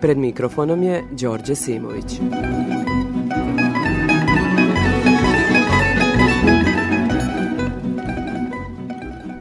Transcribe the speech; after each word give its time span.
Pred 0.00 0.18
mikrofonom 0.18 0.82
je 0.82 1.04
Đorđe 1.10 1.54
Simović. 1.54 2.20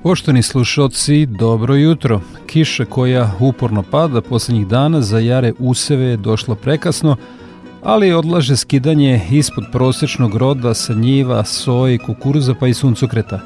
Poštovani 0.04 0.42
slušalci, 0.42 1.26
dobro 1.26 1.76
jutro. 1.76 2.22
Kiša 2.48 2.86
koja 2.86 3.32
uporno 3.40 3.84
pada 3.92 4.22
poslednjih 4.22 4.68
dana 4.68 5.02
za 5.02 5.20
jare 5.20 5.54
useve 5.60 6.06
je 6.06 6.18
došla 6.18 6.56
prekasno, 6.56 7.16
ali 7.84 8.14
odlaže 8.14 8.56
skidanje 8.56 9.22
ispod 9.32 9.64
prosečnog 9.72 10.36
roda 10.36 10.74
sa 10.74 10.94
njiva, 10.94 11.44
soje, 11.44 11.98
kukuruza 11.98 12.54
pa 12.60 12.68
i 12.68 12.74
suncokreta. 12.74 13.40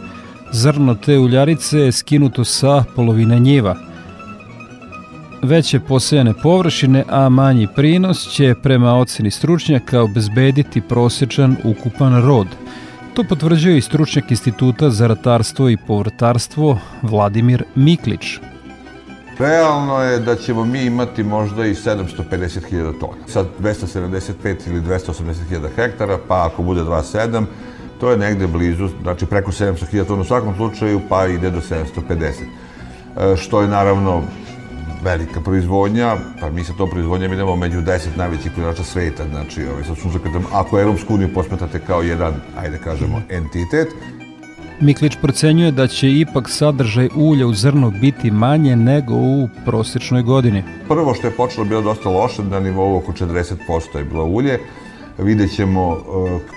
Zrno 0.52 0.96
te 0.96 1.18
uljarice 1.20 1.80
je 1.80 1.92
skinuto 1.92 2.44
sa 2.44 2.84
polovine 2.96 3.40
njiva. 3.40 3.89
Veće 5.42 5.80
posejane 5.80 6.34
površine, 6.44 7.04
a 7.10 7.30
manji 7.30 7.68
prinos 7.76 8.28
će 8.32 8.56
prema 8.64 8.96
oceni 8.96 9.32
stručnjaka 9.32 10.02
obezbediti 10.02 10.82
prosečan 10.82 11.56
ukupan 11.64 12.26
rod– 12.26 12.48
To 13.20 13.24
potvrđuje 13.24 13.78
i 13.78 13.82
stručnjak 13.82 14.32
Instituta 14.32 14.90
za 14.90 15.08
ratarstvo 15.08 15.70
i 15.70 15.78
povrtarstvo 15.78 16.80
Vladimir 17.02 17.64
Miklić. 17.76 18.40
Realno 19.40 20.02
je 20.04 20.20
da 20.20 20.36
ćemo 20.36 20.66
mi 20.66 20.86
imati 20.86 21.24
možda 21.24 21.66
i 21.66 21.74
750.000 21.74 23.00
tona. 23.00 23.28
Sad 23.28 23.48
275 23.60 24.68
ili 24.68 24.82
280.000 24.82 25.68
hektara, 25.76 26.18
pa 26.28 26.46
ako 26.46 26.64
bude 26.64 26.82
2,7, 26.82 27.46
to 28.00 28.12
je 28.12 28.18
negde 28.18 28.48
blizu, 28.48 28.90
znači 29.02 29.26
preko 29.26 29.52
700.000 29.52 30.08
tona 30.08 30.22
u 30.22 30.26
svakom 30.26 30.56
slučaju, 30.56 31.02
pa 31.10 31.28
ide 31.28 31.52
do 31.52 31.60
750. 31.60 32.32
E, 33.18 33.36
što 33.38 33.62
je 33.62 33.68
naravno 33.68 34.24
velika 35.04 35.42
proizvodnja, 35.42 36.18
pa 36.42 36.50
mi 36.50 36.64
sa 36.64 36.74
to 36.74 36.88
proizvodnjom 36.88 37.34
idemo 37.34 37.56
među 37.56 37.82
10 37.82 38.08
najvećih 38.18 38.52
proizvođača 38.52 38.84
sveta, 38.84 39.24
znači 39.30 39.66
ovaj, 39.66 39.84
sa 39.84 39.96
suncokrtom, 39.96 40.44
ako 40.54 40.80
Europsku 40.80 41.14
uniju 41.14 41.34
posmetate 41.34 41.80
kao 41.80 42.02
jedan, 42.02 42.34
ajde 42.58 42.78
kažemo, 42.84 43.22
entitet, 43.30 43.88
Miklić 44.82 45.18
procenjuje 45.22 45.72
da 45.72 45.88
će 45.88 46.12
ipak 46.12 46.50
sadržaj 46.50 47.10
ulja 47.16 47.48
u 47.48 47.54
zrnu 47.54 47.92
biti 47.92 48.32
manje 48.32 48.76
nego 48.76 49.14
u 49.16 49.50
prosečnoj 49.66 50.22
godini. 50.24 50.64
Prvo 50.88 51.14
što 51.14 51.28
je 51.28 51.32
počelo 51.32 51.66
bilo 51.66 51.82
dosta 51.82 52.10
loše, 52.10 52.44
na 52.44 52.60
nivou 52.60 52.98
oko 52.98 53.12
40% 53.12 53.98
je 53.98 54.04
bilo 54.04 54.26
ulje, 54.26 54.60
vidjet 55.18 55.56
ćemo 55.56 55.88
uh, 55.90 56.00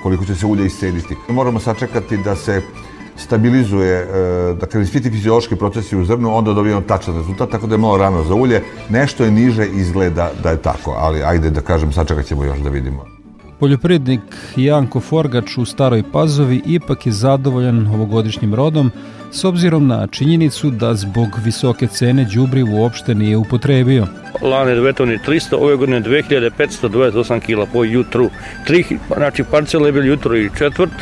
koliko 0.02 0.24
će 0.24 0.34
se 0.34 0.46
ulje 0.46 0.66
iscediti. 0.66 1.16
Moramo 1.28 1.60
sačekati 1.60 2.16
da 2.16 2.36
se 2.36 2.62
stabilizuje, 3.22 3.94
e, 3.94 4.06
da 4.60 4.66
kada 4.66 4.84
ispiti 4.84 5.10
fiziološki 5.10 5.56
procesi 5.56 5.96
u 5.96 6.04
zrnu, 6.04 6.36
onda 6.36 6.52
dobijemo 6.52 6.80
tačan 6.80 7.16
rezultat, 7.16 7.50
tako 7.50 7.66
da 7.66 7.74
je 7.74 7.78
malo 7.78 7.96
rano 7.96 8.24
za 8.24 8.34
ulje. 8.34 8.62
Nešto 8.88 9.24
je 9.24 9.30
niže 9.30 9.66
izgleda 9.66 10.30
da 10.42 10.50
je 10.50 10.62
tako, 10.62 10.94
ali 10.98 11.22
ajde 11.22 11.50
da 11.50 11.60
kažem, 11.60 11.92
sačekat 11.92 12.26
ćemo 12.26 12.44
još 12.44 12.58
da 12.58 12.70
vidimo. 12.70 13.04
Poljoprivrednik 13.60 14.20
Janko 14.56 15.00
Forgač 15.00 15.58
u 15.58 15.64
Staroj 15.64 16.02
Pazovi 16.12 16.62
ipak 16.66 17.06
je 17.06 17.12
zadovoljan 17.12 17.86
ovogodišnjim 17.86 18.54
rodom, 18.54 18.90
s 19.32 19.44
obzirom 19.44 19.86
na 19.86 20.06
činjenicu 20.06 20.70
da 20.70 20.94
zbog 20.94 21.28
visoke 21.44 21.86
cene 21.86 22.26
đubri 22.34 22.62
uopšte 22.62 23.14
nije 23.14 23.36
upotrebio. 23.36 24.06
Lane 24.42 24.80
betoni 24.80 25.18
300, 25.26 25.54
ove 25.60 25.76
godine 25.76 26.00
2528 26.00 27.40
kila 27.40 27.66
po 27.66 27.84
jutru. 27.84 28.30
Tri, 28.66 28.84
znači 29.16 29.44
parcela 29.50 29.86
je 29.86 29.92
bil 29.92 30.06
jutro 30.06 30.36
i 30.36 30.50
četvrt, 30.58 30.92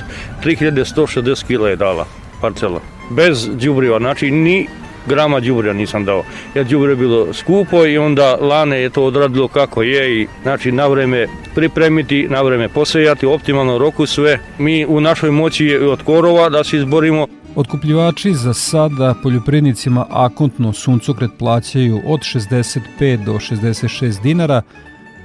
3160 0.45 1.47
kila 1.47 1.69
je 1.69 1.77
dala 1.77 2.07
parcela. 2.41 2.81
Bez 3.11 3.49
đubriva, 3.49 3.99
znači 3.99 4.31
ni 4.31 4.67
grama 5.07 5.41
đubrija 5.41 5.73
nisam 5.75 6.05
dao. 6.05 6.25
Jer 6.55 6.67
đubre 6.67 6.93
je 6.93 6.97
bilo 6.97 7.33
skupo 7.33 7.87
i 7.87 7.99
onda 7.99 8.37
lane 8.41 8.81
je 8.81 8.91
to 8.91 9.05
odradilo 9.05 9.49
kako 9.49 9.83
je 9.83 10.21
i 10.21 10.27
znači 10.43 10.73
na 10.73 10.87
vreme 10.87 11.27
pripremiti, 11.55 12.27
na 12.29 12.43
vreme 12.43 12.69
posejati, 12.69 13.27
optimalno 13.27 13.79
roku 13.79 14.07
sve. 14.07 14.39
Mi 14.59 14.87
u 14.87 15.01
našoj 15.01 15.31
moći 15.31 15.67
je 15.67 15.89
od 15.89 16.03
korova 16.03 16.49
da 16.49 16.65
se 16.65 16.77
izborimo 16.77 17.27
Otkupljivači 17.57 18.35
za 18.35 18.55
sada 18.55 19.15
poljoprivrednicima 19.23 20.07
akontno 20.11 20.73
suncokret 20.73 21.31
plaćaju 21.39 22.01
od 22.07 22.21
65 22.21 23.25
do 23.25 23.33
66 23.33 24.23
dinara, 24.23 24.63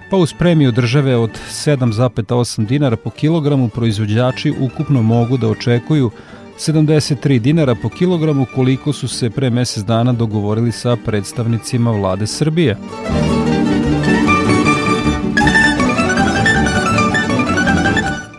pa 0.09 0.17
uz 0.17 0.33
premiju 0.33 0.71
države 0.71 1.15
od 1.15 1.29
7,8 1.49 2.65
dinara 2.65 2.95
po 2.97 3.09
kilogramu 3.09 3.69
proizvođači 3.69 4.53
ukupno 4.61 5.01
mogu 5.01 5.37
da 5.37 5.47
očekuju 5.47 6.11
73 6.59 7.39
dinara 7.39 7.75
po 7.75 7.89
kilogramu 7.89 8.45
koliko 8.55 8.93
su 8.93 9.07
se 9.07 9.29
pre 9.29 9.49
mesec 9.49 9.83
dana 9.83 10.13
dogovorili 10.13 10.71
sa 10.71 10.95
predstavnicima 11.05 11.91
vlade 11.91 12.27
Srbije. 12.27 12.77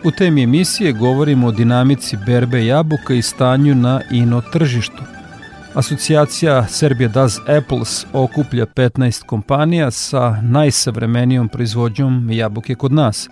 U 0.07 0.11
temi 0.11 0.43
emisije 0.43 0.93
govorimo 0.93 1.47
o 1.47 1.51
dinamici 1.51 2.17
berbe 2.25 2.65
jabuka 2.65 3.13
i 3.13 3.21
stanju 3.21 3.75
na 3.75 4.01
ino 4.11 4.41
tržištu. 4.41 5.03
Asocijacija 5.73 6.67
Serbia 6.67 7.07
Does 7.07 7.37
Apples 7.57 8.05
okuplja 8.13 8.65
15 8.65 9.25
kompanija 9.25 9.91
sa 9.91 10.41
najsavremenijom 10.41 11.47
proizvodnjom 11.49 12.31
jabuke 12.31 12.75
kod 12.75 12.91
nas. 12.91 13.29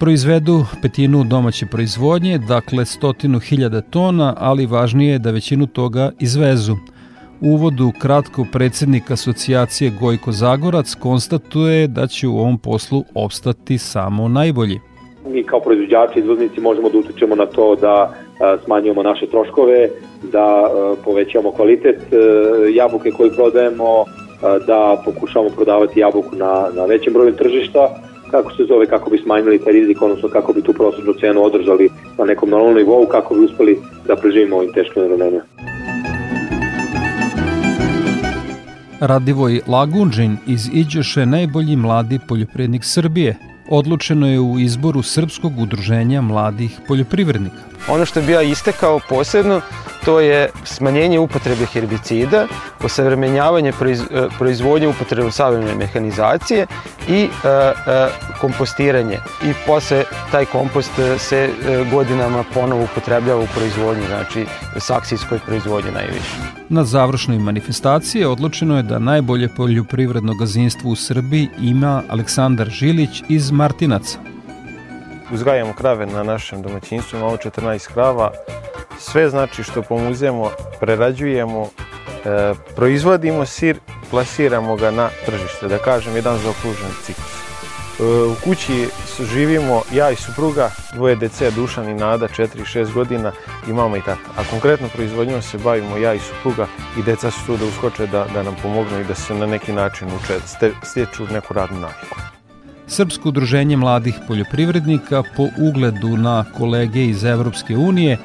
Proizvedu 0.00 0.66
petinu 0.82 1.24
domaće 1.24 1.66
proizvodnje, 1.66 2.38
dakle 2.38 2.84
stotinu 2.84 3.40
hiljada 3.40 3.80
tona, 3.80 4.34
ali 4.38 4.66
važnije 4.66 5.12
je 5.12 5.18
da 5.18 5.30
većinu 5.30 5.66
toga 5.66 6.10
izvezu. 6.18 6.76
U 7.40 7.48
uvodu 7.48 7.92
kratko 7.98 8.46
predsednik 8.52 9.10
asocijacije 9.10 9.90
Gojko 9.90 10.32
Zagorac 10.32 10.94
konstatuje 10.94 11.88
da 11.88 12.06
će 12.06 12.28
u 12.28 12.38
ovom 12.38 12.58
poslu 12.58 13.04
opstati 13.14 13.78
samo 13.78 14.28
najbolji 14.28 14.80
mi 15.28 15.42
kao 15.42 15.60
proizvođači, 15.60 16.18
izvoznici 16.18 16.60
možemo 16.60 16.88
da 16.88 16.98
utičemo 16.98 17.34
na 17.34 17.46
to 17.46 17.76
da 17.76 18.14
smanjujemo 18.64 19.02
naše 19.02 19.26
troškove, 19.26 19.88
da 20.32 20.70
povećamo 21.04 21.50
kvalitet 21.50 22.00
jabuke 22.74 23.10
koju 23.10 23.30
prodajemo, 23.36 24.04
da 24.66 25.02
pokušamo 25.04 25.48
prodavati 25.48 26.00
jabuku 26.00 26.36
na, 26.36 26.68
na 26.74 26.84
većem 26.84 27.12
broju 27.12 27.36
tržišta, 27.36 27.88
kako 28.30 28.52
se 28.52 28.64
zove, 28.64 28.86
kako 28.86 29.10
bi 29.10 29.18
smanjili 29.18 29.58
taj 29.58 29.72
rizik, 29.72 30.02
odnosno 30.02 30.28
kako 30.28 30.52
bi 30.52 30.62
tu 30.62 30.72
prosječnu 30.72 31.12
cenu 31.12 31.44
održali 31.44 31.90
na 32.18 32.24
nekom 32.24 32.50
normalnom 32.50 32.76
nivou, 32.76 33.06
kako 33.06 33.34
bi 33.34 33.44
uspeli 33.44 33.78
da 34.06 34.16
preživimo 34.16 34.56
ovim 34.56 34.72
teškim 34.72 35.02
vremenima. 35.02 35.42
Radivoj 39.00 39.60
Lagunđin 39.68 40.36
iz 40.46 40.68
Iđoše 40.74 41.26
najbolji 41.26 41.76
mladi 41.76 42.18
poljoprivrednik 42.28 42.84
Srbije– 42.84 43.36
odlučeno 43.68 44.26
je 44.26 44.40
u 44.40 44.58
izboru 44.58 45.02
Srpskog 45.02 45.58
udruženja 45.58 46.20
mladih 46.20 46.80
poljoprivrednika. 46.88 47.62
Ono 47.88 48.04
što 48.04 48.22
bi 48.22 48.32
ja 48.32 48.42
istekao 48.42 49.00
posebno, 49.08 49.60
to 50.04 50.20
je 50.20 50.50
smanjenje 50.64 51.18
upotrebe 51.18 51.66
herbicida, 51.66 52.46
osavremenjavanje 52.84 53.68
e, 53.68 53.72
proizvodnje 54.38 54.88
upotrebom 54.88 55.32
savremene 55.32 55.74
mehanizacije 55.74 56.66
i 57.08 57.22
e, 57.22 57.48
e, 57.48 58.08
kompostiranje. 58.40 59.18
I 59.44 59.52
posle 59.66 60.04
taj 60.30 60.44
kompost 60.44 60.90
se 61.18 61.50
godinama 61.90 62.44
ponovo 62.54 62.84
upotrebljava 62.84 63.42
u 63.42 63.46
proizvodnji, 63.54 64.06
znači 64.06 64.46
saksijskoj 64.76 65.38
proizvodnji 65.46 65.90
najviše. 65.90 66.58
Na 66.68 66.84
završnoj 66.84 67.38
manifestaciji 67.38 68.24
odlučeno 68.24 68.76
je 68.76 68.82
da 68.82 68.98
najbolje 68.98 69.48
poljoprivredno 69.56 70.34
gazinstvo 70.34 70.90
u 70.90 70.96
Srbiji 70.96 71.48
ima 71.60 72.02
Aleksandar 72.08 72.68
Žilić 72.68 73.22
iz 73.28 73.50
Martinaca. 73.50 74.18
Uzgajamo 75.32 75.72
krave 75.72 76.06
na 76.06 76.22
našem 76.22 76.62
domaćinstvu, 76.62 77.18
imamo 77.18 77.36
14 77.36 77.92
krava, 77.92 78.30
sve 78.98 79.30
znači 79.30 79.62
što 79.62 79.82
pomuzemo, 79.82 80.50
prerađujemo, 80.80 81.68
e, 82.24 82.54
proizvodimo 82.76 83.46
sir, 83.46 83.78
plasiramo 84.10 84.76
ga 84.76 84.90
na 84.90 85.08
tržište, 85.26 85.68
da 85.68 85.78
kažem, 85.78 86.16
jedan 86.16 86.38
zaokružen 86.38 86.90
ciklus. 87.02 87.38
E, 88.00 88.02
u 88.04 88.34
kući 88.44 88.88
živimo 89.32 89.82
ja 89.92 90.10
i 90.10 90.16
supruga, 90.16 90.70
dvoje 90.94 91.16
dece, 91.16 91.50
Dušan 91.50 91.88
i 91.88 91.94
Nada, 91.94 92.28
4-6 92.28 92.92
godina 92.92 93.32
i 93.68 93.72
mama 93.72 93.96
i 93.96 94.00
tata. 94.00 94.30
A 94.36 94.44
konkretno 94.50 94.88
proizvodnjom 94.88 95.42
se 95.42 95.58
bavimo 95.58 95.96
ja 95.96 96.14
i 96.14 96.18
supruga 96.18 96.66
i 96.98 97.02
deca 97.02 97.30
su 97.30 97.46
tu 97.46 97.56
da 97.56 97.64
uskoče 97.64 98.06
da, 98.06 98.26
da 98.34 98.42
nam 98.42 98.56
pomognu 98.62 99.00
i 99.00 99.04
da 99.04 99.14
se 99.14 99.34
na 99.34 99.46
neki 99.46 99.72
način 99.72 100.08
uče, 100.08 100.34
stječu 100.82 101.26
neku 101.32 101.54
radnu 101.54 101.80
naviku. 101.80 102.16
Srpsko 102.86 103.28
udruženje 103.28 103.76
mladih 103.76 104.14
poljoprivrednika 104.26 105.22
po 105.36 105.48
ugledu 105.58 106.16
na 106.16 106.44
kolege 106.58 107.04
iz 107.04 107.24
Evropske 107.24 107.76
unije 107.76 108.18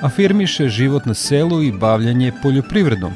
afirmiše 0.00 0.68
život 0.68 1.06
na 1.06 1.14
selu 1.14 1.62
i 1.62 1.72
bavljanje 1.72 2.32
poljoprivredom. 2.42 3.12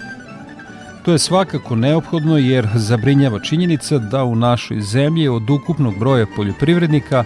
To 1.05 1.13
je 1.13 1.19
svakako 1.19 1.77
neophodno 1.77 2.39
jer 2.39 2.69
zabrinjava 2.75 3.41
činjenica 3.41 3.99
da 3.99 4.25
u 4.25 4.35
našoj 4.35 4.81
zemlji 4.81 5.29
od 5.29 5.51
ukupnog 5.51 5.99
broja 5.99 6.27
poljoprivrednika 6.37 7.25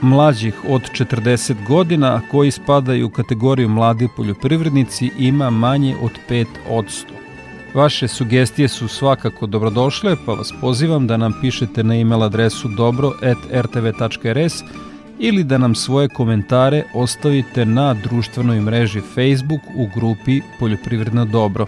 mlađih 0.00 0.54
od 0.68 0.82
40 0.82 1.66
godina 1.66 2.20
koji 2.30 2.50
spadaju 2.50 3.06
u 3.06 3.10
kategoriju 3.10 3.68
mladi 3.68 4.08
poljoprivrednici 4.16 5.10
ima 5.18 5.50
manje 5.50 5.96
od 6.02 6.10
5 6.28 6.46
odsto. 6.68 7.14
Vaše 7.74 8.08
sugestije 8.08 8.68
su 8.68 8.88
svakako 8.88 9.46
dobrodošle, 9.46 10.16
pa 10.26 10.32
vas 10.32 10.52
pozivam 10.60 11.06
da 11.06 11.16
nam 11.16 11.34
pišete 11.40 11.84
na 11.84 11.96
e-mail 11.96 12.22
adresu 12.22 12.68
dobro.rtv.rs 12.68 14.54
ili 15.20 15.44
da 15.44 15.58
nam 15.58 15.74
svoje 15.74 16.08
komentare 16.08 16.84
ostavite 16.94 17.66
na 17.66 17.94
društvenoj 17.94 18.60
mreži 18.60 19.00
Facebook 19.14 19.60
u 19.74 19.86
grupi 19.94 20.40
Poljoprivredno 20.58 21.24
dobro. 21.24 21.66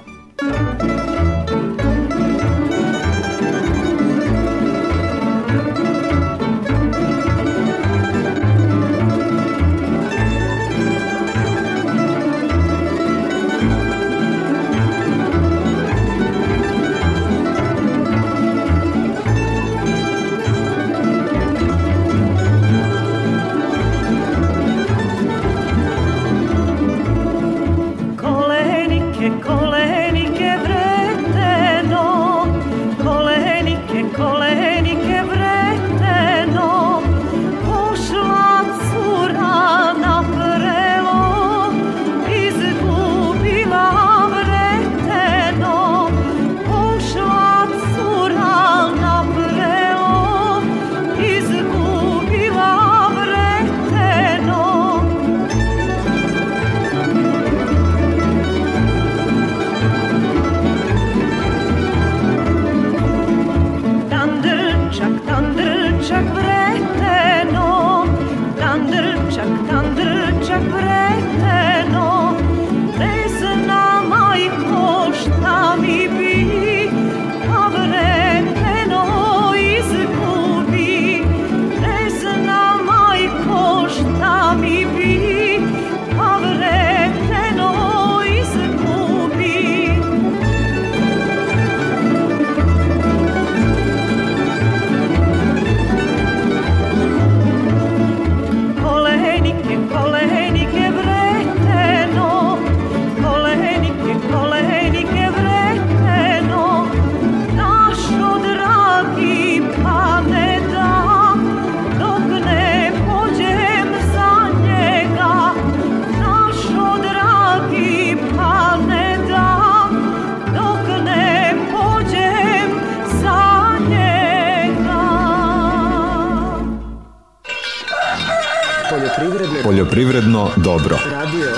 Poljoprivredno 130.02 130.49
dobro. 130.56 130.99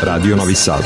Radio 0.03 0.37
Novi 0.37 0.55
Sad. 0.55 0.83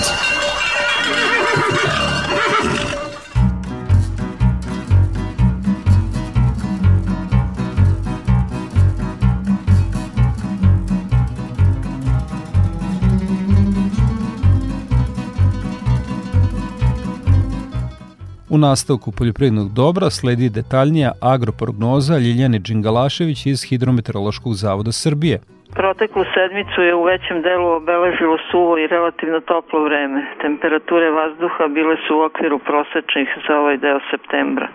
U 18.49 18.59
nastavku 18.59 19.13
poljoprivrednog 19.13 19.73
dobra 19.73 20.11
sledi 20.11 20.49
detaljnija 20.49 21.13
agroprognoza 21.21 22.19
Ljiljane 22.19 22.59
Đingalašević 22.59 23.47
iz 23.47 23.63
Hidrometeorološkog 23.63 24.55
zavoda 24.55 24.93
Srbije– 24.93 25.41
Proteklu 25.79 26.25
sedmicu 26.35 26.83
je 26.83 26.95
u 26.95 27.03
većem 27.03 27.43
delu 27.43 27.69
obeležilo 27.71 28.39
suvo 28.51 28.79
i 28.79 28.87
relativno 28.87 29.41
toplo 29.41 29.81
vreme. 29.85 30.27
Temperature 30.41 31.11
vazduha 31.11 31.69
bile 31.69 31.97
su 32.07 32.17
u 32.17 32.23
okviru 32.23 32.59
prosečnih 32.59 33.29
za 33.49 33.59
ovaj 33.61 33.77
deo 33.77 34.01
septembra. 34.11 34.69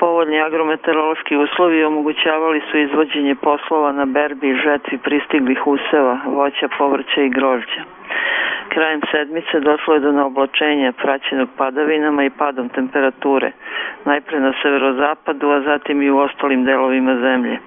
Povoljni 0.00 0.40
agrometeorološki 0.40 1.36
uslovi 1.36 1.84
omogućavali 1.84 2.62
su 2.70 2.78
izvođenje 2.78 3.34
poslova 3.34 3.92
na 3.92 4.04
berbi 4.04 4.48
i 4.48 4.60
žetvi 4.64 4.98
pristiglih 4.98 5.66
useva, 5.66 6.18
voća, 6.26 6.68
povrća 6.78 7.20
i 7.22 7.28
grožđa. 7.28 7.82
Krajem 8.68 9.00
sedmice 9.10 9.60
došlo 9.60 9.94
je 9.94 10.00
do 10.00 10.12
naoblačenja 10.12 10.92
praćenog 10.92 11.48
padavinama 11.56 12.24
i 12.24 12.30
padom 12.30 12.68
temperature, 12.68 13.52
najpre 14.04 14.40
na 14.40 14.52
severozapadu, 14.62 15.50
a 15.50 15.60
zatim 15.60 16.02
i 16.02 16.10
u 16.10 16.18
ostalim 16.18 16.64
delovima 16.64 17.14
zemlje. 17.16 17.58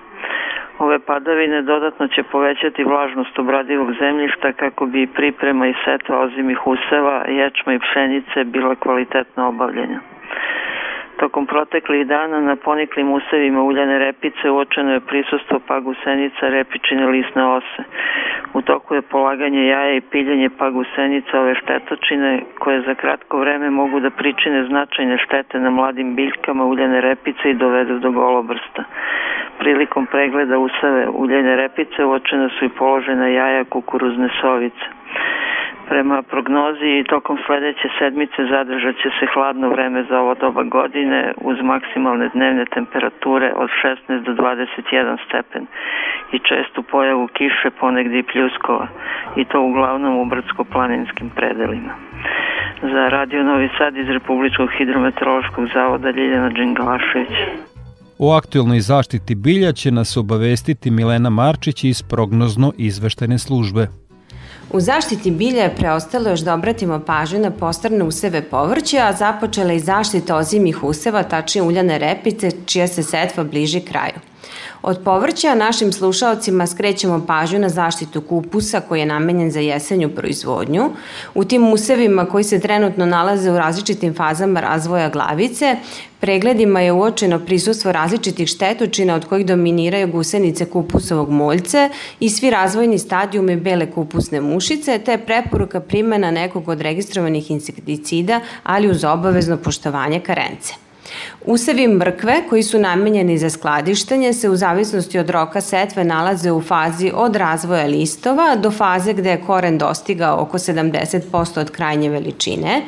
Ove 0.80 1.00
padavine 1.00 1.62
dodatno 1.62 2.08
će 2.08 2.24
povećati 2.24 2.84
vlažnost 2.84 3.40
obradivog 3.40 3.94
zemljišta 4.00 4.54
kako 4.54 4.86
bi 4.86 5.08
priprema 5.08 5.68
i 5.68 5.74
setva 5.86 6.20
ozimih 6.20 6.68
useva, 6.68 7.26
ječma 7.28 7.74
i 7.74 7.80
pšenice 7.80 8.44
bila 8.44 8.76
kvalitetno 8.76 9.48
obavljena. 9.48 10.00
Tokom 11.20 11.46
proteklih 11.46 12.08
dana 12.08 12.40
na 12.40 12.56
poniklim 12.56 13.12
usevima 13.12 13.64
uljane 13.64 14.00
repice 14.00 14.50
uočeno 14.50 14.94
je 14.94 15.00
prisustvo 15.00 15.60
pagusenica 15.68 16.48
repičine 16.48 17.08
lisne 17.08 17.46
ose. 17.46 17.84
U 18.54 18.62
toku 18.62 18.96
je 18.96 19.02
polaganje 19.02 19.68
jaja 19.68 19.96
i 19.96 20.02
piljenje 20.02 20.50
pagusenica 20.50 21.40
ove 21.40 21.56
štetočine 21.56 22.42
koje 22.60 22.82
za 22.82 22.96
kratko 22.96 23.38
vreme 23.38 23.70
mogu 23.70 24.00
da 24.00 24.10
pričine 24.10 24.64
značajne 24.64 25.18
štete 25.18 25.60
na 25.60 25.70
mladim 25.70 26.16
biljkama 26.16 26.66
uljane 26.66 27.02
repice 27.02 27.50
i 27.50 27.54
dovedu 27.54 28.00
do 28.00 28.12
golobrsta. 28.12 28.84
Prilikom 29.58 30.06
pregleda 30.06 30.58
usave 30.58 31.08
uljene 31.10 31.56
repice 31.56 32.06
uočene 32.06 32.50
su 32.50 32.66
i 32.66 32.70
položena 32.70 33.28
jaja 33.28 33.64
kukuruzne 33.64 34.30
sovice. 34.42 34.86
Prema 35.90 36.22
prognozi 36.22 37.04
tokom 37.10 37.38
sledeće 37.46 37.88
sedmice 38.00 38.40
zadržat 38.54 38.96
će 39.02 39.10
se 39.18 39.26
hladno 39.34 39.70
vreme 39.70 40.00
za 40.10 40.16
ovo 40.24 40.34
doba 40.44 40.64
godine 40.64 41.34
uz 41.50 41.58
maksimalne 41.64 42.30
dnevne 42.36 42.66
temperature 42.78 43.50
od 43.64 43.70
16 43.84 44.24
do 44.26 44.32
21 44.32 45.18
stepen 45.26 45.64
i 46.36 46.38
čestu 46.50 46.80
pojavu 46.92 47.28
kiše 47.28 47.70
ponegde 47.80 48.20
i 48.20 48.28
pljuskova 48.32 48.88
i 49.36 49.46
to 49.46 49.58
uglavnom 49.62 50.14
u 50.18 50.26
brdsko-planinskim 50.26 51.30
predelima. 51.36 51.94
Za 52.82 53.04
Radio 53.16 53.44
Novi 53.44 53.70
Sad 53.78 53.98
iz 53.98 54.10
Republičkog 54.10 54.70
hidrometeorološkog 54.78 55.66
zavoda 55.74 56.10
Ljiljana 56.10 56.50
Đingalašević. 56.50 57.36
O 58.20 58.28
aktuelnoj 58.38 58.80
zaštiti 58.80 59.36
bilja 59.36 59.72
će 59.72 59.92
nas 59.92 60.18
obavestiti 60.18 60.92
Milena 60.92 61.30
Marčić 61.30 61.84
iz 61.84 62.04
prognozno 62.12 62.72
izveštajne 62.78 63.38
službe. 63.38 64.09
U 64.74 64.80
zaštiti 64.80 65.32
bilja 65.32 65.64
je 65.64 65.76
preostalo 65.76 66.30
još 66.30 66.40
da 66.40 66.54
obratimo 66.54 67.00
pažnju 67.00 67.40
na 67.40 67.52
postarne 67.52 68.04
useve 68.04 68.42
povrća, 68.42 68.98
a 69.08 69.14
započela 69.14 69.74
i 69.74 69.80
zaštita 69.80 70.36
ozimih 70.36 70.84
useva, 70.84 71.24
tačnije 71.24 71.64
uljane 71.64 71.98
repice, 72.00 72.52
čija 72.66 72.88
se 72.88 73.04
setva 73.04 73.44
bliži 73.44 73.82
kraju. 73.82 74.14
Od 74.82 75.00
povrća 75.06 75.56
našim 75.56 75.92
slušaocima 75.92 76.68
skrećemo 76.68 77.26
pažnju 77.28 77.60
na 77.60 77.70
zaštitu 77.70 78.22
kupusa 78.22 78.82
koji 78.82 79.00
je 79.00 79.06
namenjen 79.06 79.52
za 79.52 79.60
jesenju 79.60 80.10
proizvodnju. 80.10 80.90
U 81.36 81.46
tim 81.46 81.74
usevima 81.74 82.26
koji 82.26 82.44
se 82.44 82.60
trenutno 82.60 83.06
nalaze 83.06 83.52
u 83.52 83.58
različitim 83.58 84.14
fazama 84.14 84.60
razvoja 84.60 85.10
glavice, 85.10 85.78
pregledima 86.20 86.82
je 86.82 86.92
uočeno 86.92 87.40
prisustvo 87.40 87.92
različitih 87.92 88.48
štetočina 88.48 89.16
od 89.16 89.26
kojih 89.26 89.46
dominiraju 89.46 90.08
gusenice 90.08 90.66
kupusovog 90.66 91.30
moljce 91.30 91.90
i 92.20 92.30
svi 92.30 92.50
razvojni 92.50 93.00
stadijumi 93.00 93.56
bele 93.56 93.92
kupusne 93.92 94.42
mušice, 94.42 95.00
te 95.00 95.18
preporuka 95.18 95.80
primjena 95.80 96.32
nekog 96.32 96.70
od 96.70 96.82
registrovanih 96.82 97.52
insekticida, 97.52 98.40
ali 98.64 98.90
uz 98.90 99.04
obavezno 99.04 99.58
poštovanje 99.58 100.20
karence. 100.20 100.89
Usevi 101.46 101.88
mrkve 101.88 102.44
koji 102.50 102.64
su 102.64 102.80
namenjeni 102.80 103.38
za 103.38 103.50
skladištenje 103.50 104.34
se 104.34 104.50
u 104.50 104.56
zavisnosti 104.56 105.20
od 105.20 105.30
roka 105.30 105.62
setve 105.62 106.04
nalaze 106.04 106.52
u 106.52 106.62
fazi 106.62 107.12
od 107.16 107.36
razvoja 107.36 107.86
listova 107.86 108.56
do 108.56 108.72
faze 108.72 109.14
gde 109.14 109.30
je 109.30 109.42
koren 109.42 109.78
dostigao 109.78 110.42
oko 110.42 110.58
70% 110.58 111.60
od 111.60 111.72
krajnje 111.72 112.10
veličine. 112.10 112.82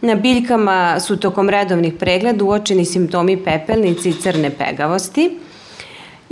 Na 0.00 0.14
biljkama 0.14 1.00
su 1.00 1.16
tokom 1.16 1.48
redovnih 1.48 1.94
pregleda 1.94 2.44
uočeni 2.44 2.84
simptomi 2.84 3.36
pepelnice 3.44 4.08
i 4.08 4.12
crne 4.12 4.50
pegavosti. 4.50 5.38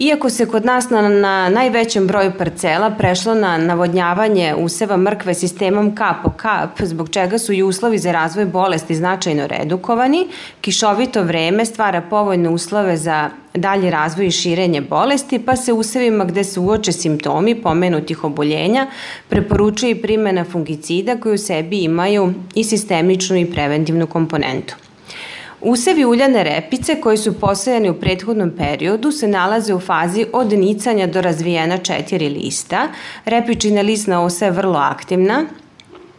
Iako 0.00 0.30
se 0.30 0.46
kod 0.46 0.64
nas 0.64 0.90
na, 0.90 1.08
na 1.08 1.48
najvećem 1.48 2.06
broju 2.06 2.32
parcela 2.38 2.90
prešlo 2.90 3.34
na 3.34 3.58
navodnjavanje 3.58 4.54
useva 4.58 4.96
mrkve 4.96 5.34
sistemom 5.34 5.94
kap 5.94 6.16
po 6.24 6.30
kap, 6.30 6.82
zbog 6.82 7.10
čega 7.10 7.38
su 7.38 7.52
i 7.52 7.62
uslovi 7.62 7.98
za 7.98 8.12
razvoj 8.12 8.44
bolesti 8.44 8.94
značajno 8.94 9.46
redukovani, 9.46 10.26
kišovito 10.60 11.22
vreme 11.22 11.64
stvara 11.64 12.00
povoljne 12.00 12.48
uslove 12.48 12.96
za 12.96 13.30
dalji 13.54 13.90
razvoj 13.90 14.26
i 14.26 14.30
širenje 14.30 14.80
bolesti, 14.80 15.38
pa 15.38 15.56
se 15.56 15.72
usevima 15.72 16.24
gde 16.24 16.44
se 16.44 16.60
uoče 16.60 16.92
simptomi 16.92 17.62
pomenutih 17.62 18.24
oboljenja 18.24 18.86
preporučuje 19.28 19.90
i 19.90 20.02
primjena 20.02 20.44
fungicida 20.44 21.16
koji 21.16 21.34
u 21.34 21.38
sebi 21.38 21.82
imaju 21.82 22.32
i 22.54 22.64
sistemičnu 22.64 23.36
i 23.36 23.50
preventivnu 23.52 24.06
komponentu. 24.06 24.74
Usevi 25.62 26.04
uljane 26.04 26.44
repice 26.44 27.00
koji 27.00 27.16
su 27.16 27.40
posejani 27.40 27.90
u 27.90 27.94
prethodnom 27.94 28.50
periodu 28.58 29.12
se 29.12 29.28
nalaze 29.28 29.74
u 29.74 29.80
fazi 29.80 30.26
od 30.32 30.52
nicanja 30.52 31.06
do 31.06 31.20
razvijena 31.20 31.78
četiri 31.78 32.28
lista. 32.28 32.88
Repičina 33.24 33.80
lisna 33.80 34.24
osa 34.24 34.44
je 34.44 34.50
vrlo 34.50 34.78
aktivna, 34.78 35.44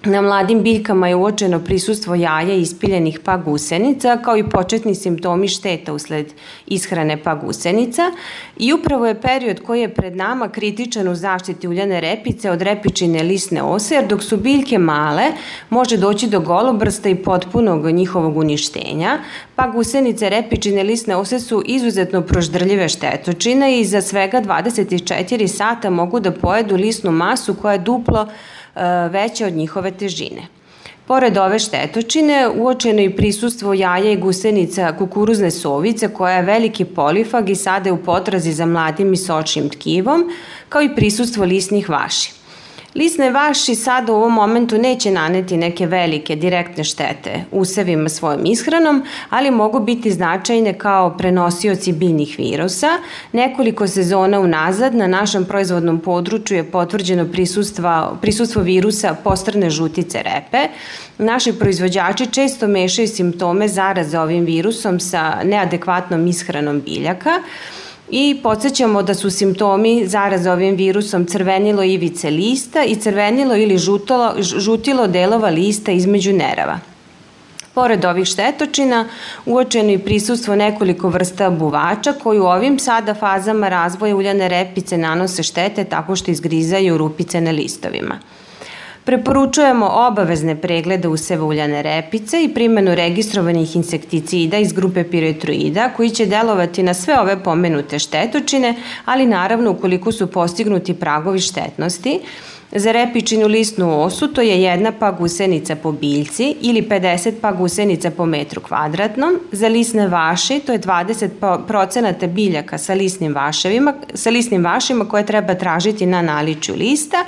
Na 0.04 0.22
mladim 0.22 0.64
biljkama 0.64 1.08
je 1.08 1.16
uočeno 1.16 1.60
prisustvo 1.60 2.16
jaja 2.16 2.54
ispiljenih 2.54 3.20
pagusenica, 3.20 4.18
kao 4.18 4.38
i 4.38 4.50
početni 4.50 4.96
simptomi 4.96 5.48
šteta 5.48 5.94
usled 5.94 6.34
ishrane 6.68 7.24
pagusenica 7.24 8.12
i 8.58 8.74
upravo 8.74 9.08
je 9.08 9.22
period 9.22 9.60
koji 9.60 9.82
je 9.82 9.94
pred 9.94 10.16
nama 10.16 10.50
kritičan 10.50 11.08
u 11.08 11.16
zaštiti 11.16 11.68
uljane 11.68 12.02
repice 12.02 12.52
od 12.52 12.62
repičine 12.62 13.24
lisne 13.24 13.64
ose, 13.64 13.96
jer 13.96 14.08
dok 14.08 14.24
su 14.24 14.38
biljke 14.38 14.78
male, 14.78 15.24
može 15.70 15.98
doći 15.98 16.28
do 16.28 16.40
golobrsta 16.40 17.10
i 17.10 17.16
potpunog 17.16 17.92
njihovog 17.92 18.38
uništenja. 18.38 19.20
Pagusenice 19.56 20.30
repičine 20.30 20.84
lisne 20.84 21.16
ose 21.16 21.40
su 21.40 21.64
izuzetno 21.66 22.22
proždrljive 22.22 22.90
štetočine 22.90 23.80
i 23.80 23.86
za 23.86 24.02
svega 24.02 24.42
24 24.42 25.48
sata 25.48 25.90
mogu 25.90 26.20
da 26.20 26.32
pojedu 26.32 26.76
lisnu 26.76 27.12
masu 27.12 27.54
koja 27.54 27.74
je 27.74 27.80
duplo 27.80 28.28
E, 28.76 29.10
veće 29.10 29.46
od 29.46 29.54
njihove 29.54 29.92
težine. 29.92 30.48
Pored 31.08 31.38
ove 31.38 31.60
štetočine, 31.60 32.50
uočeno 32.50 33.02
i 33.02 33.16
prisustvo 33.16 33.74
jaja 33.74 34.12
i 34.12 34.18
gusenica 34.18 34.94
kukuruzne 34.98 35.52
sovice 35.52 36.14
koja 36.14 36.36
je 36.36 36.42
veliki 36.42 36.86
polifag 36.86 37.50
i 37.50 37.56
sade 37.56 37.92
u 37.92 37.98
potrazi 37.98 38.54
za 38.54 38.66
mladim 38.66 39.14
i 39.14 39.18
sočnim 39.18 39.70
tkivom, 39.70 40.32
kao 40.70 40.82
i 40.82 40.96
prisustvo 40.96 41.46
lisnih 41.46 41.90
vaši. 41.90 42.41
Lisne 42.96 43.30
vaši 43.32 43.76
sada 43.76 44.14
u 44.14 44.16
ovom 44.16 44.34
momentu 44.34 44.78
neće 44.78 45.12
naneti 45.12 45.58
neke 45.58 45.86
velike 45.86 46.36
direktne 46.36 46.84
štete 46.84 47.44
usevima 47.52 48.10
svojom 48.10 48.46
ishranom, 48.46 49.04
ali 49.30 49.52
mogu 49.52 49.80
biti 49.80 50.12
značajne 50.12 50.74
kao 50.74 51.18
prenosioci 51.18 51.92
biljnih 51.92 52.36
virusa. 52.38 52.88
Nekoliko 53.32 53.88
sezona 53.88 54.40
unazad 54.40 54.96
na 54.96 55.08
našem 55.08 55.46
proizvodnom 55.46 56.00
području 56.00 56.58
je 56.58 56.72
potvrđeno 56.72 57.26
prisustvo, 57.32 58.18
prisustvo 58.22 58.62
virusa 58.62 59.16
postrne 59.24 59.70
žutice 59.70 60.24
repe. 60.24 60.68
Naši 61.18 61.54
proizvođači 61.54 62.32
često 62.32 62.68
mešaju 62.68 63.08
simptome 63.08 63.68
zaraze 63.68 64.20
ovim 64.20 64.46
virusom 64.46 65.00
sa 65.00 65.44
neadekvatnom 65.44 66.28
ishranom 66.28 66.82
biljaka 66.82 67.32
i 68.12 68.40
podsjećamo 68.44 69.04
da 69.04 69.14
su 69.14 69.30
simptomi 69.30 70.08
zaraze 70.08 70.52
ovim 70.52 70.76
virusom 70.76 71.26
crvenilo 71.26 71.84
ivice 71.84 72.30
lista 72.30 72.84
i 72.84 72.96
crvenilo 72.96 73.56
ili 73.56 73.78
žutilo, 73.78 74.34
žutilo 74.40 75.08
delova 75.08 75.50
lista 75.50 75.92
između 75.92 76.34
nerava. 76.34 76.80
Pored 77.74 78.06
ovih 78.06 78.28
štetočina, 78.28 79.06
uočeno 79.46 79.90
je 79.90 80.00
prisustvo 80.00 80.56
nekoliko 80.56 81.10
vrsta 81.10 81.50
buvača 81.50 82.14
koji 82.14 82.40
u 82.40 82.46
ovim 82.46 82.80
sada 82.80 83.14
fazama 83.14 83.70
razvoja 83.70 84.16
uljane 84.16 84.50
repice 84.50 84.98
nanose 84.98 85.44
štete 85.44 85.84
tako 85.84 86.16
što 86.16 86.32
izgrizaju 86.32 86.98
rupice 86.98 87.42
na 87.42 87.52
listovima. 87.52 88.20
Preporučujemo 89.04 89.86
obavezne 89.86 90.56
preglede 90.56 91.08
useva 91.08 91.46
uljane 91.46 91.82
repice 91.82 92.44
i 92.44 92.54
primjenu 92.54 92.96
registrovanih 92.96 93.76
insekticida 93.76 94.58
iz 94.58 94.74
grupe 94.74 95.04
piretroida 95.04 95.90
koji 95.98 96.10
će 96.10 96.26
delovati 96.26 96.84
na 96.84 96.94
sve 96.94 97.20
ove 97.20 97.44
pomenute 97.44 98.00
štetočine, 98.00 98.76
ali 99.06 99.26
naravno 99.26 99.72
ukoliko 99.72 100.12
su 100.12 100.28
postignuti 100.28 100.94
pragovi 100.94 101.40
štetnosti, 101.40 102.20
Za 102.76 102.92
repičinu 102.92 103.48
listnu 103.48 104.02
osu 104.02 104.28
to 104.28 104.42
je 104.42 104.62
jedna 104.62 104.92
pa 105.00 105.12
gusenica 105.12 105.76
po 105.76 105.92
biljci 105.92 106.56
ili 106.62 106.82
50 106.82 107.34
pa 107.42 107.52
gusenica 107.52 108.12
po 108.12 108.26
metru 108.26 108.62
kvadratnom. 108.62 109.40
Za 109.52 109.68
lisne 109.68 110.08
vaši 110.08 110.60
to 110.60 110.72
je 110.72 110.80
20 110.80 111.66
procenata 111.68 112.28
biljaka 112.28 112.78
sa 112.78 112.94
lisnim 112.94 113.36
vaševima, 113.36 113.94
sa 114.14 114.30
lisnim 114.30 114.64
vašima 114.64 115.10
koje 115.10 115.26
treba 115.26 115.56
tražiti 115.56 116.06
na 116.06 116.22
naličju 116.22 116.76
lista 116.76 117.26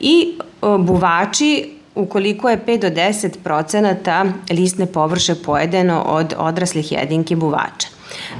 i 0.00 0.38
buvači 0.62 1.78
ukoliko 1.94 2.50
je 2.50 2.64
5 2.66 2.80
do 2.80 2.88
10 2.88 3.38
procenata 3.44 4.24
listne 4.50 4.86
površe 4.86 5.34
pojedeno 5.34 6.02
od 6.02 6.34
odraslih 6.38 6.92
jedinki 6.92 7.34
buvača. 7.34 7.88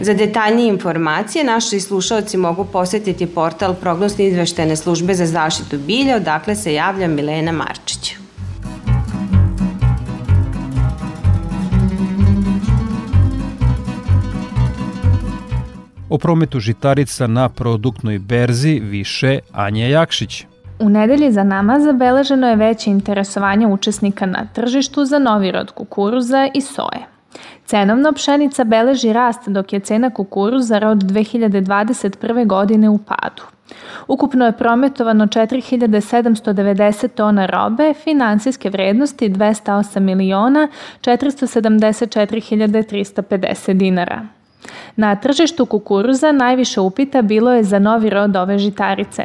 Za 0.00 0.14
detaljnije 0.14 0.68
informacije 0.68 1.44
naši 1.44 1.80
slušalci 1.80 2.36
mogu 2.36 2.64
posetiti 2.64 3.26
portal 3.26 3.74
prognosne 3.74 4.26
izveštene 4.26 4.76
službe 4.76 5.14
za 5.14 5.26
zaštitu 5.26 5.78
bilja, 5.78 6.16
odakle 6.16 6.56
se 6.56 6.74
javlja 6.74 7.08
Milena 7.08 7.52
Marčić. 7.52 8.14
O 16.10 16.18
prometu 16.18 16.60
žitarica 16.60 17.26
na 17.26 17.48
produktnoj 17.48 18.18
berzi 18.18 18.80
više 18.82 19.38
Anja 19.52 19.88
Jakšić. 19.88 20.47
U 20.80 20.88
nedelji 20.88 21.32
za 21.32 21.44
nama 21.44 21.80
zabeleženo 21.80 22.48
je 22.48 22.56
veće 22.56 22.90
interesovanje 22.90 23.66
učesnika 23.66 24.26
na 24.26 24.46
tržištu 24.54 25.04
za 25.04 25.18
novi 25.18 25.50
rod 25.50 25.70
kukuruza 25.70 26.48
i 26.54 26.60
soje. 26.60 27.06
Cenovno 27.64 28.12
pšenica 28.12 28.64
beleži 28.64 29.12
rast 29.12 29.48
dok 29.48 29.72
je 29.72 29.80
cena 29.80 30.10
kukuruza 30.10 30.78
rod 30.78 30.98
2021. 30.98 32.46
godine 32.46 32.88
u 32.88 32.98
padu. 32.98 33.42
Ukupno 34.08 34.46
je 34.46 34.52
prometovano 34.52 35.26
4790 35.26 37.08
tona 37.08 37.46
robe, 37.46 37.94
finansijske 37.94 38.70
vrednosti 38.70 39.28
208 39.28 40.00
miliona 40.00 40.68
474 41.00 42.82
350 42.82 43.72
dinara. 43.72 44.37
Na 44.96 45.16
tržištu 45.16 45.66
kukuruza 45.66 46.32
najviše 46.32 46.80
upita 46.80 47.22
bilo 47.22 47.52
je 47.52 47.64
za 47.64 47.78
novi 47.78 48.10
rod 48.10 48.36
ove 48.36 48.58
žitarice. 48.58 49.24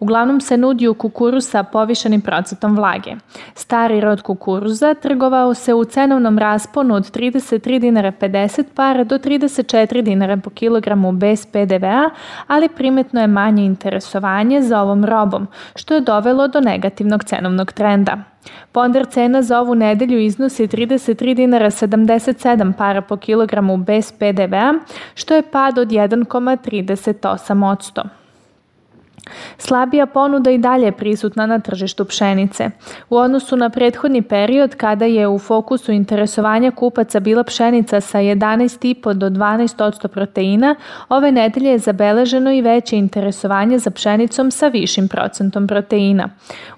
Uglavnom 0.00 0.40
se 0.40 0.56
nudi 0.56 0.88
u 0.88 0.94
kukuruz 0.94 1.48
sa 1.48 1.62
povišenim 1.62 2.20
procentom 2.20 2.76
vlage. 2.76 3.14
Stari 3.54 4.00
rod 4.00 4.22
kukuruza 4.22 4.94
trgovao 4.94 5.54
se 5.54 5.74
u 5.74 5.84
cenovnom 5.84 6.38
rasponu 6.38 6.94
od 6.94 7.10
33 7.16 7.78
dinara 7.78 8.12
50 8.20 8.64
para 8.74 9.04
do 9.04 9.18
34 9.18 10.02
dinara 10.02 10.36
po 10.36 10.50
kilogramu 10.50 11.12
bez 11.12 11.46
PDV-a, 11.46 12.10
ali 12.46 12.68
primetno 12.68 13.20
je 13.20 13.26
manje 13.26 13.64
interesovanje 13.64 14.62
za 14.62 14.82
ovom 14.82 15.04
robom, 15.04 15.48
što 15.76 15.94
je 15.94 16.00
dovelo 16.00 16.48
do 16.48 16.60
negativnog 16.60 17.24
cenovnog 17.24 17.72
trenda. 17.72 18.33
Ponder 18.72 19.06
cena 19.06 19.42
za 19.42 19.60
ovu 19.60 19.74
nedelju 19.74 20.18
iznosi 20.18 20.66
33 20.66 21.34
dinara 21.34 21.70
77 21.70 22.72
para 22.72 23.00
po 23.00 23.16
kilogramu 23.16 23.76
bez 23.76 24.12
PDV-a, 24.12 24.74
što 25.14 25.34
je 25.34 25.42
pad 25.42 25.78
od 25.78 25.88
1,38%. 25.88 28.23
Slabija 29.58 30.06
ponuda 30.06 30.50
i 30.50 30.58
dalje 30.58 30.84
je 30.84 30.92
prisutna 30.92 31.46
na 31.46 31.58
tržištu 31.58 32.04
pšenice. 32.04 32.70
U 33.10 33.16
odnosu 33.16 33.56
na 33.56 33.70
prethodni 33.70 34.22
period 34.22 34.74
kada 34.74 35.04
je 35.04 35.28
u 35.28 35.38
fokusu 35.38 35.92
interesovanja 35.92 36.70
kupaca 36.70 37.20
bila 37.20 37.44
pšenica 37.44 38.00
sa 38.00 38.18
11,5 38.18 39.12
do 39.12 39.30
12% 39.30 40.08
proteina, 40.08 40.74
ove 41.08 41.32
nedelje 41.32 41.70
je 41.70 41.78
zabeleženo 41.78 42.52
i 42.52 42.62
veće 42.62 42.96
interesovanje 42.96 43.78
za 43.78 43.90
pšenicom 43.90 44.50
sa 44.50 44.68
višim 44.68 45.08
procentom 45.08 45.66
proteina. 45.66 46.28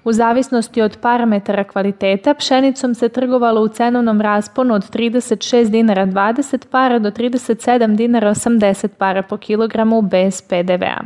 U 0.03 0.13
zavisnosti 0.13 0.81
od 0.81 0.97
parametara 1.01 1.63
kvaliteta, 1.63 2.33
pšenicom 2.33 2.95
se 2.95 3.09
trgovalo 3.09 3.61
u 3.61 3.67
cenovnom 3.67 4.21
rasponu 4.21 4.73
od 4.73 4.89
36 4.91 5.69
dinara 5.69 6.05
20 6.05 6.67
para 6.71 6.99
do 6.99 7.11
37 7.11 7.95
dinara 7.95 8.29
80 8.29 8.87
para 8.87 9.21
po 9.21 9.37
kilogramu 9.37 10.01
bez 10.01 10.41
PDV-a. 10.41 10.99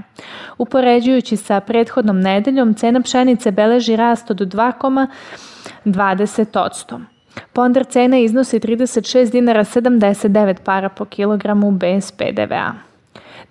Upoređujući 0.57 1.30
sa 1.37 1.59
prethodnom 1.59 2.19
nedeljom, 2.19 2.73
cena 2.73 3.01
pšenice 3.01 3.51
beleži 3.51 3.95
rast 3.95 4.31
od 4.31 4.37
2,20%. 4.37 6.99
Ponder 7.53 7.85
cena 7.85 8.17
iznosi 8.17 8.59
36 8.59 9.31
dinara 9.31 9.63
79 9.63 10.55
para 10.63 10.89
po 10.89 11.05
kilogramu 11.05 11.71
bez 11.71 12.11
PDV-a. 12.11 12.90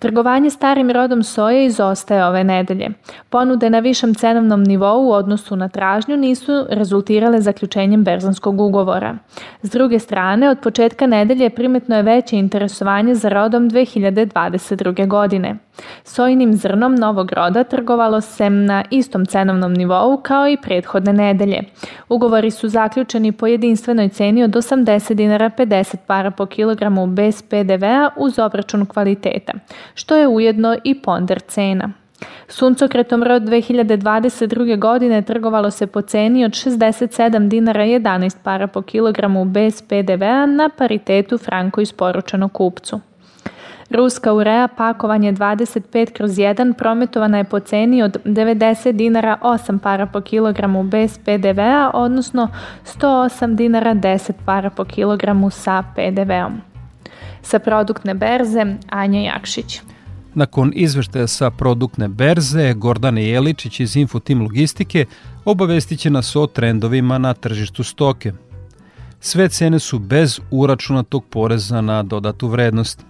Trgovanje 0.01 0.49
starim 0.49 0.91
rodom 0.91 1.23
soje 1.23 1.65
izostaje 1.65 2.25
ove 2.25 2.43
nedelje. 2.43 2.89
Ponude 3.29 3.69
na 3.69 3.79
višem 3.79 4.15
cenovnom 4.15 4.63
nivou 4.63 5.07
u 5.07 5.11
odnosu 5.11 5.55
na 5.55 5.69
tražnju 5.69 6.17
nisu 6.17 6.65
rezultirale 6.69 7.41
zaključenjem 7.41 8.03
berzanskog 8.03 8.61
ugovora. 8.61 9.17
S 9.61 9.69
druge 9.69 9.99
strane, 9.99 10.49
od 10.49 10.59
početka 10.59 11.07
nedelje 11.07 11.49
primetno 11.49 11.95
je 11.95 12.03
veće 12.03 12.37
interesovanje 12.37 13.15
za 13.15 13.29
rodom 13.29 13.69
2022. 13.69 15.07
godine. 15.07 15.55
Sojinim 16.03 16.53
zrnom 16.53 16.95
novog 16.95 17.31
roda 17.31 17.63
trgovalo 17.63 18.21
se 18.21 18.49
na 18.49 18.83
istom 18.89 19.25
cenovnom 19.25 19.73
nivou 19.73 20.17
kao 20.23 20.47
i 20.47 20.57
prethodne 20.57 21.13
nedelje. 21.13 21.63
Ugovori 22.09 22.51
su 22.51 22.69
zaključeni 22.69 23.31
po 23.31 23.47
jedinstvenoj 23.47 24.09
ceni 24.09 24.43
od 24.43 24.51
80 24.51 25.13
dinara 25.13 25.49
50 25.57 25.95
para 26.07 26.31
po 26.31 26.45
kilogramu 26.45 27.07
bez 27.07 27.41
PDV-a 27.41 28.09
uz 28.17 28.39
obračun 28.39 28.85
kvaliteta, 28.85 29.53
što 29.93 30.17
je 30.17 30.27
ujedno 30.27 30.77
i 30.83 31.01
ponder 31.01 31.39
cena. 31.39 31.91
Suncokretom 32.47 33.23
rod 33.23 33.43
2022. 33.43 34.79
godine 34.79 35.21
trgovalo 35.21 35.71
se 35.71 35.87
po 35.87 36.01
ceni 36.01 36.45
od 36.45 36.51
67 36.51 37.47
dinara 37.47 37.85
11 37.85 38.37
para 38.43 38.67
po 38.67 38.81
kilogramu 38.81 39.45
bez 39.45 39.81
PDV-a 39.81 40.45
na 40.45 40.69
paritetu 40.69 41.37
franko 41.37 41.81
isporučeno 41.81 42.49
kupcu. 42.49 42.99
Ruska 43.89 44.33
urea 44.33 44.67
pakovanje 44.67 45.33
25 45.33 46.11
kroz 46.13 46.31
1 46.31 46.73
prometovana 46.73 47.37
je 47.37 47.43
po 47.43 47.59
ceni 47.59 48.03
od 48.03 48.17
90 48.25 48.91
dinara 48.91 49.37
8 49.41 49.79
para 49.79 50.05
po 50.05 50.21
kilogramu 50.21 50.83
bez 50.83 51.17
PDV-a, 51.17 51.91
odnosno 51.93 52.47
108 52.85 53.55
dinara 53.55 53.93
10 53.93 54.31
para 54.45 54.69
po 54.69 54.85
kilogramu 54.85 55.49
sa 55.49 55.83
PDV-om. 55.95 56.70
Sa 57.43 57.59
produktne 57.59 58.13
berze 58.13 58.65
Anja 58.89 59.21
Jakšić. 59.21 59.81
Nakon 60.33 60.71
izveštaja 60.75 61.27
sa 61.27 61.49
produktne 61.49 62.07
berze, 62.07 62.73
Gordana 62.73 63.19
Jeličić 63.19 63.79
iz 63.79 63.95
Infotim 63.95 64.41
Logistike 64.41 65.05
obavestit 65.45 65.99
će 65.99 66.09
nas 66.09 66.35
o 66.35 66.47
trendovima 66.47 67.17
na 67.17 67.33
tržištu 67.33 67.83
stoke. 67.83 68.33
Sve 69.19 69.49
cene 69.49 69.79
su 69.79 69.99
bez 69.99 70.39
uračunatog 70.51 71.25
poreza 71.25 71.81
na 71.81 72.03
dodatu 72.03 72.47
vrednost. 72.47 73.05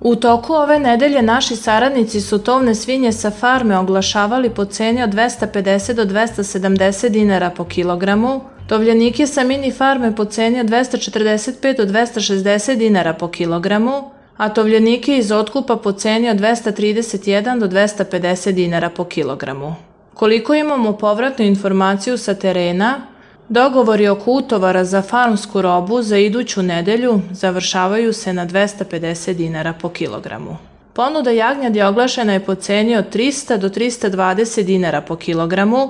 U 0.00 0.16
toku 0.16 0.52
ove 0.52 0.78
nedelje 0.78 1.22
naši 1.22 1.56
saradnici 1.56 2.20
su 2.20 2.38
tovne 2.38 2.74
svinje 2.74 3.12
sa 3.12 3.30
farme 3.30 3.78
oglašavali 3.78 4.50
po 4.50 4.64
ceni 4.64 5.02
od 5.02 5.10
250 5.10 5.92
do 5.92 6.04
270 6.04 7.08
dinara 7.08 7.50
po 7.50 7.64
kilogramu, 7.64 8.40
tovljenike 8.68 9.26
sa 9.26 9.44
mini 9.44 9.72
farme 9.72 10.16
po 10.16 10.24
ceni 10.24 10.60
od 10.60 10.66
245 10.66 11.76
do 11.76 11.84
260 11.84 12.76
dinara 12.76 13.12
po 13.12 13.28
kilogramu, 13.28 14.10
a 14.36 14.48
tovljenike 14.48 15.16
iz 15.16 15.32
otkupa 15.32 15.76
po 15.76 15.92
ceni 15.92 16.30
od 16.30 16.36
231 16.36 17.58
do 17.58 17.68
250 17.68 18.52
dinara 18.52 18.90
po 18.90 19.04
kilogramu. 19.04 19.74
Koliko 20.14 20.54
imamo 20.54 20.92
povratnu 20.92 21.44
informaciju 21.44 22.18
sa 22.18 22.34
terena, 22.34 23.06
Dogovori 23.48 24.08
oko 24.08 24.32
utovara 24.32 24.84
za 24.84 25.02
farmsku 25.02 25.62
robu 25.62 26.02
za 26.02 26.18
iduću 26.18 26.62
nedelju 26.62 27.20
završavaju 27.30 28.12
se 28.12 28.32
na 28.32 28.46
250 28.46 29.32
dinara 29.32 29.72
po 29.72 29.88
kilogramu. 29.88 30.56
Ponuda 30.92 31.30
jagnjadi 31.30 31.82
oglašena 31.82 32.32
je 32.32 32.44
po 32.44 32.54
ceni 32.54 32.96
od 32.96 33.14
300 33.14 33.56
do 33.56 33.68
320 33.68 34.62
dinara 34.62 35.00
po 35.00 35.16
kilogramu, 35.16 35.88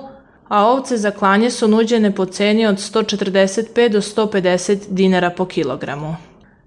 a 0.48 0.66
ovce 0.66 0.96
za 0.96 1.10
klanje 1.10 1.50
su 1.50 1.68
nuđene 1.68 2.14
po 2.14 2.26
ceni 2.26 2.66
od 2.66 2.76
145 2.76 3.88
do 3.88 4.00
150 4.00 4.78
dinara 4.88 5.30
po 5.30 5.44
kilogramu. 5.44 6.16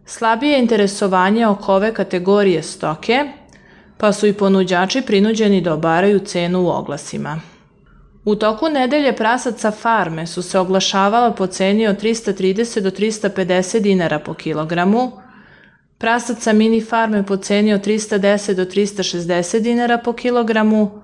Slabije 0.05 0.59
interesovanje 0.59 1.47
oko 1.47 1.73
ove 1.73 1.93
kategorije 1.93 2.63
stoke, 2.63 3.25
pa 3.97 4.13
su 4.13 4.27
i 4.27 4.33
ponuđači 4.33 5.01
prinuđeni 5.01 5.61
da 5.61 5.73
obaraju 5.73 6.19
cenu 6.19 6.63
u 6.63 6.69
oglasima. 6.69 7.39
U 8.29 8.35
toku 8.35 8.69
nedelje 8.69 9.15
prasaca 9.15 9.71
farme 9.71 10.27
su 10.27 10.41
se 10.41 10.59
oglašavala 10.59 11.31
po 11.31 11.47
ceni 11.47 11.87
od 11.87 12.01
330 12.01 12.79
do 12.79 12.91
350 12.91 13.79
dinara 13.79 14.19
po 14.19 14.33
kilogramu, 14.33 15.11
prasaca 15.97 16.53
mini 16.53 16.81
farme 16.81 17.25
po 17.25 17.37
ceni 17.37 17.73
od 17.73 17.87
310 17.87 18.53
do 18.53 18.65
360 18.65 19.59
dinara 19.59 19.97
po 19.97 20.13
kilogramu, 20.13 21.01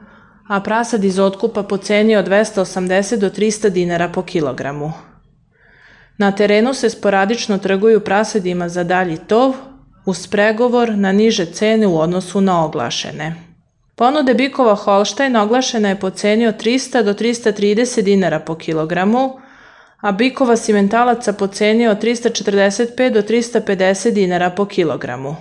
a 0.47 0.59
prasad 0.61 1.03
iz 1.03 1.19
otkupa 1.19 1.63
po 1.63 1.77
ceni 1.77 2.15
od 2.15 2.27
280 2.27 3.17
do 3.17 3.29
300 3.29 3.69
dinara 3.69 4.09
po 4.09 4.21
kilogramu. 4.21 4.93
Na 6.17 6.31
terenu 6.31 6.73
se 6.73 6.89
sporadično 6.89 7.57
trguju 7.57 7.99
prasadima 7.99 8.69
za 8.69 8.83
dalji 8.83 9.17
tov, 9.17 9.53
uz 10.05 10.27
pregovor 10.27 10.97
na 10.97 11.11
niže 11.11 11.45
cene 11.45 11.87
u 11.87 11.99
odnosu 11.99 12.41
na 12.41 12.65
oglašene. 12.65 13.44
Ponude 13.95 14.33
bikova 14.33 14.75
Holštajn 14.75 15.35
oglašena 15.35 15.89
je 15.89 15.99
po 15.99 16.09
ceni 16.09 16.47
od 16.47 16.63
300 16.63 17.03
do 17.03 17.13
330 17.13 18.01
dinara 18.01 18.39
po 18.39 18.55
kilogramu, 18.55 19.39
a 20.01 20.11
bikova 20.11 20.57
simentalaca 20.57 21.33
po 21.33 21.47
ceni 21.47 21.87
od 21.87 22.03
345 22.03 23.09
do 23.09 23.21
350 23.21 24.11
dinara 24.11 24.49
po 24.49 24.65
kilogramu. 24.65 25.35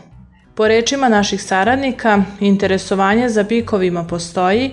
Po 0.55 0.69
rečima 0.69 1.09
naših 1.09 1.43
saradnika, 1.43 2.23
interesovanje 2.40 3.29
za 3.29 3.43
bikovima 3.43 4.05
postoji 4.05 4.71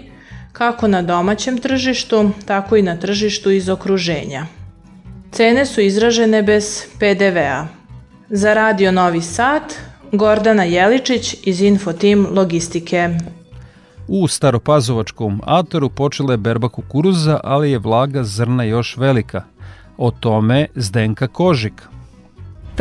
kako 0.54 0.88
na 0.88 1.02
domaćem 1.02 1.58
tržištu, 1.58 2.32
tako 2.46 2.76
i 2.76 2.82
na 2.82 2.98
tržištu 2.98 3.52
iz 3.52 3.70
okruženja. 3.70 4.46
Cene 5.32 5.66
su 5.66 5.82
izražene 5.82 6.44
bez 6.44 6.86
PDV-a. 7.00 7.68
Za 8.30 8.54
Radio 8.54 8.92
Novi 8.92 9.22
Sad, 9.22 9.64
Gordana 10.12 10.64
Jeličić 10.64 11.36
iz 11.44 11.62
Infotim 11.62 12.28
Logistike. 12.32 13.10
U 14.14 14.28
staropazovačkom 14.28 15.42
atoru 15.46 15.90
počela 15.90 16.34
je 16.34 16.38
berba 16.38 16.70
kukuruza, 16.70 17.40
ali 17.44 17.72
je 17.72 17.80
vlaga 17.80 18.24
zrna 18.24 18.64
još 18.64 18.98
velika. 18.98 19.44
O 19.98 20.12
tome 20.12 20.68
Zdenka 20.76 21.28
Kožik. 21.28 21.88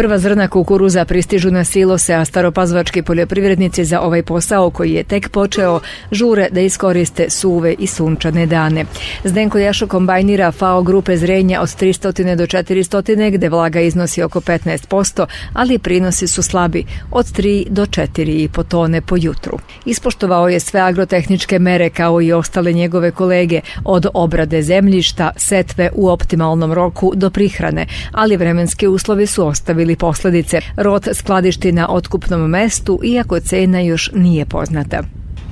Prva 0.01 0.19
zrna 0.19 0.49
kukuruza 0.49 1.05
pristižu 1.05 1.51
na 1.51 1.65
silose, 1.65 2.15
a 2.15 2.25
staropazvački 2.25 3.03
poljoprivrednici 3.03 3.85
za 3.85 4.01
ovaj 4.01 4.23
posao 4.23 4.71
koji 4.71 4.93
je 4.93 5.05
tek 5.05 5.29
počeo 5.29 5.81
žure 6.13 6.49
da 6.51 6.61
iskoriste 6.61 7.31
suve 7.31 7.75
i 7.79 7.87
sunčane 7.87 8.47
dane. 8.47 8.85
Zdenko 9.25 9.59
Jašo 9.59 9.87
kombajnira 9.87 10.53
FAO 10.53 10.83
grupe 10.83 11.17
zrenja 11.17 11.61
od 11.61 11.69
300 11.69 12.37
do 12.37 12.47
400 12.47 13.31
gde 13.31 13.49
vlaga 13.49 13.81
iznosi 13.81 14.23
oko 14.23 14.41
15%, 14.41 15.27
ali 15.53 15.79
prinosi 15.79 16.27
su 16.27 16.43
slabi 16.43 16.85
od 17.11 17.27
3 17.27 17.69
do 17.69 17.87
4,5 17.87 18.65
tone 18.69 19.01
po 19.01 19.17
jutru. 19.19 19.59
Ispoštovao 19.85 20.49
je 20.49 20.61
sve 20.61 20.81
agrotehničke 20.81 21.59
mere 21.59 21.91
kao 21.91 22.23
i 22.23 22.33
ostale 22.33 22.73
njegove 22.73 23.11
kolege 23.11 23.61
od 23.85 24.07
obrade 24.15 24.63
zemljišta, 24.63 25.31
setve 25.37 25.91
u 25.95 26.09
optimalnom 26.09 26.73
roku 26.73 27.13
do 27.15 27.31
prihrane, 27.31 27.87
ali 28.13 28.37
vremenski 28.37 28.87
uslovi 28.87 29.27
su 29.27 29.47
ostavili 29.47 29.90
ili 29.91 29.97
posledice. 29.97 30.61
Rot 30.77 31.09
skladišti 31.15 31.73
na 31.73 31.89
otkupnom 31.91 32.51
mestu, 32.51 33.01
iako 33.05 33.41
cena 33.41 33.81
još 33.81 34.11
nije 34.15 34.47
poznata. 34.47 35.03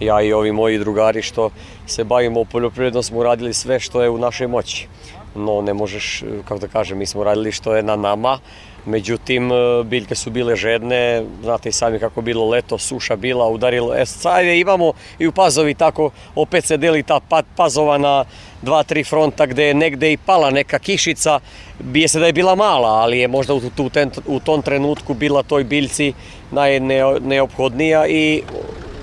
Ja 0.00 0.22
i 0.22 0.32
ovi 0.32 0.52
moji 0.52 0.78
drugari 0.78 1.22
što 1.22 1.50
se 1.86 2.04
bavimo 2.04 2.44
poljoprivredom 2.44 3.02
smo 3.02 3.18
uradili 3.18 3.54
sve 3.54 3.80
što 3.80 4.02
je 4.02 4.10
u 4.10 4.18
našoj 4.18 4.46
moći. 4.46 4.86
No 5.34 5.62
ne 5.62 5.74
možeš, 5.74 6.24
kako 6.44 6.60
da 6.60 6.68
kažem, 6.68 6.98
mi 6.98 7.06
smo 7.06 7.24
radili 7.24 7.52
što 7.52 7.76
je 7.76 7.82
na 7.82 7.96
nama, 7.96 8.38
Međutim, 8.86 9.50
biljke 9.84 10.14
su 10.14 10.30
bile 10.30 10.56
žedne, 10.56 11.24
znate 11.42 11.68
i 11.68 11.72
sami 11.72 11.98
kako 11.98 12.22
bilo 12.22 12.48
leto, 12.48 12.78
suša 12.78 13.16
bila, 13.16 13.48
udarilo. 13.48 13.94
E 13.94 14.06
sad 14.06 14.46
imamo 14.46 14.92
i 15.18 15.26
u 15.26 15.32
Pazovi 15.32 15.74
tako, 15.74 16.10
opet 16.34 16.64
se 16.64 16.76
deli 16.76 17.02
ta 17.02 17.20
Pazova 17.56 17.98
na 17.98 18.24
dva, 18.62 18.82
tri 18.82 19.04
fronta 19.04 19.46
gde 19.46 19.64
je 19.64 19.74
negde 19.74 20.12
i 20.12 20.16
pala 20.16 20.50
neka 20.50 20.78
kišica, 20.78 21.40
bije 21.78 22.08
se 22.08 22.20
da 22.20 22.26
je 22.26 22.32
bila 22.32 22.54
mala, 22.54 22.88
ali 22.88 23.18
je 23.18 23.28
možda 23.28 23.54
u, 23.54 23.60
tu, 23.60 23.90
u 24.26 24.40
tom 24.40 24.62
trenutku 24.62 25.14
bila 25.14 25.42
toj 25.42 25.64
biljci 25.64 26.12
najneophodnija 26.50 28.06
i 28.06 28.42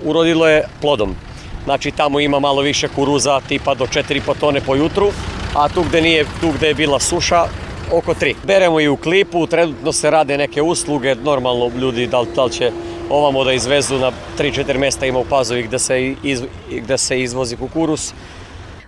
urodilo 0.04 0.48
je 0.48 0.64
plodom. 0.82 1.16
Znači 1.64 1.92
tamo 1.92 2.20
ima 2.20 2.40
malo 2.40 2.62
više 2.62 2.88
kuruza, 2.88 3.42
tipa 3.48 3.74
do 3.76 3.86
4,5 3.86 4.40
tone 4.40 4.62
po 4.62 4.76
jutru, 4.76 5.12
a 5.56 5.70
tu 5.70 5.84
gde, 5.84 6.02
nije, 6.02 6.26
tu 6.42 6.52
gde 6.58 6.68
je 6.68 6.74
bila 6.74 7.00
suša, 7.00 7.46
oko 7.92 8.14
3. 8.14 8.34
Beremo 8.44 8.80
i 8.80 8.88
u 8.88 8.98
klipu, 8.98 9.48
trenutno 9.48 9.92
se 9.92 10.10
rade 10.12 10.38
neke 10.38 10.62
usluge, 10.62 11.16
normalno 11.16 11.72
ljudi 11.78 12.08
da 12.08 12.20
li, 12.20 12.28
da 12.36 12.44
li 12.44 12.52
će 12.52 12.72
ovamo 13.10 13.44
da 13.44 13.54
izvezu 13.54 13.98
na 14.00 14.12
3-4 14.40 14.78
mesta 14.78 15.06
ima 15.06 15.20
u 15.20 15.26
Pazovi 15.26 15.64
gde 15.64 15.80
se, 15.80 16.16
iz, 16.24 16.44
gde 16.72 16.98
se 16.98 17.22
izvozi 17.22 17.58
kukuruz, 17.58 18.14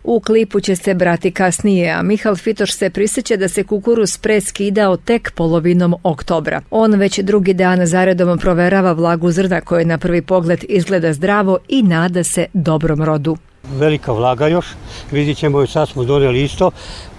U 0.03 0.19
klipu 0.19 0.59
će 0.59 0.75
se 0.75 0.93
brati 0.93 1.31
kasnije, 1.31 1.91
a 1.91 2.01
Mihal 2.01 2.35
Fitoš 2.35 2.73
se 2.73 2.89
prisjeća 2.89 3.35
da 3.35 3.47
se 3.47 3.63
kukuruz 3.63 4.17
preskidao 4.17 4.97
tek 4.97 5.31
polovinom 5.31 5.95
oktobra. 6.03 6.61
On 6.69 6.95
već 6.95 7.19
drugi 7.19 7.53
dan 7.53 7.85
zaredom 7.85 8.37
proverava 8.37 8.91
vlagu 8.91 9.31
zrna 9.31 9.61
koje 9.61 9.85
na 9.85 9.97
prvi 9.97 10.21
pogled 10.21 10.63
izgleda 10.69 11.13
zdravo 11.13 11.57
i 11.67 11.83
nada 11.83 12.23
se 12.23 12.45
dobrom 12.53 13.03
rodu. 13.03 13.37
Velika 13.75 14.11
vlaga 14.11 14.47
još, 14.47 14.65
vidit 15.11 15.37
ćemo, 15.37 15.67
sad 15.67 15.89
smo 15.89 16.03
doneli 16.03 16.43
isto, 16.43 16.71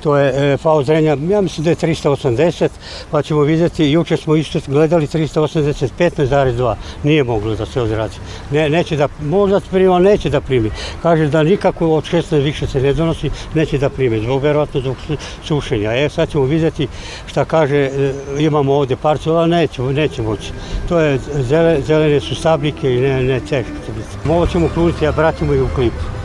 to 0.03 0.17
je 0.17 0.53
e, 0.53 0.57
FAO 0.57 0.83
zrenja, 0.83 1.17
ja 1.31 1.41
mislim 1.41 1.65
da 1.65 1.71
je 1.71 1.77
380, 1.77 2.69
pa 3.11 3.23
ćemo 3.23 3.41
vidjeti, 3.41 3.85
juče 3.85 4.17
smo 4.17 4.37
isto 4.37 4.61
gledali 4.67 5.07
380, 5.07 5.89
15,2, 5.99 6.75
nije 7.03 7.25
moglo 7.25 7.55
da 7.55 7.67
se 7.67 7.83
odradi. 7.83 8.15
Ne, 8.51 8.69
neće 8.69 8.97
da, 8.97 9.09
možda 9.23 9.61
primi, 9.61 9.87
ali 9.87 10.05
neće 10.05 10.31
da 10.31 10.41
primi. 10.41 10.71
Kaže 11.03 11.27
da 11.27 11.43
nikako 11.43 11.89
od 11.89 12.05
16 12.05 12.43
više 12.43 12.67
se 12.67 12.81
ne 12.81 12.93
donosi, 12.93 13.31
neće 13.55 13.79
da 13.79 13.89
primi, 13.89 14.21
zbog 14.21 14.43
verovatno 14.43 14.81
zbog 14.81 14.97
sušenja. 15.45 15.93
E, 15.93 16.09
sad 16.09 16.31
ćemo 16.31 16.45
vidjeti 16.45 16.89
šta 17.27 17.45
kaže, 17.45 17.77
e, 17.77 18.13
imamo 18.39 18.75
ovde 18.75 18.97
parcela, 18.97 19.41
ali 19.41 19.51
neće, 19.51 19.83
neće 19.83 20.23
moći. 20.23 20.53
To 20.89 21.01
je, 21.01 21.19
zele, 21.35 21.81
zelene 21.83 22.21
su 22.21 22.35
stabljike 22.35 22.95
i 22.95 23.01
ne, 23.01 23.23
ne 23.23 23.41
teško 23.41 23.73
će 23.87 23.93
biti. 23.93 24.31
Ovo 24.31 24.47
ćemo 24.47 24.69
kluniti, 24.75 25.07
a 25.07 25.13
bratimo 25.13 25.55
i 25.55 25.61
u 25.61 25.69
klipu 25.75 26.19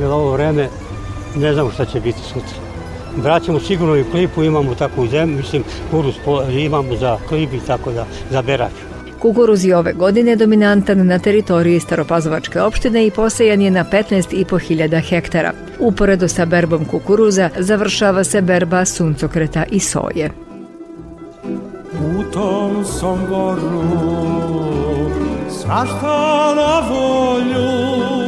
jer 0.00 0.10
ovo 0.10 0.32
vreme 0.32 0.68
ne 1.36 1.54
znamo 1.54 1.70
šta 1.70 1.84
će 1.84 2.00
biti 2.00 2.20
sutra. 2.20 2.65
Vraćamo 3.16 3.60
sigurno 3.60 3.96
i 3.96 4.04
klipu, 4.04 4.42
imamo 4.42 4.74
takvu 4.74 5.06
zemlju, 5.06 5.36
mislim, 5.36 5.64
kuruz 5.90 6.14
imamo 6.50 6.96
za 6.96 7.18
klip 7.28 7.52
i 7.52 7.60
tako 7.66 7.92
da, 7.92 8.06
za 8.30 8.42
berač. 8.42 8.72
Kukuruz 9.18 9.64
je 9.64 9.76
ove 9.76 9.92
godine 9.92 10.36
dominantan 10.36 11.06
na 11.06 11.18
teritoriji 11.18 11.80
Staropazovačke 11.80 12.60
opštine 12.60 13.06
i 13.06 13.10
posejan 13.10 13.60
je 13.60 13.70
na 13.70 13.84
15.500 13.84 15.08
hektara. 15.08 15.52
Uporedo 15.78 16.28
sa 16.28 16.44
berbom 16.44 16.84
kukuruza 16.84 17.50
završava 17.58 18.24
se 18.24 18.42
berba 18.42 18.84
suncokreta 18.84 19.64
i 19.70 19.80
soje. 19.80 20.30
U 22.18 22.22
tom 22.32 22.84
somboru 22.84 23.82
svašta 25.50 26.54
na 26.56 26.88
volju 26.90 28.25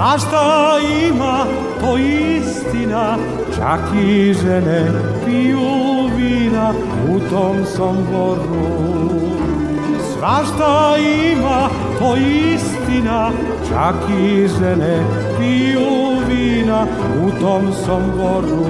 Svašta 0.00 0.78
ima, 1.06 1.44
to 1.80 1.98
istina, 1.98 3.16
čak 3.56 3.80
i 4.04 4.34
žene 4.34 4.86
piju 5.26 6.08
vina 6.16 6.72
u 7.08 7.20
tom 7.30 7.56
somboru. 7.76 8.80
Svašta 10.12 10.96
ima, 11.32 11.68
to 11.98 12.16
istina, 12.16 13.30
čak 13.68 13.94
i 14.20 14.48
žene 14.48 15.04
piju 15.38 16.20
vina 16.28 16.86
u 17.26 17.40
tom 17.40 17.72
somboru. 17.86 18.66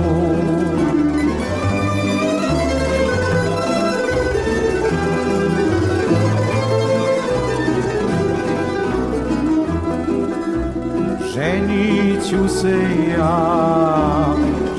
Ženit 11.40 12.28
ću 12.30 12.48
se 12.48 12.78
ja, 13.18 14.26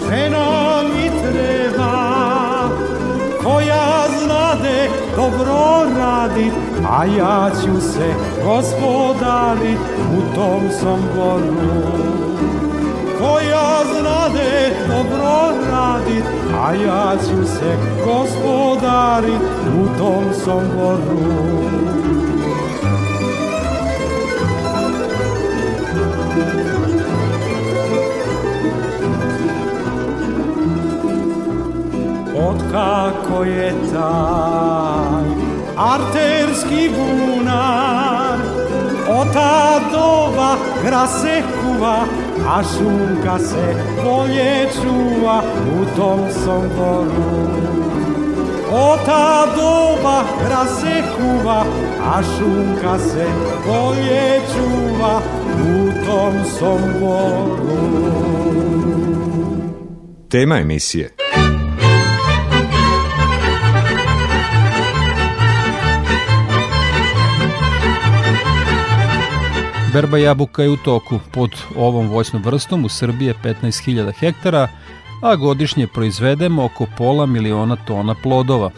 žena 0.10 0.82
mi 0.84 1.10
treba, 1.22 1.94
koja 3.44 4.08
znade 4.24 4.90
dobro 5.16 5.86
radit, 5.98 6.54
a 6.90 7.06
ja 7.06 7.52
ću 7.62 7.82
se 7.82 8.14
gospodarit 8.46 9.80
u 10.18 10.36
tom 10.36 10.62
somboru. 10.80 11.82
Koja 13.20 13.84
znade 14.00 14.74
dobro 14.88 15.54
radit, 15.72 16.26
a 16.64 16.74
ja 16.74 17.16
ću 17.18 17.46
se 17.46 17.78
gospodarit 18.06 19.42
u 19.82 19.98
tom 19.98 20.24
somboru. 20.44 21.62
Kako 32.72 33.44
je 33.44 33.74
taj 33.92 35.26
arterski 35.78 36.90
bunar 36.90 38.62
Od 39.20 39.34
ta 39.34 39.80
doba 39.92 40.56
gra 40.84 41.08
se 41.08 41.42
kuva, 41.62 42.06
a 42.48 42.64
šunka 42.64 43.40
se 43.40 43.76
bolje 44.04 44.68
čuva 44.74 45.44
u 45.72 45.98
tom 45.98 46.20
somboru. 46.44 47.52
Od 48.72 49.06
ta 49.06 49.46
doba 49.56 50.24
gra 50.46 50.66
se 50.66 51.04
kuva, 51.18 51.66
a 52.14 52.22
šunka 52.24 53.00
se 53.00 53.26
bolje 53.68 54.42
čuva 54.54 55.22
u 55.62 56.06
tom 56.06 56.34
somboru. 56.60 57.82
Tema 60.30 60.58
emisije 60.58 61.16
Berba 69.94 70.18
jabuka 70.18 70.64
je 70.64 70.70
u 70.70 70.78
toku. 70.78 71.20
Pod 71.32 71.50
ovom 71.76 72.08
voćnom 72.08 72.44
vrstom 72.44 72.86
u 72.86 72.90
Srbiji 72.90 73.28
je 73.28 73.36
15.000 73.44 74.12
hektara, 74.20 74.68
a 75.22 75.36
godišnje 75.36 75.88
proizvedemo 75.88 76.66
oko 76.66 76.88
pola 76.98 77.26
miliona 77.26 77.76
tona 77.76 78.16
plodova. 78.24 78.72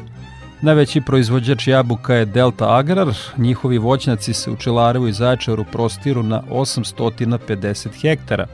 Najveći 0.62 1.02
proizvođač 1.02 1.68
jabuka 1.68 2.16
je 2.16 2.26
Delta 2.26 2.78
Agrar, 2.78 3.08
njihovi 3.38 3.78
voćnjaci 3.78 4.34
se 4.34 4.52
u 4.52 4.56
Čelarevu 4.56 5.08
i 5.08 5.14
Zaječaru 5.14 5.66
prostiru 5.72 6.24
na 6.24 6.42
850 6.50 8.02
hektara. 8.02 8.48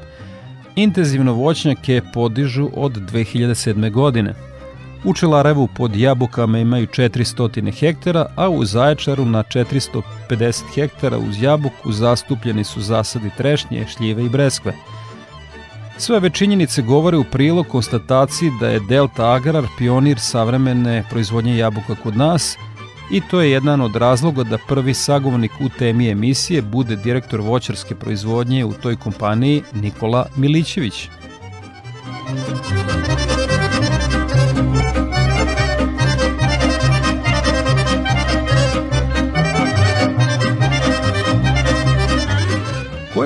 Intenzivno 0.76 1.34
voćnjake 1.34 2.02
podižu 2.14 2.70
od 2.76 2.92
2007. 3.12 3.92
godine. 3.92 4.49
U 5.04 5.14
Čelarevu 5.14 5.68
pod 5.68 5.96
jabukama 5.96 6.60
imaju 6.60 6.88
400 6.88 7.72
hektara, 7.80 8.26
a 8.36 8.50
u 8.50 8.66
Zaječaru 8.66 9.26
na 9.26 9.44
450 9.44 10.64
hektara 10.76 11.18
uz 11.18 11.42
jabuku 11.42 11.92
zastupljeni 11.92 12.64
su 12.64 12.82
zasadi 12.82 13.30
trešnje, 13.38 13.86
šljive 13.88 14.26
i 14.26 14.30
breskve. 14.30 14.74
Sve 15.98 16.18
ove 16.18 16.30
činjenice 16.30 16.82
govore 16.82 17.18
u 17.18 17.24
prilog 17.24 17.68
konstataciji 17.68 18.52
da 18.60 18.68
je 18.68 18.80
Delta 18.90 19.32
Agrar 19.32 19.64
pionir 19.78 20.20
savremene 20.20 21.04
proizvodnje 21.10 21.58
jabuka 21.58 21.96
kod 22.04 22.18
nas 22.18 22.58
i 23.12 23.22
to 23.22 23.42
je 23.42 23.52
jedan 23.52 23.82
od 23.82 23.96
razloga 23.96 24.44
da 24.44 24.58
prvi 24.68 24.94
sagovornik 24.94 25.52
u 25.60 25.70
temi 25.70 26.10
emisije 26.10 26.62
bude 26.62 26.96
direktor 26.96 27.42
voćarske 27.42 27.96
proizvodnje 27.96 28.66
u 28.66 28.74
toj 28.74 28.96
kompaniji 28.96 29.64
Nikola 29.74 30.26
Milićević. 30.36 31.10
Muzika 32.30 33.19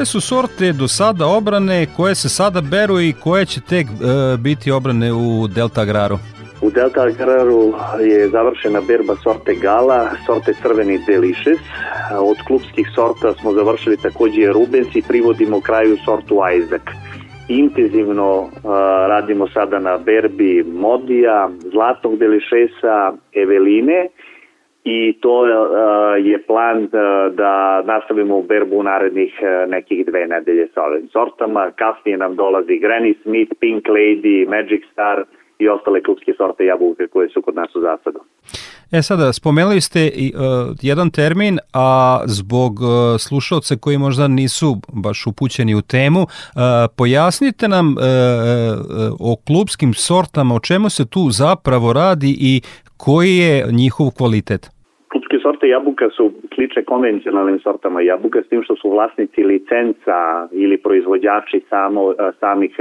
Koje 0.04 0.08
su 0.08 0.22
sorte 0.22 0.74
do 0.74 0.88
sada 0.88 1.28
obrane, 1.28 1.88
koje 1.98 2.16
se 2.16 2.30
sada 2.30 2.62
beru 2.62 3.00
i 3.02 3.14
koje 3.24 3.46
će 3.46 3.62
tek 3.62 3.88
e, 3.88 4.38
biti 4.38 4.72
obrane 4.72 5.14
u 5.14 5.48
Delta 5.48 5.82
Agraru? 5.82 6.18
U 6.62 6.70
Delta 6.70 7.02
Agraru 7.02 7.74
je 8.02 8.30
završena 8.30 8.82
berba 8.88 9.16
sorte 9.24 9.56
Gala, 9.56 10.10
sorte 10.26 10.54
Crveni 10.62 11.00
Delicious. 11.08 11.60
Od 12.20 12.38
klubskih 12.48 12.88
sorta 12.96 13.34
smo 13.42 13.54
završili 13.54 13.98
takođe 13.98 14.52
Rubens 14.54 14.96
i 14.96 15.04
privodimo 15.08 15.62
kraju 15.62 15.98
sortu 16.06 16.36
Isaac. 16.58 16.88
Intenzivno 17.48 18.40
uh, 18.40 18.50
radimo 19.08 19.48
sada 19.48 19.80
na 19.80 19.98
berbi 19.98 20.64
Modija, 20.64 21.50
Zlatnog 21.72 22.18
Delišesa, 22.18 23.14
Eveline 23.34 24.10
i 24.84 25.14
to 25.22 25.46
je 26.18 26.38
plan 26.48 26.88
da 27.32 27.82
nastavimo 27.86 28.42
berbu 28.42 28.84
narednih 28.84 29.34
nekih 29.68 30.06
dve 30.06 30.28
nedelje 30.28 30.68
sa 30.74 30.84
ovim 30.84 31.08
sortama. 31.08 31.72
Kasnije 31.76 32.18
nam 32.18 32.36
dolazi 32.36 32.80
Granny 32.80 33.14
Smith, 33.24 33.52
Pink 33.60 33.88
Lady, 33.88 34.50
Magic 34.50 34.84
Star 34.92 35.24
i 35.64 35.70
ostale 35.70 36.04
klubske 36.04 36.34
sorte 36.38 36.66
jabuke 36.66 37.08
koje 37.08 37.30
su 37.30 37.42
kod 37.42 37.56
nas 37.56 37.76
u 37.76 37.82
zasadu. 37.82 38.20
E 38.92 39.02
sada, 39.02 39.34
spomenuli 39.34 39.82
ste 39.82 40.00
i, 40.00 40.34
uh, 40.36 40.42
jedan 40.82 41.10
termin, 41.10 41.60
a 41.74 42.20
zbog 42.26 42.74
uh, 42.82 42.90
slušalce 43.20 43.74
koji 43.84 43.98
možda 43.98 44.28
nisu 44.28 44.76
baš 45.06 45.28
upućeni 45.28 45.76
u 45.76 45.82
temu, 45.82 46.22
uh, 46.22 46.30
pojasnite 46.98 47.68
nam 47.68 47.88
uh, 47.88 47.96
o 49.32 49.36
klubskim 49.48 49.94
sortama, 49.94 50.56
o 50.56 50.60
čemu 50.70 50.90
se 50.90 51.04
tu 51.14 51.20
zapravo 51.44 51.94
radi 51.94 52.32
i 52.52 52.62
koji 52.98 53.38
je 53.38 53.56
njihov 53.72 54.08
kvalitet? 54.18 54.62
Klubske 55.12 55.38
sorte 55.44 55.68
jabuka 55.68 56.06
su 56.18 56.32
slične 56.56 56.84
konvencionalnim 56.84 57.60
sortama 57.64 58.02
jabuka, 58.02 58.40
s 58.46 58.50
tim 58.50 58.62
što 58.64 58.76
su 58.76 58.90
vlasnici 58.90 59.44
licenca 59.44 60.18
ili 60.52 60.78
proizvođači 60.86 61.62
samo, 61.70 62.02
samih 62.40 62.72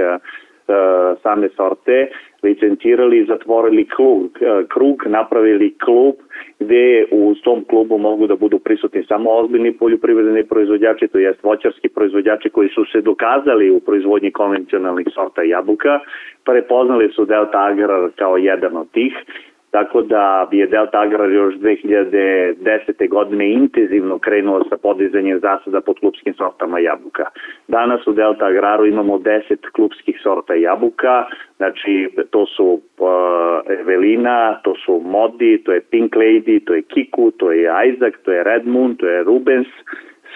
same 1.22 1.48
sorte 1.56 1.96
licencirali 2.42 3.26
zatvorili 3.28 3.84
krug, 3.84 4.38
krug, 4.68 5.02
napravili 5.06 5.74
klub 5.84 6.14
gde 6.60 7.04
u 7.10 7.34
tom 7.34 7.64
klubu 7.64 7.98
mogu 7.98 8.26
da 8.26 8.36
budu 8.36 8.58
prisutni 8.58 9.04
samo 9.04 9.30
ozbiljni 9.30 9.72
poljoprivredni 9.72 10.44
proizvođači, 10.44 11.08
to 11.08 11.18
jest 11.18 11.42
voćarski 11.42 11.88
proizvođači 11.88 12.50
koji 12.50 12.68
su 12.68 12.84
se 12.92 13.00
dokazali 13.00 13.70
u 13.70 13.80
proizvodnji 13.80 14.30
konvencionalnih 14.30 15.06
sorta 15.14 15.42
jabuka, 15.42 16.00
prepoznali 16.44 17.12
su 17.12 17.24
Delta 17.24 17.66
Agrar 17.70 18.10
kao 18.16 18.36
jedan 18.36 18.76
od 18.76 18.90
tih 18.90 19.12
Tako 19.72 20.02
da 20.02 20.48
je 20.52 20.66
Delta 20.66 21.00
Agrar 21.00 21.30
još 21.30 21.54
2010. 21.54 23.08
godine 23.08 23.52
intenzivno 23.52 24.18
krenuo 24.18 24.64
sa 24.68 24.76
podizanjem 24.76 25.40
zasada 25.40 25.80
pod 25.80 25.98
klubskim 26.00 26.34
sortama 26.34 26.78
jabuka. 26.78 27.24
Danas 27.68 28.06
u 28.06 28.12
Delta 28.12 28.46
Agraru 28.46 28.86
imamo 28.86 29.18
10 29.18 29.56
klubskih 29.72 30.20
sorta 30.22 30.54
jabuka, 30.54 31.24
znači 31.56 32.08
to 32.30 32.46
su 32.46 32.64
uh, 32.64 33.10
Evelina, 33.80 34.60
to 34.64 34.74
su 34.84 35.00
Modi, 35.04 35.62
to 35.64 35.72
je 35.72 35.80
Pink 35.80 36.12
Lady, 36.14 36.64
to 36.64 36.74
je 36.74 36.82
Kiku, 36.82 37.30
to 37.30 37.52
je 37.52 37.70
Isaac, 37.88 38.14
to 38.24 38.32
je 38.32 38.44
Red 38.44 38.66
Moon, 38.66 38.96
to 38.96 39.08
je 39.08 39.22
Rubens, 39.22 39.68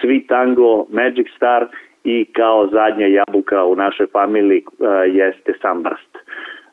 Sweet 0.01 0.27
Tango, 0.27 0.85
Magic 0.89 1.27
Star 1.35 1.67
i 2.03 2.25
kao 2.25 2.67
zadnja 2.67 3.07
jabuka 3.07 3.63
u 3.63 3.75
našoj 3.75 4.07
familiji 4.07 4.63
uh, 4.65 4.87
jeste 5.15 5.53
Sunburst. 5.61 6.17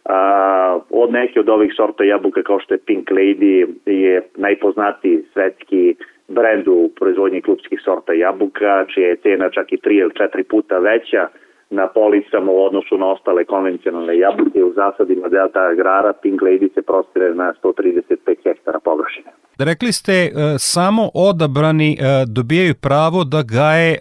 A, 0.05 0.79
od 0.91 1.13
neke 1.13 1.41
od 1.41 1.49
ovih 1.49 1.73
sorta 1.77 2.05
jabuka 2.05 2.43
kao 2.43 2.61
što 2.61 2.75
je 2.75 2.79
Pink 2.87 3.11
Lady 3.11 3.67
je 3.87 4.23
najpoznatiji 4.37 5.23
svetski 5.33 5.97
brend 6.29 6.69
u 6.69 6.91
proizvodnji 6.99 7.43
klubskih 7.43 7.81
sorta 7.85 8.13
jabuka, 8.13 8.87
čija 8.95 9.09
je 9.09 9.17
cena 9.17 9.51
čak 9.51 9.73
i 9.73 9.77
3 9.77 10.01
ili 10.01 10.11
4 10.11 10.43
puta 10.43 10.79
veća 10.79 11.29
na 11.71 11.87
policama 11.87 12.53
u 12.53 12.65
odnosu 12.65 12.99
na 12.99 13.07
ostale 13.07 13.45
konvencionalne 13.45 14.19
jabuke 14.19 14.65
u 14.65 14.73
zasadima 14.73 15.29
Delta 15.29 15.61
Agrara 15.61 16.13
Pink 16.23 16.41
Lady 16.41 16.75
se 16.75 16.83
prostire 16.83 17.35
na 17.35 17.55
135 17.63 18.37
hektara 18.45 18.81
površine. 18.85 19.31
Rekli 19.59 19.93
ste 19.93 20.13
e, 20.13 20.31
samo 20.59 21.03
odabrani 21.15 21.91
e, 21.93 21.97
dobijaju 22.37 22.75
pravo 22.83 23.25
da 23.25 23.43
gaje 23.57 23.91
e, 23.93 23.97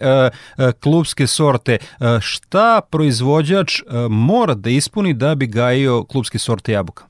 klubske 0.82 1.26
sorte. 1.26 1.74
Šta 2.20 2.80
proizvođač 2.92 3.70
mora 4.10 4.54
da 4.54 4.70
ispuni 4.70 5.12
da 5.14 5.34
bi 5.34 5.46
gajio 5.46 5.94
klubske 6.12 6.38
sorte 6.38 6.72
jabuka? 6.72 7.02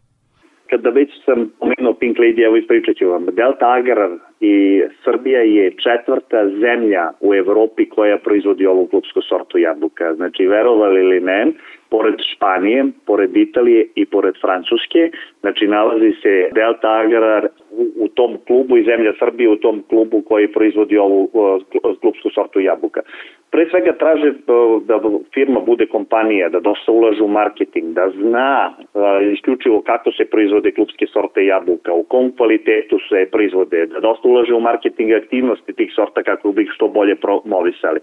Kada 0.70 0.90
već 0.90 1.10
sam 1.24 1.38
pomenuo 1.60 1.94
Pink 2.00 2.16
Lady, 2.18 2.46
evo 2.46 2.56
ispričat 2.56 2.96
ću 2.96 3.06
vam. 3.08 3.24
Delta 3.24 3.66
Agrar 3.78 4.10
i 4.44 4.82
Srbija 5.04 5.40
je 5.40 5.70
četvrta 5.70 6.48
zemlja 6.48 7.10
u 7.20 7.34
Evropi 7.34 7.88
koja 7.88 8.18
proizvodi 8.18 8.66
ovu 8.66 8.86
klubsku 8.86 9.20
sortu 9.22 9.58
jabuka. 9.58 10.14
Znači, 10.14 10.46
verovali 10.46 11.00
ili 11.00 11.20
ne, 11.20 11.46
pored 11.90 12.14
Španije, 12.34 12.84
pored 13.06 13.36
Italije 13.36 13.86
i 13.94 14.06
pored 14.06 14.34
Francuske, 14.40 15.10
znači 15.40 15.66
nalazi 15.66 16.12
se 16.22 16.48
Delta 16.54 16.90
Agrar 16.90 17.48
u, 17.70 18.04
u 18.04 18.08
tom 18.08 18.38
klubu 18.46 18.76
i 18.76 18.84
zemlja 18.84 19.12
Srbije 19.18 19.48
u 19.48 19.56
tom 19.56 19.82
klubu 19.88 20.22
koji 20.28 20.52
proizvodi 20.52 20.98
ovu 20.98 21.30
klubsku 22.00 22.30
sortu 22.34 22.60
jabuka. 22.60 23.00
Pre 23.50 23.66
svega 23.70 23.92
traže 23.92 24.32
da 24.84 25.00
firma 25.34 25.60
bude 25.60 25.86
kompanija, 25.86 26.48
da 26.48 26.60
dosta 26.60 26.92
ulaže 26.92 27.22
u 27.22 27.28
marketing, 27.28 27.94
da 27.94 28.10
zna 28.10 28.74
isključivo 29.32 29.82
kako 29.82 30.12
se 30.12 30.24
proizvode 30.24 30.70
klubske 30.70 31.06
sorte 31.06 31.46
jabuka, 31.46 31.92
u 31.92 32.02
kom 32.02 32.32
kvalitetu 32.36 32.98
se 33.08 33.28
proizvode, 33.32 33.86
da 33.86 34.00
dosta 34.00 34.28
ulaže 34.28 34.54
u 34.54 34.60
marketing 34.60 35.12
aktivnosti 35.12 35.72
tih 35.72 35.92
sorta 35.94 36.22
kako 36.22 36.52
bi 36.52 36.62
ih 36.62 36.70
što 36.74 36.88
bolje 36.88 37.14
promovisali. 37.14 38.00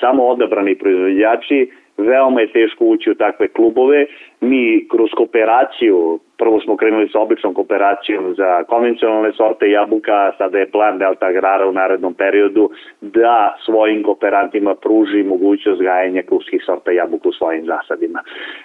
Samo 0.00 0.26
odabrani 0.26 0.74
proizvođači 0.74 1.70
veoma 2.02 2.40
je 2.40 2.52
teško 2.52 2.84
ući 2.84 3.10
u 3.10 3.14
takve 3.14 3.48
klubove. 3.48 4.06
Mi 4.40 4.86
kroz 4.90 5.10
kooperaciju, 5.16 6.18
prvo 6.38 6.60
smo 6.60 6.76
krenuli 6.76 7.08
sa 7.08 7.18
običnom 7.18 7.54
kooperacijom 7.54 8.34
za 8.34 8.64
konvencionalne 8.64 9.32
sorte 9.32 9.70
jabuka, 9.70 10.32
sada 10.38 10.58
je 10.58 10.70
plan 10.70 10.98
Delta 10.98 11.26
Agrara 11.26 11.68
u 11.68 11.72
narednom 11.72 12.14
periodu 12.14 12.70
da 13.00 13.56
svojim 13.64 14.02
kooperantima 14.02 14.74
pruži 14.74 15.22
mogućnost 15.22 15.82
gajanja 15.82 16.22
klubskih 16.22 16.62
sorta 16.66 16.90
jabuka 16.90 17.28
u 17.28 17.32
svojim 17.32 17.64
zasadima. 17.66 18.20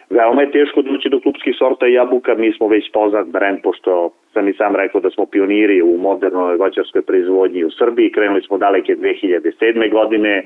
Veoma 0.10 0.42
je 0.42 0.52
teško 0.52 0.82
doći 0.82 1.10
do 1.10 1.20
klubskih 1.20 1.56
sorta 1.58 1.86
jabuka, 1.86 2.36
mi 2.36 2.54
smo 2.54 2.68
već 2.68 2.92
poznat 2.92 3.28
brend, 3.28 3.60
pošto 3.64 4.12
sam 4.34 4.48
i 4.48 4.54
sam 4.54 4.76
rekao 4.76 5.02
da 5.02 5.10
smo 5.10 5.26
pioniri 5.26 5.82
u 5.82 5.98
modernoj 5.98 6.56
voćarskoj 6.56 7.02
proizvodnji 7.02 7.64
u 7.64 7.72
Srbiji, 7.72 8.12
krenuli 8.12 8.42
smo 8.42 8.58
daleke 8.58 8.96
2007. 8.96 9.92
godine, 9.92 10.44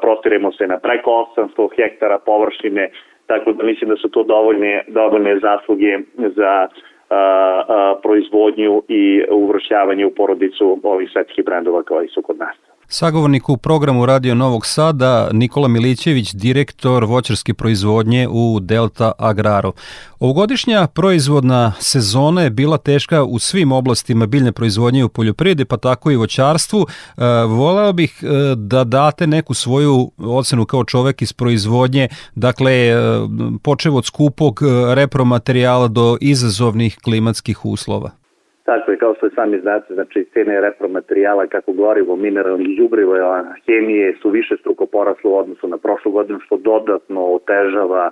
prostiremo 0.00 0.52
se 0.52 0.66
na 0.66 0.78
preko 0.78 1.26
800 1.36 1.68
hektara 1.76 2.18
površine, 2.18 2.90
tako 3.26 3.52
da 3.52 3.64
mislim 3.64 3.90
da 3.90 3.96
su 3.96 4.08
to 4.08 4.22
dovoljne, 4.22 4.84
dovoljne 4.88 5.38
zasluge 5.38 5.98
za 6.36 6.68
a, 7.10 7.16
a, 7.68 7.94
proizvodnju 8.02 8.82
i 8.88 9.24
uvršćavanje 9.30 10.06
u 10.06 10.14
porodicu 10.14 10.78
ovih 10.82 11.10
svetskih 11.12 11.44
brendova 11.44 11.82
koji 11.82 12.08
su 12.08 12.22
kod 12.22 12.38
nas. 12.38 12.73
Sagovornik 12.88 13.48
u 13.48 13.56
programu 13.56 14.06
Radio 14.06 14.34
Novog 14.34 14.66
Sada 14.66 15.28
Nikola 15.32 15.68
Milićević, 15.68 16.32
direktor 16.32 17.04
voćarske 17.04 17.54
proizvodnje 17.54 18.28
u 18.30 18.60
Delta 18.60 19.12
Agraru. 19.18 19.72
Ovogodišnja 20.20 20.86
proizvodna 20.86 21.72
sezona 21.80 22.42
je 22.42 22.50
bila 22.50 22.78
teška 22.78 23.24
u 23.24 23.38
svim 23.38 23.72
oblastima 23.72 24.26
biljne 24.26 24.52
proizvodnje 24.52 25.04
u 25.04 25.08
poljoprivredi, 25.08 25.64
pa 25.64 25.76
tako 25.76 26.10
i 26.10 26.16
voćarstvu. 26.16 26.86
E, 27.16 27.24
voleo 27.48 27.92
bih 27.92 28.22
e, 28.22 28.54
da 28.56 28.84
date 28.84 29.26
neku 29.26 29.54
svoju 29.54 30.12
ocenu 30.18 30.64
kao 30.64 30.84
čovek 30.84 31.22
iz 31.22 31.32
proizvodnje, 31.32 32.08
dakle 32.34 32.72
e, 32.72 32.96
počev 33.62 33.96
od 33.96 34.06
skupog 34.06 34.60
repromaterijala 34.94 35.88
do 35.88 36.16
izazovnih 36.20 36.98
klimatskih 37.04 37.64
uslova. 37.64 38.23
Tako 38.64 38.90
je, 38.90 38.96
kao 38.98 39.14
što 39.14 39.30
sami 39.30 39.58
znate, 39.60 39.94
znači 39.94 40.24
cene 40.32 40.60
repromaterijala 40.60 41.46
kako 41.46 41.72
gorivo, 41.72 42.16
mineralnih 42.16 42.78
đubriva, 42.78 43.44
hemije 43.66 44.16
su 44.22 44.30
više 44.30 44.56
struko 44.56 44.86
porasle 44.86 45.30
u 45.30 45.36
odnosu 45.36 45.68
na 45.68 45.78
prošlu 45.78 46.12
godinu, 46.12 46.40
što 46.40 46.56
dodatno 46.56 47.26
otežava 47.26 48.10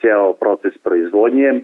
ceo 0.00 0.32
proces 0.32 0.78
proizvodnje. 0.78 1.60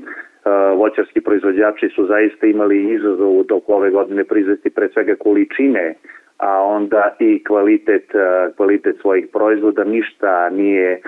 Voćarski 0.77 1.21
proizvođači 1.21 1.89
su 1.89 2.07
zaista 2.07 2.47
imali 2.47 2.95
izazov 2.95 3.39
u 3.39 3.45
toku 3.45 3.73
ove 3.73 3.91
godine 3.91 4.25
proizvesti 4.25 4.71
pre 4.71 4.89
svega 4.89 5.15
količine 5.17 5.95
a 6.39 6.63
onda 6.63 7.17
i 7.19 7.45
kvalitet, 7.45 8.11
kvalitet 8.57 8.97
svojih 9.01 9.27
proizvoda, 9.33 9.85
ništa 9.85 10.51
nije 10.51 11.01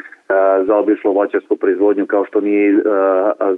zaobišlo 0.67 1.13
voćarsku 1.13 1.57
proizvodnju 1.57 2.07
kao 2.07 2.25
što 2.25 2.41
nije 2.41 2.83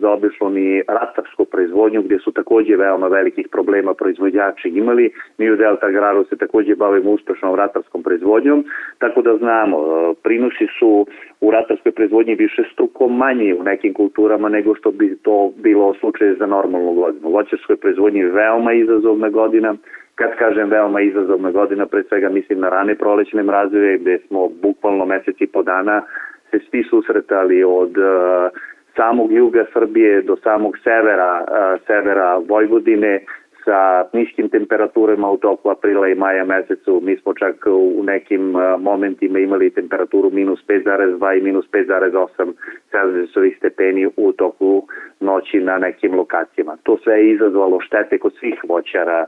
zaobišlo 0.00 0.50
ni 0.50 0.82
ratarsku 0.88 1.44
proizvodnju 1.44 2.02
gdje 2.02 2.18
su 2.18 2.32
takođe 2.32 2.76
veoma 2.76 3.08
velikih 3.08 3.48
problema 3.50 3.94
proizvođači 3.94 4.68
imali. 4.68 5.10
Mi 5.38 5.50
u 5.50 5.56
Delta 5.56 5.86
Agraru 5.86 6.24
se 6.24 6.36
takođe 6.36 6.74
bavimo 6.74 7.10
uspešnom 7.10 7.54
ratarskom 7.54 8.02
proizvodnjom, 8.02 8.64
tako 8.98 9.22
da 9.22 9.36
znamo, 9.36 9.78
prinosi 10.22 10.66
su 10.78 11.06
u 11.40 11.50
ratarskoj 11.50 11.92
proizvodnji 11.92 12.34
više 12.34 12.62
struko 12.72 13.08
manji 13.08 13.54
u 13.54 13.62
nekim 13.62 13.94
kulturama 13.94 14.48
nego 14.48 14.74
što 14.74 14.90
bi 14.90 15.16
to 15.22 15.52
bilo 15.56 15.94
slučaj 15.94 16.34
za 16.34 16.46
normalnu 16.46 16.92
godinu. 16.94 17.28
U 17.28 17.32
voćarskoj 17.32 17.76
proizvodnji 17.76 18.22
veoma 18.22 18.72
izazovna 18.72 19.28
godina, 19.28 19.74
kad 20.14 20.36
kažem 20.38 20.70
veoma 20.70 21.00
izazovna 21.00 21.50
godina, 21.50 21.86
pre 21.86 22.02
svega 22.02 22.28
mislim 22.28 22.60
na 22.60 22.68
rane 22.68 22.94
prolećne 22.94 23.42
mrazeve 23.42 23.98
gde 23.98 24.18
smo 24.26 24.48
bukvalno 24.62 25.04
meseci 25.04 25.46
po 25.46 25.62
dana 25.62 26.02
se 26.50 26.58
svi 26.70 26.84
susretali 26.90 27.64
od 27.64 27.98
uh, 27.98 28.50
samog 28.96 29.32
juga 29.32 29.64
Srbije 29.72 30.22
do 30.22 30.36
samog 30.36 30.78
severa, 30.78 31.44
uh, 31.44 31.80
severa 31.86 32.38
Vojvodine 32.48 33.20
sa 33.64 34.04
niskim 34.12 34.48
temperaturama 34.48 35.30
u 35.30 35.36
toku 35.36 35.70
aprila 35.70 36.08
i 36.08 36.14
maja 36.14 36.44
mesecu. 36.44 37.00
Mi 37.02 37.16
smo 37.16 37.34
čak 37.34 37.66
u 37.66 38.02
nekim 38.04 38.54
uh, 38.56 38.80
momentima 38.80 39.38
imali 39.38 39.70
temperaturu 39.70 40.30
minus 40.30 40.60
5,2 40.68 41.38
i 41.38 41.42
minus 41.42 41.66
5,8 41.72 42.52
Celzijusovih 42.90 43.56
stepeni 43.58 44.06
u 44.16 44.32
toku 44.32 44.86
noći 45.20 45.60
na 45.60 45.78
nekim 45.78 46.14
lokacijama. 46.14 46.76
To 46.82 46.98
sve 47.04 47.14
je 47.14 47.30
izazvalo 47.30 47.80
štete 47.80 48.18
kod 48.18 48.32
svih 48.38 48.60
voćara, 48.68 49.26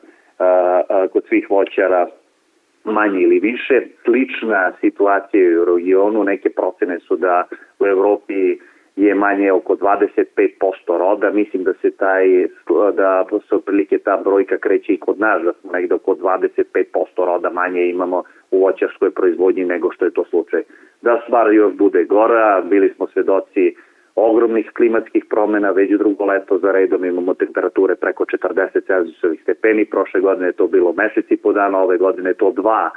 kod 1.12 1.24
svih 1.28 1.50
voćara 1.50 2.06
manje 2.84 3.20
ili 3.20 3.38
više. 3.40 3.80
Slična 4.04 4.72
situacija 4.80 5.62
u 5.62 5.64
regionu, 5.64 6.24
neke 6.24 6.50
procene 6.50 6.98
su 6.98 7.16
da 7.16 7.44
u 7.78 7.86
Evropi 7.86 8.58
je 8.96 9.14
manje 9.14 9.52
oko 9.52 9.74
25% 9.74 10.98
roda. 10.98 11.30
Mislim 11.30 11.64
da 11.64 11.72
se 11.72 11.90
taj 11.90 12.46
da 12.94 13.24
se 13.48 13.54
otprilike 13.54 13.98
ta 13.98 14.20
brojka 14.24 14.58
kreće 14.58 14.92
i 14.92 15.00
kod 15.00 15.20
nas, 15.20 15.42
da 15.42 15.52
smo 15.52 15.72
negde 15.72 15.94
oko 15.94 16.14
25% 16.14 16.54
roda 17.16 17.50
manje 17.50 17.86
imamo 17.86 18.22
u 18.50 18.60
voćarskoj 18.60 19.10
proizvodnji 19.10 19.64
nego 19.64 19.92
što 19.92 20.04
je 20.04 20.10
to 20.10 20.24
slučaj. 20.24 20.62
Da 21.02 21.20
stvar 21.26 21.52
još 21.52 21.72
bude 21.74 22.04
gora, 22.04 22.62
bili 22.70 22.92
smo 22.96 23.06
svedoci 23.06 23.74
ogromnih 24.14 24.70
klimatskih 24.76 25.24
promena, 25.30 25.70
već 25.70 25.90
drugo 25.90 26.24
leto 26.24 26.58
za 26.58 26.72
redom 26.72 27.04
imamo 27.04 27.34
temperature 27.34 27.94
preko 27.94 28.24
40 28.24 28.86
Celzijusovih 28.86 29.42
stepeni, 29.42 29.84
prošle 29.84 30.20
godine 30.20 30.46
je 30.46 30.52
to 30.52 30.66
bilo 30.66 30.92
mesec 30.92 31.26
i 31.30 31.36
po 31.36 31.52
dana, 31.52 31.78
ove 31.78 31.98
godine 31.98 32.30
je 32.30 32.34
to 32.34 32.52
dva 32.52 32.90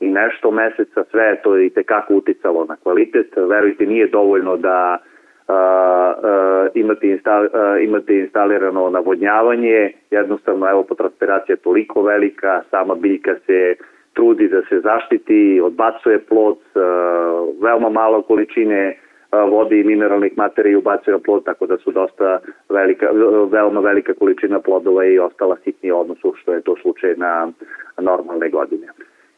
i 0.00 0.08
nešto 0.08 0.50
meseca, 0.50 1.04
sve 1.10 1.24
je 1.24 1.42
to 1.42 1.58
i 1.58 1.70
tekako 1.70 2.14
uticalo 2.14 2.64
na 2.64 2.76
kvalitet. 2.76 3.32
Verujte, 3.36 3.86
nije 3.86 4.06
dovoljno 4.08 4.56
da 4.56 4.98
uh, 4.98 5.54
uh, 5.54 6.70
imate, 6.74 7.06
instal, 7.08 7.44
uh, 7.44 7.50
imate 7.82 8.18
instalirano 8.18 8.90
navodnjavanje, 8.90 9.92
jednostavno 10.10 10.70
evo 10.70 10.86
transpiracija 10.98 11.54
je 11.54 11.62
toliko 11.62 12.02
velika, 12.02 12.62
sama 12.70 12.94
biljka 12.94 13.34
se 13.46 13.74
trudi 14.14 14.48
da 14.48 14.62
se 14.68 14.80
zaštiti, 14.80 15.60
odbacuje 15.64 16.18
plod, 16.18 16.58
uh, 16.74 17.62
veoma 17.62 17.88
malo 17.88 18.22
količine 18.22 18.96
vode 19.32 19.80
i 19.80 19.84
mineralnih 19.84 20.32
materija 20.36 20.78
ubacuje 20.78 21.12
na 21.12 21.18
plod, 21.18 21.44
tako 21.44 21.66
da 21.66 21.76
su 21.76 21.92
dosta 21.92 22.38
velika, 22.68 23.06
veoma 23.50 23.80
velika 23.80 24.14
količina 24.14 24.60
plodova 24.60 25.04
i 25.04 25.18
ostala 25.18 25.56
sitnija 25.64 25.96
odnosu 25.96 26.34
što 26.36 26.52
je 26.52 26.60
to 26.60 26.76
slučaj 26.82 27.14
na 27.16 27.52
normalne 27.98 28.48
godine. 28.48 28.86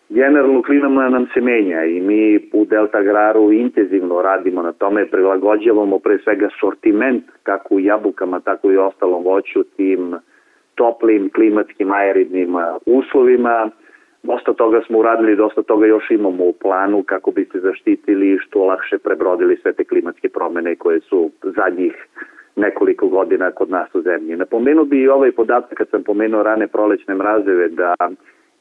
Generalno 0.09 0.62
klima 0.62 1.09
nam 1.09 1.26
se 1.35 1.40
menja 1.40 1.85
i 1.85 2.00
mi 2.00 2.50
u 2.52 2.64
Delta 2.64 2.98
Agraru 2.98 3.52
intenzivno 3.52 4.22
radimo 4.22 4.62
na 4.62 4.72
tome, 4.72 5.07
prilagođavamo 5.07 5.98
pre 5.98 6.18
svega 6.18 6.48
sortiment 6.61 7.24
kako 7.42 7.74
u 7.74 7.80
jabukama, 7.80 8.40
tako 8.40 8.70
i 8.70 8.76
u 8.76 8.83
ostalom 8.83 9.24
voću 9.24 9.62
tim 9.76 10.14
toplim 10.74 11.30
klimatskim 11.35 11.92
aeridnim 11.92 12.54
uslovima. 12.87 13.70
Dosta 14.24 14.52
toga 14.52 14.80
smo 14.87 14.98
uradili, 14.98 15.37
dosta 15.37 15.62
toga 15.62 15.87
još 15.87 16.10
imamo 16.10 16.44
u 16.44 16.52
planu 16.52 17.02
kako 17.02 17.30
bi 17.30 17.44
se 17.52 17.60
zaštitili 17.60 18.32
i 18.32 18.38
što 18.38 18.64
lakše 18.64 18.98
prebrodili 18.98 19.56
sve 19.56 19.72
te 19.72 19.84
klimatske 19.84 20.28
promene 20.28 20.76
koje 20.76 21.00
su 21.00 21.30
zadnjih 21.42 22.06
nekoliko 22.56 23.08
godina 23.08 23.50
kod 23.50 23.70
nas 23.70 23.94
u 23.94 24.00
zemlji. 24.00 24.37
Napomenuo 24.37 24.84
bi 24.84 25.00
i 25.00 25.08
ovaj 25.08 25.32
podatak 25.32 25.78
kad 25.78 25.88
sam 25.88 26.02
pomenuo 26.02 26.42
rane 26.42 26.66
prolećne 26.66 27.14
mrazeve 27.14 27.68
da 27.68 27.94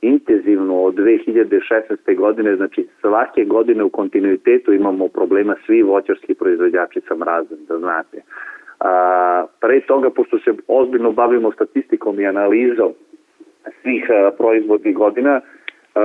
intenzivno 0.02 0.82
od 0.82 0.96
2016. 0.96 2.16
godine, 2.18 2.56
znači 2.56 2.88
svake 3.02 3.46
godine 3.46 3.84
u 3.84 3.90
kontinuitetu 3.90 4.74
imamo 4.74 5.08
problema 5.08 5.56
svi 5.66 5.82
voćarski 5.82 6.34
proizvođači 6.34 7.02
sa 7.08 7.16
mrazom, 7.16 7.58
da 7.68 7.78
znate. 7.78 8.22
A, 8.80 9.46
pre 9.62 9.82
toga, 9.82 10.10
pošto 10.10 10.40
se 10.40 10.52
ozbiljno 10.68 11.12
bavimo 11.12 11.52
statistikom 11.52 12.20
i 12.20 12.28
analizom 12.28 12.94
svih 13.82 14.10
a, 14.10 14.32
proizvodnih 14.38 14.96
godina, 14.96 15.42
Uh, 15.96 16.00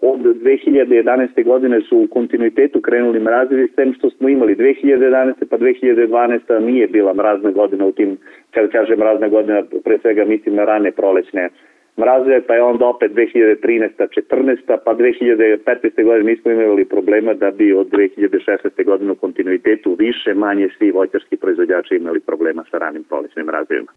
od 0.00 0.20
2011. 0.20 1.44
godine 1.44 1.80
su 1.80 1.98
u 1.98 2.06
kontinuitetu 2.06 2.80
krenuli 2.80 3.20
mrazevi, 3.20 3.68
s 3.68 3.74
tem 3.74 3.94
što 3.94 4.10
smo 4.10 4.28
imali 4.28 4.56
2011. 4.56 5.32
pa 5.50 5.58
2012. 5.58 6.60
nije 6.60 6.86
bila 6.86 7.14
mrazna 7.14 7.50
godina 7.50 7.86
u 7.86 7.92
tim, 7.92 8.18
kad 8.50 8.70
kažem 8.70 8.98
mrazna 8.98 9.28
godina, 9.28 9.62
pre 9.84 9.98
svega 9.98 10.24
mislim 10.24 10.54
na 10.54 10.64
rane 10.64 10.92
prolećne 10.92 11.44
uh, 11.46 11.67
mrazeve, 11.98 12.46
pa 12.46 12.54
je 12.54 12.62
onda 12.62 12.86
opet 12.86 13.12
2013. 13.12 14.06
14. 14.30 14.76
pa 14.84 14.94
2015. 14.94 16.04
godine 16.04 16.30
nismo 16.30 16.50
imali 16.50 16.84
problema 16.84 17.34
da 17.34 17.50
bi 17.50 17.72
od 17.72 17.86
2016. 17.90 18.84
godine 18.84 19.12
u 19.12 19.14
kontinuitetu 19.14 19.96
više 19.98 20.34
manje 20.34 20.68
svi 20.78 20.90
voćarski 20.90 21.36
proizvođači 21.36 21.94
imali 21.94 22.20
problema 22.20 22.64
sa 22.70 22.78
ranim 22.78 23.04
prolećnim 23.04 23.46
mrazevima. 23.46 23.92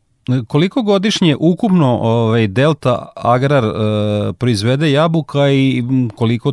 Koliko 0.48 0.82
godišnje 0.82 1.36
ukupno 1.52 1.90
ovaj, 2.02 2.48
Delta 2.48 2.96
Agrar 3.36 3.64
e, 3.64 3.72
proizvede 4.40 4.88
jabuka 4.92 5.44
i 5.62 5.82
koliko 6.20 6.50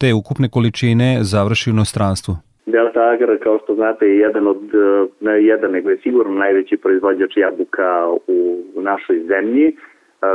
te 0.00 0.08
ukupne 0.20 0.48
količine 0.48 1.18
završi 1.20 1.70
u 1.70 1.72
inostranstvu? 1.72 2.34
Delta 2.66 3.02
Agrar, 3.12 3.38
kao 3.42 3.58
što 3.62 3.74
znate, 3.74 4.06
je 4.06 4.18
jedan 4.18 4.46
od, 4.46 4.62
ne 5.20 5.44
jedan, 5.44 5.70
nego 5.72 5.90
je 5.90 5.98
sigurno 6.02 6.34
najveći 6.34 6.76
proizvođač 6.76 7.36
jabuka 7.36 7.90
u 8.26 8.38
našoj 8.82 9.18
zemlji 9.28 9.76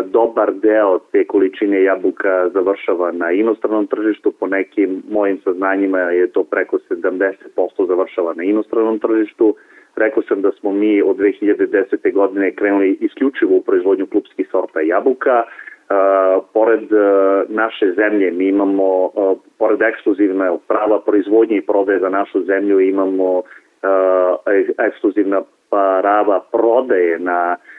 dobar 0.06 0.54
deo 0.54 1.00
te 1.12 1.24
količine 1.28 1.84
jabuka 1.84 2.50
završava 2.50 3.12
na 3.12 3.32
inostranom 3.32 3.88
tržištu, 3.88 4.32
po 4.32 4.48
nekim 4.48 5.04
mojim 5.10 5.38
saznanjima 5.44 6.00
je 6.00 6.28
to 6.28 6.44
preko 6.44 6.78
70% 6.90 7.88
završava 7.88 8.34
na 8.34 8.44
inostranom 8.44 9.00
tržištu. 9.00 9.56
Rekao 9.96 10.24
sam 10.24 10.42
da 10.42 10.52
smo 10.52 10.72
mi 10.72 11.02
od 11.02 11.18
2010. 11.18 12.14
godine 12.14 12.52
krenuli 12.52 12.98
isključivo 13.02 13.56
u 13.56 13.62
proizvodnju 13.62 14.08
klubskih 14.08 14.48
sorta 14.52 14.82
jabuka. 14.82 15.44
Uh, 15.44 16.44
pored 16.54 16.92
uh, 16.92 17.00
naše 17.50 17.94
zemlje 17.96 18.32
mi 18.32 18.48
imamo, 18.48 19.12
pored 19.58 19.82
ekskluzivne 19.82 20.58
prava 20.68 21.00
proizvodnje 21.00 21.58
i 21.58 21.66
prodaje 21.66 22.00
za 22.00 22.10
našu 22.10 22.44
zemlju, 22.44 22.80
imamo 22.80 23.42
ekskluzivna 24.78 25.42
prava 25.70 26.40
prodaje 26.52 27.20
na 27.20 27.56
uh, 27.60 27.75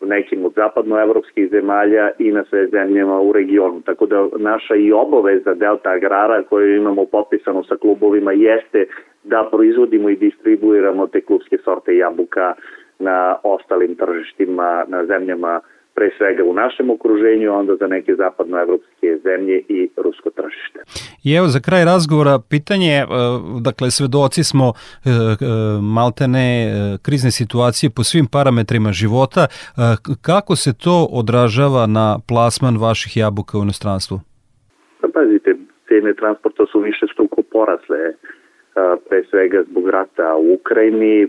nekim 0.00 0.44
od 0.44 0.52
zapadnoevropskih 0.54 1.50
zemalja 1.50 2.10
i 2.18 2.32
na 2.32 2.44
sve 2.44 2.66
zemljama 2.66 3.20
u 3.20 3.32
regionu. 3.32 3.80
Tako 3.80 4.06
da 4.06 4.28
naša 4.36 4.74
i 4.74 4.92
obaveza 4.92 5.54
Delta 5.54 5.90
Agrara 5.90 6.42
koju 6.42 6.76
imamo 6.76 7.06
potpisano 7.06 7.64
sa 7.64 7.76
klubovima 7.76 8.32
jeste 8.32 8.86
da 9.24 9.48
proizvodimo 9.50 10.10
i 10.10 10.16
distribuiramo 10.16 11.06
te 11.06 11.20
klubske 11.20 11.58
sorte 11.64 11.96
jabuka 11.96 12.54
na 12.98 13.36
ostalim 13.42 13.94
tržištima, 13.94 14.84
na 14.88 15.06
zemljama 15.06 15.60
pre 15.94 16.10
svega 16.18 16.42
u 16.44 16.54
našem 16.54 16.90
okruženju, 16.90 17.52
onda 17.52 17.76
za 17.76 17.86
neke 17.86 18.14
zapadnoevropske 18.14 19.18
zemlje 19.24 19.62
i 19.68 19.88
rusko 19.96 20.30
tržište. 20.30 20.78
I 21.24 21.34
evo 21.34 21.46
za 21.46 21.60
kraj 21.60 21.84
razgovora 21.84 22.38
pitanje, 22.50 22.94
e, 22.96 23.06
dakle 23.60 23.90
svedoci 23.90 24.44
smo 24.44 24.66
e, 24.72 24.76
e, 25.10 25.14
maltene 25.96 26.46
krizne 27.06 27.30
situacije 27.30 27.90
po 27.96 28.02
svim 28.04 28.26
parametrima 28.32 28.92
života, 28.92 29.46
kako 30.22 30.56
se 30.56 30.70
to 30.84 30.96
odražava 31.20 31.86
na 31.86 32.18
plasman 32.28 32.76
vaših 32.86 33.16
jabuka 33.16 33.58
u 33.58 33.62
inostranstvu? 33.62 34.16
Pa 35.00 35.08
pazite, 35.14 35.50
cene 35.88 36.14
transporta 36.14 36.62
su 36.72 36.78
više 36.80 37.06
struko 37.12 37.42
porasle 37.52 38.02
pre 39.08 39.24
svega 39.30 39.62
zbog 39.70 39.88
rata 39.88 40.36
u 40.36 40.54
Ukrajini, 40.54 41.28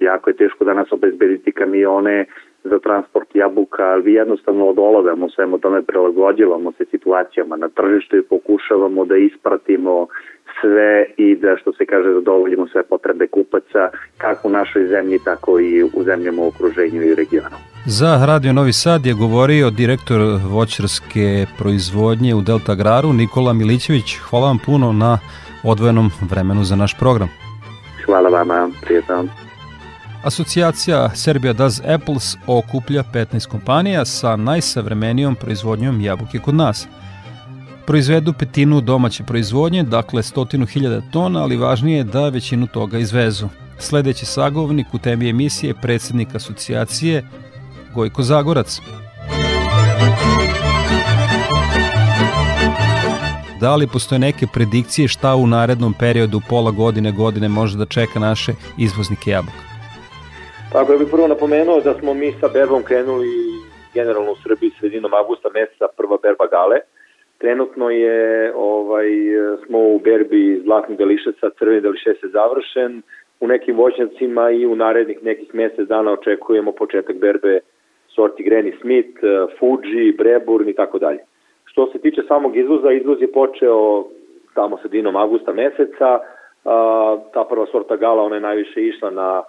jako 0.00 0.30
je 0.30 0.36
teško 0.36 0.64
danas 0.64 0.92
obezbediti 0.92 1.52
kamione 1.52 2.24
za 2.70 2.78
transport 2.78 3.28
jabuka, 3.34 3.82
ali 3.82 4.02
vi 4.02 4.12
jednostavno 4.12 4.66
odolavamo 4.66 5.30
svemu 5.30 5.58
tome, 5.58 5.82
prilagođavamo 5.82 6.72
se 6.72 6.84
situacijama 6.90 7.56
na 7.56 7.68
tržištu 7.68 8.16
i 8.16 8.22
pokušavamo 8.22 9.04
da 9.04 9.16
ispratimo 9.16 10.06
sve 10.60 11.06
i 11.16 11.36
da, 11.36 11.56
što 11.60 11.72
se 11.72 11.86
kaže, 11.86 12.12
zadovoljimo 12.12 12.68
sve 12.68 12.82
potrebe 12.82 13.26
kupaca, 13.26 13.90
kako 14.18 14.48
u 14.48 14.50
našoj 14.50 14.86
zemlji, 14.86 15.18
tako 15.24 15.60
i 15.60 15.82
u 15.82 16.02
zemljama 16.04 16.42
u 16.42 16.48
okruženju 16.48 17.02
i 17.02 17.14
regionu. 17.14 17.56
Za 17.86 18.26
Radio 18.26 18.52
Novi 18.52 18.72
Sad 18.72 19.06
je 19.06 19.14
govorio 19.14 19.70
direktor 19.70 20.20
voćarske 20.50 21.46
proizvodnje 21.58 22.34
u 22.34 22.40
Delta 22.40 22.72
Agraru 22.72 23.12
Nikola 23.12 23.52
Milićević. 23.52 24.18
Hvala 24.30 24.46
vam 24.46 24.58
puno 24.66 24.92
na 24.92 25.18
odvojenom 25.64 26.10
vremenu 26.30 26.64
za 26.64 26.76
naš 26.76 26.98
program. 26.98 27.28
Hvala 28.06 28.28
vama, 28.28 28.70
prijetno. 28.82 29.45
Asocijacija 30.26 31.10
Serbia 31.14 31.52
Does 31.52 31.80
Apples 31.80 32.36
okuplja 32.46 33.02
15 33.12 33.46
kompanija 33.46 34.04
sa 34.04 34.36
najsavremenijom 34.36 35.34
proizvodnjom 35.34 36.00
jabuke 36.00 36.38
kod 36.38 36.54
nas. 36.54 36.86
Proizvedu 37.86 38.32
petinu 38.32 38.80
domaće 38.80 39.24
proizvodnje, 39.24 39.82
dakle 39.82 40.22
stotinu 40.22 40.66
hiljada 40.66 41.00
tona, 41.10 41.42
ali 41.42 41.56
važnije 41.56 41.96
je 41.96 42.04
da 42.04 42.28
većinu 42.28 42.66
toga 42.66 42.98
izvezu. 42.98 43.48
Sledeći 43.78 44.26
sagovnik 44.26 44.94
u 44.94 44.98
temi 44.98 45.28
emisije 45.28 45.70
je 45.70 45.80
predsednik 45.82 46.34
asocijacije 46.34 47.24
Gojko 47.94 48.22
Zagorac. 48.22 48.80
Da 53.60 53.76
li 53.76 53.86
postoje 53.86 54.18
neke 54.18 54.46
predikcije 54.46 55.08
šta 55.08 55.34
u 55.34 55.46
narednom 55.46 55.94
periodu 55.94 56.40
pola 56.48 56.70
godine, 56.70 57.12
godine 57.12 57.48
može 57.48 57.78
da 57.78 57.86
čeka 57.86 58.18
naše 58.18 58.52
izvoznike 58.78 59.30
jabuka? 59.30 59.75
Tako 60.76 60.92
ja 60.92 60.98
bih 60.98 61.08
prvo 61.10 61.26
napomenuo 61.26 61.80
da 61.80 61.94
smo 61.94 62.14
mi 62.14 62.32
sa 62.40 62.48
berbom 62.54 62.82
krenuli 62.82 63.28
generalno 63.94 64.32
u 64.32 64.40
Srbiji 64.44 64.70
sredinom 64.70 65.14
avgusta 65.14 65.48
meseca 65.54 65.86
prva 65.96 66.16
berba 66.22 66.46
gale. 66.46 66.78
Trenutno 67.38 67.90
je 67.90 68.52
ovaj 68.54 69.10
smo 69.66 69.78
u 69.78 69.98
berbi 69.98 70.60
zlatni 70.64 70.96
delišeca, 70.96 71.50
crveni 71.58 71.80
delišes 71.80 72.22
je 72.22 72.28
završen. 72.28 73.02
U 73.40 73.46
nekim 73.46 73.76
voćnjacima 73.76 74.50
i 74.50 74.66
u 74.66 74.76
narednih 74.76 75.24
nekih 75.24 75.54
mesec 75.54 75.88
dana 75.88 76.12
očekujemo 76.12 76.72
početak 76.72 77.16
berbe 77.16 77.60
sorti 78.08 78.44
Granny 78.44 78.80
Smith, 78.80 79.16
Fuji, 79.58 80.12
Breburn 80.12 80.68
i 80.68 80.74
tako 80.74 80.98
dalje. 80.98 81.18
Što 81.64 81.86
se 81.92 81.98
tiče 81.98 82.22
samog 82.28 82.56
izvoza, 82.56 82.92
izvoz 82.92 83.22
je 83.22 83.32
počeo 83.32 84.04
tamo 84.54 84.78
sredinom 84.82 85.16
avgusta 85.16 85.52
meseca, 85.52 86.18
ta 87.34 87.44
prva 87.48 87.66
sorta 87.72 87.96
gala, 87.96 88.22
ona 88.22 88.34
je 88.34 88.40
najviše 88.48 88.80
išla 88.82 89.10
na 89.10 89.42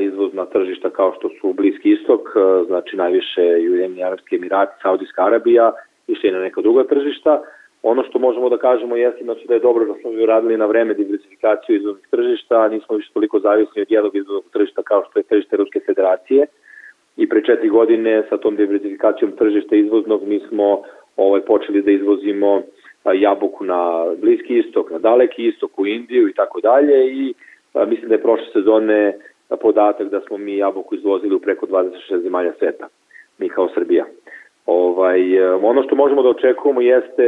izvozna 0.00 0.44
tržišta 0.44 0.90
kao 0.90 1.14
što 1.18 1.28
su 1.40 1.52
Bliski 1.52 1.90
istok, 1.90 2.20
znači 2.66 2.96
najviše 2.96 3.42
Ujedinjeni 3.42 4.04
Arabski 4.04 4.36
Emirati, 4.36 4.72
Saudijska 4.82 5.24
Arabija, 5.24 5.72
išli 6.06 6.30
na 6.30 6.38
neka 6.38 6.60
druga 6.60 6.84
tržišta. 6.84 7.42
Ono 7.82 8.04
što 8.04 8.18
možemo 8.18 8.48
da 8.48 8.58
kažemo 8.58 8.96
jeste 8.96 9.24
znači, 9.24 9.46
da 9.48 9.54
je 9.54 9.60
dobro 9.60 9.84
da 9.84 9.94
smo 10.00 10.10
uradili 10.10 10.56
na 10.56 10.66
vreme 10.66 10.94
diversifikaciju 10.94 11.76
izvoznih 11.76 12.06
tržišta, 12.10 12.68
nismo 12.68 12.96
više 12.96 13.12
toliko 13.12 13.38
zavisni 13.38 13.82
od 13.82 13.90
jednog 13.90 14.16
izvoznog 14.16 14.44
tržišta 14.52 14.82
kao 14.82 15.04
što 15.10 15.18
je 15.18 15.22
tržište 15.22 15.56
Ruske 15.56 15.80
federacije 15.86 16.46
i 17.16 17.28
pre 17.28 17.44
četiri 17.44 17.68
godine 17.68 18.22
sa 18.28 18.36
tom 18.36 18.56
diversifikacijom 18.56 19.32
tržišta 19.32 19.76
izvoznog 19.76 20.22
mi 20.26 20.40
smo 20.48 20.82
ovaj, 21.16 21.40
počeli 21.40 21.82
da 21.82 21.90
izvozimo 21.90 22.62
jabuku 23.14 23.64
na 23.64 24.04
Bliski 24.20 24.58
istok, 24.58 24.90
na 24.90 24.98
Daleki 24.98 25.46
istok, 25.46 25.78
u 25.78 25.86
Indiju 25.86 26.28
i 26.28 26.32
tako 26.32 26.60
dalje 26.60 27.12
i 27.12 27.34
mislim 27.86 28.08
da 28.08 28.14
je 28.14 28.22
prošle 28.22 28.46
sezone 28.52 29.18
podatak 29.56 30.08
da 30.08 30.20
smo 30.20 30.36
mi 30.36 30.56
jabuku 30.56 30.94
izvozili 30.94 31.34
u 31.34 31.40
preko 31.40 31.66
26 31.66 32.22
zemalja 32.22 32.52
sveta, 32.58 32.88
mi 33.38 33.48
kao 33.48 33.68
Srbija. 33.74 34.04
Ovaj, 34.66 35.42
ono 35.42 35.82
što 35.82 35.94
možemo 35.94 36.22
da 36.22 36.28
očekujemo 36.28 36.80
jeste 36.80 37.24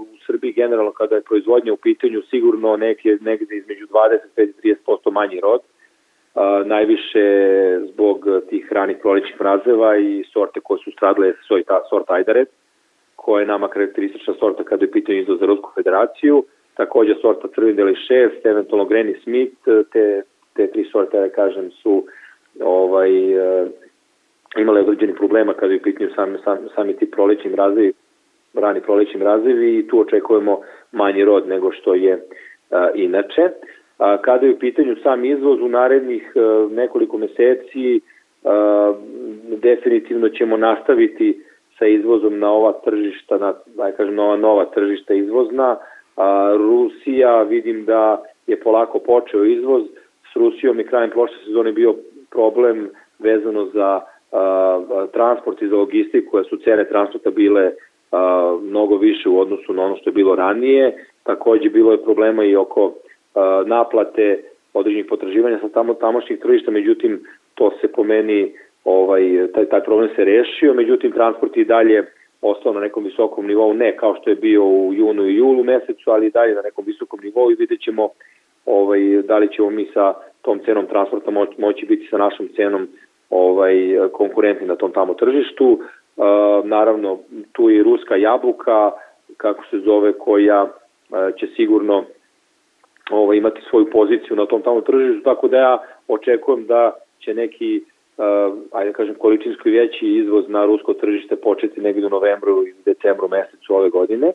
u 0.00 0.06
Srbiji 0.26 0.52
generalno 0.52 0.92
kada 0.92 1.14
je 1.14 1.22
proizvodnja 1.22 1.72
u 1.72 1.76
pitanju 1.76 2.22
sigurno 2.30 2.76
neki, 2.76 3.08
negde 3.08 3.56
između 3.56 3.86
25 4.36 4.48
i 4.48 4.74
30% 4.86 5.10
manji 5.10 5.40
rod, 5.40 5.60
a, 6.34 6.62
najviše 6.66 7.24
zbog 7.92 8.26
tih 8.48 8.72
ranih 8.72 8.96
prolećnih 9.00 9.40
mrazeva 9.40 9.96
i 9.96 10.24
sorte 10.32 10.60
koje 10.60 10.78
su 10.84 10.90
stradile 10.90 11.32
ta 11.66 11.80
sorta 11.90 12.14
Ajdaret, 12.14 12.48
koja 13.16 13.40
je 13.40 13.46
nama 13.46 13.68
karakteristična 13.68 14.34
sorta 14.34 14.64
kada 14.64 14.84
je 14.84 14.90
pitanje 14.90 15.18
izvoz 15.18 15.38
za 15.40 15.46
Rusku 15.46 15.70
federaciju, 15.74 16.44
takođe 16.74 17.14
sorta 17.14 17.48
Crveni 17.54 17.74
deli 17.74 17.94
6, 18.10 18.30
eventualno 18.44 18.84
Granny 18.84 19.22
Smith, 19.22 19.56
te, 19.92 20.22
te 20.54 20.66
tri 20.66 20.84
sorte, 20.84 21.20
da 21.20 21.28
kažem, 21.28 21.70
su 21.70 22.04
ovaj, 22.60 23.38
uh, 23.38 23.68
imale 24.56 24.80
određeni 24.80 25.14
problema 25.14 25.54
kada 25.54 25.72
je 25.72 25.78
u 25.78 25.82
pitanju 25.82 26.10
sami, 26.14 26.38
sami, 26.44 26.68
sami 26.74 26.96
ti 26.96 27.10
prolećni 27.10 27.50
mrazevi, 27.50 27.92
rani 28.54 28.80
prolećni 28.80 29.20
mrazevi 29.20 29.78
i 29.78 29.88
tu 29.88 30.00
očekujemo 30.00 30.60
manji 30.92 31.24
rod 31.24 31.48
nego 31.48 31.72
što 31.72 31.94
je 31.94 32.14
uh, 32.14 32.78
inače. 32.94 33.50
A, 33.98 34.16
kada 34.22 34.46
je 34.46 34.52
u 34.52 34.58
pitanju 34.58 34.96
sam 35.02 35.24
izvoz 35.24 35.60
u 35.60 35.68
narednih 35.68 36.32
uh, 36.34 36.72
nekoliko 36.72 37.18
meseci, 37.18 38.00
uh, 38.42 38.96
definitivno 39.58 40.28
ćemo 40.28 40.56
nastaviti 40.56 41.42
sa 41.78 41.86
izvozom 41.86 42.38
na 42.38 42.52
ova 42.52 42.72
tržišta, 42.72 43.38
na, 43.38 43.54
da 43.76 43.92
kažem, 43.92 44.14
nova, 44.14 44.36
nova 44.36 44.64
tržišta 44.64 45.14
izvozna. 45.14 45.76
A, 46.16 46.54
Rusija 46.58 47.42
vidim 47.42 47.84
da 47.84 48.22
je 48.46 48.60
polako 48.60 48.98
počeo 48.98 49.44
izvoz. 49.44 49.82
S 50.32 50.36
Rusijom 50.36 50.78
je 50.78 50.86
krajem 50.86 51.10
prošle 51.10 51.36
sezone 51.44 51.72
bio 51.72 51.94
problem 52.30 52.90
vezano 53.18 53.66
za 53.66 54.00
a, 54.32 55.06
transport 55.12 55.62
i 55.62 55.68
za 55.68 55.76
logistiku, 55.76 56.36
jer 56.36 56.46
su 56.46 56.56
cene 56.56 56.88
transporta 56.88 57.30
bile 57.30 57.70
a, 58.12 58.58
mnogo 58.62 58.96
više 58.96 59.28
u 59.28 59.40
odnosu 59.40 59.72
na 59.72 59.82
ono 59.82 59.96
što 59.96 60.10
je 60.10 60.14
bilo 60.14 60.34
ranije. 60.34 61.06
Takođe 61.22 61.70
bilo 61.70 61.92
je 61.92 62.02
problema 62.02 62.44
i 62.44 62.56
oko 62.56 62.92
a, 63.34 63.62
naplate 63.66 64.42
određenih 64.74 65.06
potraživanja 65.08 65.58
sa 65.60 65.68
tamo 65.68 65.94
tamošnjih 65.94 66.38
tržišta, 66.40 66.70
međutim 66.70 67.20
to 67.54 67.70
se 67.80 67.88
po 67.92 68.04
meni 68.04 68.52
ovaj, 68.84 69.22
taj, 69.54 69.64
taj 69.64 69.80
problem 69.80 70.08
se 70.16 70.24
rešio, 70.24 70.74
međutim 70.74 71.12
transport 71.12 71.56
i 71.56 71.64
dalje 71.64 72.06
ostao 72.42 72.72
na 72.72 72.80
nekom 72.80 73.04
visokom 73.04 73.46
nivou, 73.46 73.74
ne 73.74 73.96
kao 73.96 74.16
što 74.20 74.30
je 74.30 74.36
bio 74.36 74.64
u 74.64 74.94
junu 74.94 75.26
i 75.26 75.36
julu 75.36 75.64
mesecu, 75.64 76.10
ali 76.10 76.26
i 76.26 76.30
dalje 76.30 76.54
na 76.54 76.62
nekom 76.62 76.84
visokom 76.84 77.20
nivou 77.22 77.50
i 77.50 77.54
vidjet 77.54 77.80
ćemo 77.80 78.08
ovaj, 78.66 79.00
da 79.22 79.38
li 79.38 79.48
ćemo 79.52 79.70
mi 79.70 79.86
sa 79.94 80.14
tom 80.42 80.60
cenom 80.64 80.86
transporta 80.86 81.30
moći, 81.58 81.86
biti 81.86 82.06
sa 82.10 82.18
našom 82.18 82.48
cenom 82.56 82.88
ovaj, 83.30 83.74
konkurentni 84.12 84.66
na 84.66 84.76
tom 84.76 84.92
tamo 84.92 85.14
tržištu. 85.14 85.78
E, 85.80 86.22
naravno, 86.64 87.18
tu 87.52 87.70
je 87.70 87.82
ruska 87.82 88.16
jabuka, 88.16 88.90
kako 89.36 89.64
se 89.70 89.78
zove, 89.78 90.12
koja 90.12 90.66
e, 90.66 91.32
će 91.38 91.46
sigurno 91.56 92.04
ovaj, 93.10 93.36
imati 93.36 93.60
svoju 93.70 93.90
poziciju 93.90 94.36
na 94.36 94.46
tom 94.46 94.62
tamo 94.62 94.80
tržištu, 94.80 95.22
tako 95.24 95.48
da 95.48 95.56
ja 95.56 95.78
očekujem 96.08 96.66
da 96.66 96.92
će 97.20 97.34
neki 97.34 97.82
uh, 98.16 98.58
ajde 98.72 98.90
da 98.90 98.96
kažem, 98.96 99.14
količinski 99.14 99.70
veći 99.70 100.06
izvoz 100.06 100.44
na 100.48 100.64
rusko 100.64 100.92
tržište 100.94 101.36
početi 101.36 101.80
negdje 101.80 102.06
u 102.06 102.10
novembru 102.10 102.66
i 102.66 102.74
decembru 102.84 103.28
mesecu 103.28 103.74
ove 103.74 103.90
godine. 103.90 104.32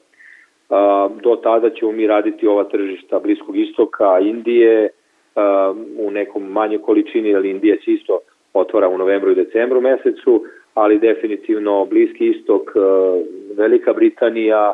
Uh, 0.70 1.22
do 1.22 1.36
tada 1.36 1.70
ćemo 1.70 1.92
mi 1.92 2.08
raditi 2.08 2.48
ova 2.48 2.64
tržišta 2.64 3.20
Bliskog 3.20 3.58
istoka, 3.58 4.20
Indije, 4.20 4.90
uh, 5.36 5.78
u 6.00 6.12
nekom 6.12 6.44
manje 6.44 6.78
količini, 6.78 7.36
ali 7.36 7.50
Indija 7.50 7.76
će 7.78 7.92
isto 7.92 8.20
otvara 8.54 8.90
u 8.90 8.98
novembru 8.98 9.32
i 9.32 9.36
decembru 9.36 9.82
mesecu, 9.82 10.44
ali 10.74 11.00
definitivno 11.00 11.86
Bliski 11.86 12.28
istok, 12.28 12.62
uh, 12.76 13.22
Velika 13.58 13.94
Britanija, 13.94 14.74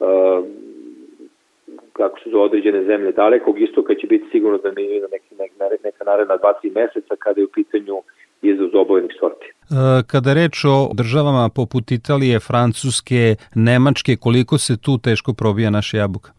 uh, 0.00 0.44
kako 1.92 2.18
su 2.20 2.40
određene 2.42 2.84
zemlje 2.84 3.12
dalekog 3.12 3.60
istoka 3.60 3.94
će 3.94 4.06
biti 4.06 4.24
sigurno 4.30 4.58
da 4.58 4.72
mi 4.76 5.00
na 5.00 5.06
neki, 5.12 5.34
neka, 5.84 6.04
naredna 6.04 6.38
2-3 6.38 6.74
meseca 6.74 7.16
kada 7.18 7.40
je 7.40 7.44
u 7.44 7.54
pitanju 7.54 8.02
izvoz 8.42 8.74
obojenih 8.74 9.12
sorti. 9.20 9.46
E, 9.46 9.54
kada 10.12 10.30
reč 10.34 10.64
o 10.64 10.76
državama 11.00 11.44
poput 11.58 11.84
Italije, 11.90 12.40
Francuske, 12.48 13.22
Nemačke, 13.54 14.12
koliko 14.24 14.58
se 14.58 14.74
tu 14.84 14.92
teško 15.06 15.30
probija 15.40 15.70
naša 15.70 15.96
jabuka? 15.96 16.30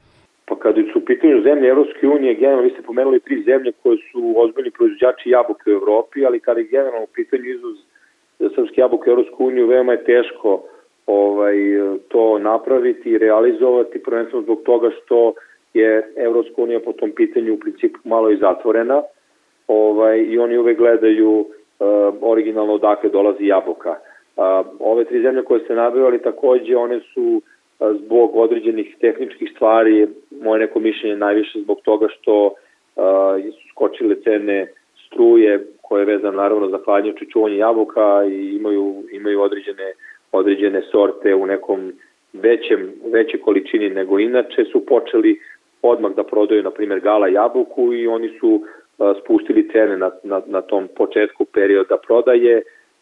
Pa 0.48 0.56
kada 0.64 0.82
su 0.94 1.00
u 1.00 1.06
pitanju 1.06 1.44
zemlje 1.48 1.68
Evropske 1.68 2.08
unije, 2.08 2.34
generalno 2.36 2.64
vi 2.68 2.74
ste 2.74 2.82
pomenuli 2.82 3.20
tri 3.20 3.44
zemlje 3.50 3.72
koje 3.84 3.98
su 4.12 4.22
ozbiljni 4.44 4.72
proizvođači 4.72 5.30
jabuke 5.30 5.66
u 5.70 5.78
Evropi, 5.80 6.26
ali 6.26 6.40
kada 6.40 6.60
je 6.60 6.72
generalno 6.76 7.04
u 7.04 7.14
pitanju 7.18 7.46
izvoz 7.56 7.78
srpske 8.56 8.82
jabuke 8.82 9.10
u 9.10 9.14
Evropsku 9.14 9.46
uniju, 9.46 9.68
veoma 9.68 9.92
je 9.92 10.04
teško 10.04 10.64
ovaj, 11.06 11.58
to 12.08 12.40
napraviti 12.40 13.10
i 13.10 13.18
realizovati, 13.18 14.04
prvenstveno 14.04 14.44
zbog 14.44 14.60
toga 14.66 14.90
što 14.98 15.34
je 15.74 16.14
Evropska 16.16 16.62
unija 16.62 16.80
po 16.80 16.94
tom 16.94 17.12
pitanju 17.16 17.54
u 17.54 17.60
principu 17.60 18.00
malo 18.04 18.32
i 18.32 18.38
zatvorena 18.38 19.02
ovaj, 19.68 20.20
i 20.20 20.40
oni 20.40 20.58
uvek 20.58 20.78
gledaju 20.78 21.46
originalno 22.22 22.74
odakle 22.74 23.10
dolazi 23.10 23.46
jabuka. 23.46 23.90
Uh, 23.90 24.44
ove 24.80 25.06
tri 25.06 25.22
zemlje 25.22 25.44
koje 25.44 25.60
ste 25.60 25.76
nabavili 25.76 26.22
takođe, 26.22 26.76
one 26.76 27.00
su 27.14 27.42
uh, 27.42 27.44
zbog 28.06 28.36
određenih 28.36 28.96
tehničkih 29.02 29.52
stvari, 29.56 30.08
moje 30.42 30.60
neko 30.60 30.80
mišljenje 30.80 31.16
najviše 31.16 31.60
zbog 31.60 31.82
toga 31.82 32.08
što 32.10 32.54
su 33.52 33.70
skočile 33.72 34.16
cene 34.16 34.68
struje 35.06 35.66
koje 35.82 36.02
je 36.02 36.06
vezano 36.06 36.38
naravno 36.38 36.70
za 36.70 36.80
hladnje 36.86 37.14
čučuvanje 37.20 37.58
jabuka 37.58 38.26
i 38.32 38.56
imaju, 38.56 39.04
imaju 39.12 39.42
određene, 39.42 39.94
određene 40.32 40.82
sorte 40.92 41.36
u 41.36 41.46
nekom 41.46 41.94
većem, 42.34 42.92
veće 43.14 43.38
količini 43.38 43.90
nego 43.90 44.20
inače 44.20 44.64
su 44.72 44.86
počeli 44.86 45.40
odmah 45.82 46.12
da 46.12 46.24
prodaju, 46.24 46.64
na 46.64 46.72
primjer, 46.72 47.00
gala 47.00 47.28
jabuku 47.28 47.94
i 47.94 48.08
oni 48.08 48.30
su 48.40 48.62
spustili 49.24 49.70
cene 49.72 49.98
na, 49.98 50.12
na, 50.24 50.42
na 50.46 50.62
tom 50.62 50.88
početku 50.96 51.46
perioda 51.46 51.98
prodaje, 52.08 52.62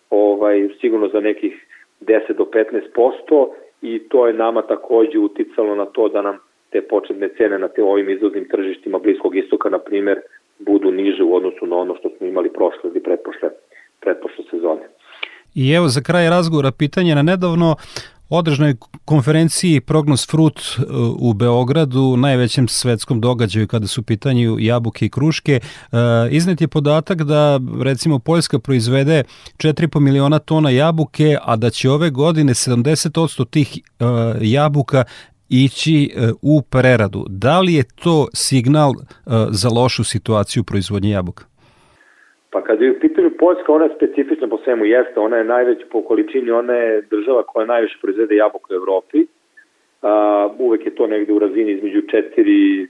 ovaj, 0.09 0.69
sigurno 0.81 1.07
za 1.07 1.19
nekih 1.19 1.65
10 2.01 2.33
do 2.33 2.43
15% 2.43 3.47
i 3.81 3.99
to 4.09 4.27
je 4.27 4.33
nama 4.33 4.61
takođe 4.61 5.19
uticalo 5.19 5.75
na 5.75 5.85
to 5.85 6.07
da 6.07 6.21
nam 6.21 6.37
te 6.69 6.81
početne 6.81 7.29
cene 7.37 7.59
na 7.59 7.67
te 7.67 7.83
ovim 7.83 8.09
izvoznim 8.09 8.47
tržištima 8.49 8.99
Bliskog 8.99 9.35
istoka, 9.35 9.69
na 9.69 9.79
primer, 9.79 10.21
budu 10.59 10.91
niže 10.91 11.23
u 11.23 11.35
odnosu 11.35 11.65
na 11.65 11.75
ono 11.75 11.95
što 11.95 12.09
smo 12.09 12.27
imali 12.27 12.49
prošle 12.49 12.89
ili 12.89 12.99
pretpošle, 12.99 13.49
pretpošle 13.99 14.43
sezone. 14.51 14.81
I 15.55 15.71
evo 15.71 15.89
za 15.89 16.01
kraj 16.01 16.29
razgovora 16.29 16.71
pitanje 16.71 17.15
na 17.15 17.21
nedavno 17.21 17.75
održnoj 18.31 18.75
konferenciji 19.05 19.81
Prognos 19.81 20.27
Fruit 20.27 20.59
uh, 20.59 20.85
u 21.19 21.33
Beogradu, 21.33 22.17
najvećem 22.17 22.67
svetskom 22.67 23.21
događaju 23.21 23.67
kada 23.67 23.87
su 23.87 24.01
u 24.01 24.03
pitanju 24.03 24.57
jabuke 24.59 25.05
i 25.05 25.09
kruške, 25.09 25.59
uh, 25.91 25.99
iznet 26.29 26.61
je 26.61 26.67
podatak 26.67 27.23
da 27.23 27.59
recimo 27.81 28.19
Poljska 28.19 28.59
proizvede 28.59 29.23
4,5 29.57 29.99
miliona 29.99 30.39
tona 30.39 30.69
jabuke, 30.69 31.37
a 31.41 31.55
da 31.55 31.69
će 31.69 31.89
ove 31.89 32.09
godine 32.09 32.53
70% 32.53 33.49
tih 33.49 33.79
uh, 33.99 34.07
jabuka 34.41 35.03
ići 35.49 36.13
u 36.41 36.61
preradu. 36.61 37.25
Da 37.29 37.59
li 37.59 37.73
je 37.73 37.83
to 37.83 38.27
signal 38.33 38.93
za 39.49 39.69
lošu 39.69 40.03
situaciju 40.03 40.61
u 40.61 40.63
proizvodnji 40.63 41.09
jabuka? 41.09 41.50
Pa 42.51 42.61
kad 42.61 42.81
je 42.81 42.91
u 42.91 42.99
pitanju 42.99 43.31
Poljska, 43.39 43.73
ona 43.73 43.85
je 43.85 43.95
specifična 43.95 44.47
po 44.47 44.57
svemu 44.57 44.85
jeste, 44.85 45.19
ona 45.19 45.37
je 45.37 45.43
najveća 45.43 45.85
po 45.91 46.01
količini, 46.01 46.51
ona 46.51 46.73
je 46.73 47.01
država 47.01 47.43
koja 47.43 47.65
najviše 47.65 47.97
proizvede 48.01 48.35
jabuka 48.35 48.73
u 48.73 48.75
Evropi. 48.75 49.19
Uh, 49.21 50.09
uvek 50.59 50.85
je 50.85 50.95
to 50.95 51.07
negde 51.07 51.33
u 51.33 51.39
razini 51.39 51.71
između 51.71 52.01
4 52.01 52.87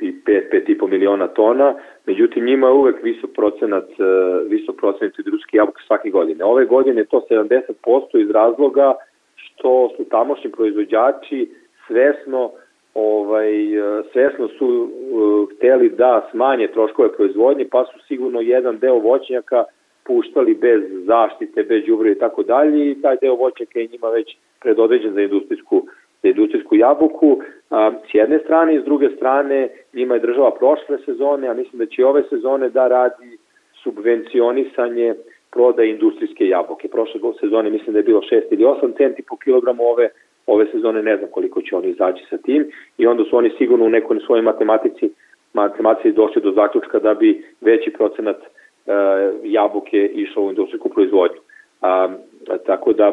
i 0.00 0.12
5, 0.26 0.42
5,5 0.52 0.88
miliona 0.88 1.26
tona, 1.28 1.74
međutim 2.06 2.44
njima 2.44 2.66
je 2.66 2.72
uvek 2.72 3.02
visok 3.02 3.30
procenat, 3.34 3.88
uh, 3.88 4.50
visok 4.50 4.76
procenat 4.76 5.18
od 5.18 5.26
ruske 5.26 5.56
jabuke 5.56 5.82
svake 5.86 6.10
godine. 6.10 6.44
Ove 6.44 6.64
godine 6.64 7.00
je 7.00 7.06
to 7.06 7.26
70% 7.30 8.22
iz 8.22 8.30
razloga 8.30 8.94
što 9.34 9.90
su 9.96 10.04
tamošnji 10.04 10.50
proizvođači 10.50 11.50
svesno 11.86 12.50
ovaj, 12.94 13.52
svesno 14.12 14.48
su 14.48 14.66
uh, 14.66 15.48
hteli 15.56 15.90
da 15.90 16.28
smanje 16.30 16.68
troškove 16.68 17.12
proizvodnje, 17.12 17.66
pa 17.70 17.84
su 17.84 18.06
sigurno 18.06 18.40
jedan 18.40 18.78
deo 18.78 18.98
voćnjaka 18.98 19.64
puštali 20.04 20.54
bez 20.54 20.82
zaštite, 21.06 21.62
bez 21.62 21.84
đubriva 21.86 22.16
i 22.16 22.18
tako 22.18 22.42
dalje 22.42 22.90
i 22.90 23.02
taj 23.02 23.16
deo 23.20 23.34
voćnjaka 23.34 23.78
je 23.78 23.88
njima 23.92 24.08
već 24.08 24.36
predodređen 24.60 25.12
za 25.12 25.20
industrijsku 25.22 25.82
za 26.22 26.28
industrijsku 26.28 26.76
jabuku. 26.76 27.40
A, 27.70 27.92
s 28.10 28.14
jedne 28.14 28.38
strane 28.38 28.76
i 28.76 28.80
s 28.80 28.84
druge 28.84 29.08
strane 29.16 29.68
njima 29.92 30.14
je 30.14 30.20
država 30.20 30.50
prošle 30.50 30.98
sezone, 31.04 31.48
a 31.48 31.54
mislim 31.54 31.78
da 31.78 31.86
će 31.86 32.06
ove 32.06 32.22
sezone 32.30 32.68
da 32.68 32.88
radi 32.88 33.38
subvencionisanje 33.82 35.14
prodaje 35.52 35.90
industrijske 35.90 36.48
jabuke. 36.48 36.88
Prošle 36.88 37.20
sezone 37.40 37.70
mislim 37.70 37.92
da 37.92 37.98
je 37.98 38.02
bilo 38.02 38.20
6 38.20 38.42
ili 38.50 38.64
8 38.64 38.96
centi 38.96 39.22
po 39.28 39.36
kilogramu, 39.36 39.82
ove 39.82 40.08
ove 40.46 40.66
sezone 40.72 41.02
ne 41.02 41.16
znam 41.16 41.30
koliko 41.30 41.62
će 41.62 41.76
oni 41.76 41.88
izaći 41.88 42.24
sa 42.30 42.36
tim 42.36 42.70
i 42.98 43.06
onda 43.06 43.24
su 43.24 43.36
oni 43.36 43.50
sigurno 43.58 43.84
u 43.84 43.90
nekoj 43.90 44.20
svojoj 44.26 44.42
matematici 44.42 45.10
matematici 45.54 46.12
došli 46.12 46.42
do 46.42 46.52
zaključka 46.52 46.98
da 46.98 47.14
bi 47.14 47.44
veći 47.60 47.90
procenat 47.90 48.36
e, 48.36 48.92
jabuke 49.44 50.06
išao 50.06 50.44
u 50.44 50.48
industrijsku 50.48 50.88
proizvodnju. 50.88 51.38
A, 51.82 52.08
tako 52.66 52.92
da, 52.92 53.12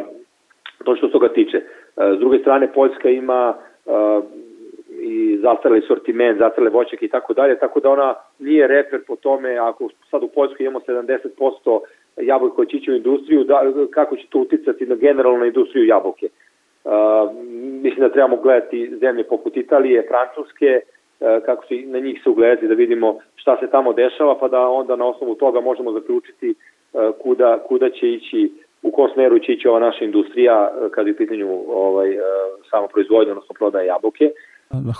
to 0.84 0.95
što 0.95 1.07
se 1.07 1.11
toga 1.11 1.27
tiče. 1.27 1.61
A, 1.95 2.15
s 2.15 2.19
druge 2.19 2.39
strane, 2.39 2.73
Poljska 2.73 3.09
ima 3.09 3.53
a, 3.86 4.21
i 5.01 5.38
zastarali 5.38 5.82
sortiment, 5.82 6.39
zastarale 6.39 6.69
voćake 6.69 7.05
i 7.05 7.09
tako 7.09 7.34
dalje, 7.34 7.59
tako 7.59 7.80
da 7.80 7.89
ona 7.89 8.13
nije 8.39 8.67
reper 8.67 8.99
po 9.07 9.15
tome, 9.15 9.57
ako 9.57 9.89
sad 10.11 10.23
u 10.23 10.27
Poljskoj 10.27 10.63
imamo 10.63 10.80
70% 10.80 11.80
jabuke 12.17 12.55
koje 12.55 12.67
će 12.67 12.77
ići 12.77 12.91
u 12.91 12.95
industriju, 12.95 13.43
da, 13.43 13.61
kako 13.91 14.15
će 14.15 14.27
to 14.30 14.39
uticati 14.39 14.86
na 14.86 14.95
generalnu 14.95 15.45
industriju 15.45 15.86
jabuke. 15.86 16.30
Uh, 16.84 16.91
mislim 17.84 17.99
da 17.99 18.11
trebamo 18.11 18.38
gledati 18.38 18.91
zemlje 18.99 19.23
poput 19.23 19.57
Italije, 19.57 20.07
Francuske, 20.07 20.80
uh, 21.19 21.43
kako 21.45 21.65
se 21.65 21.75
na 21.86 21.99
njih 21.99 22.21
se 22.23 22.30
ugledati 22.30 22.67
da 22.67 22.73
vidimo 22.73 23.19
šta 23.36 23.57
se 23.59 23.67
tamo 23.67 23.93
dešava, 23.93 24.39
pa 24.39 24.47
da 24.47 24.67
onda 24.67 24.95
na 24.95 25.05
osnovu 25.05 25.36
toga 25.36 25.61
možemo 25.61 25.91
zaključiti 25.91 26.49
uh, 26.93 27.01
kuda, 27.21 27.59
kuda 27.67 27.89
će 27.89 28.07
ići, 28.09 28.51
u 28.84 28.91
kom 28.91 29.09
smeru 29.13 29.39
će 29.39 29.53
ići 29.53 29.67
ova 29.67 29.80
naša 29.80 30.05
industrija 30.05 30.71
kada 30.91 31.09
je 31.09 31.13
u 31.13 31.17
pitanju 31.17 31.63
ovaj, 31.69 32.17
samo 32.69 32.88
proizvodnje, 32.88 33.32
odnosno 33.32 33.55
prodaje 33.59 33.88
jabuke. 33.88 34.32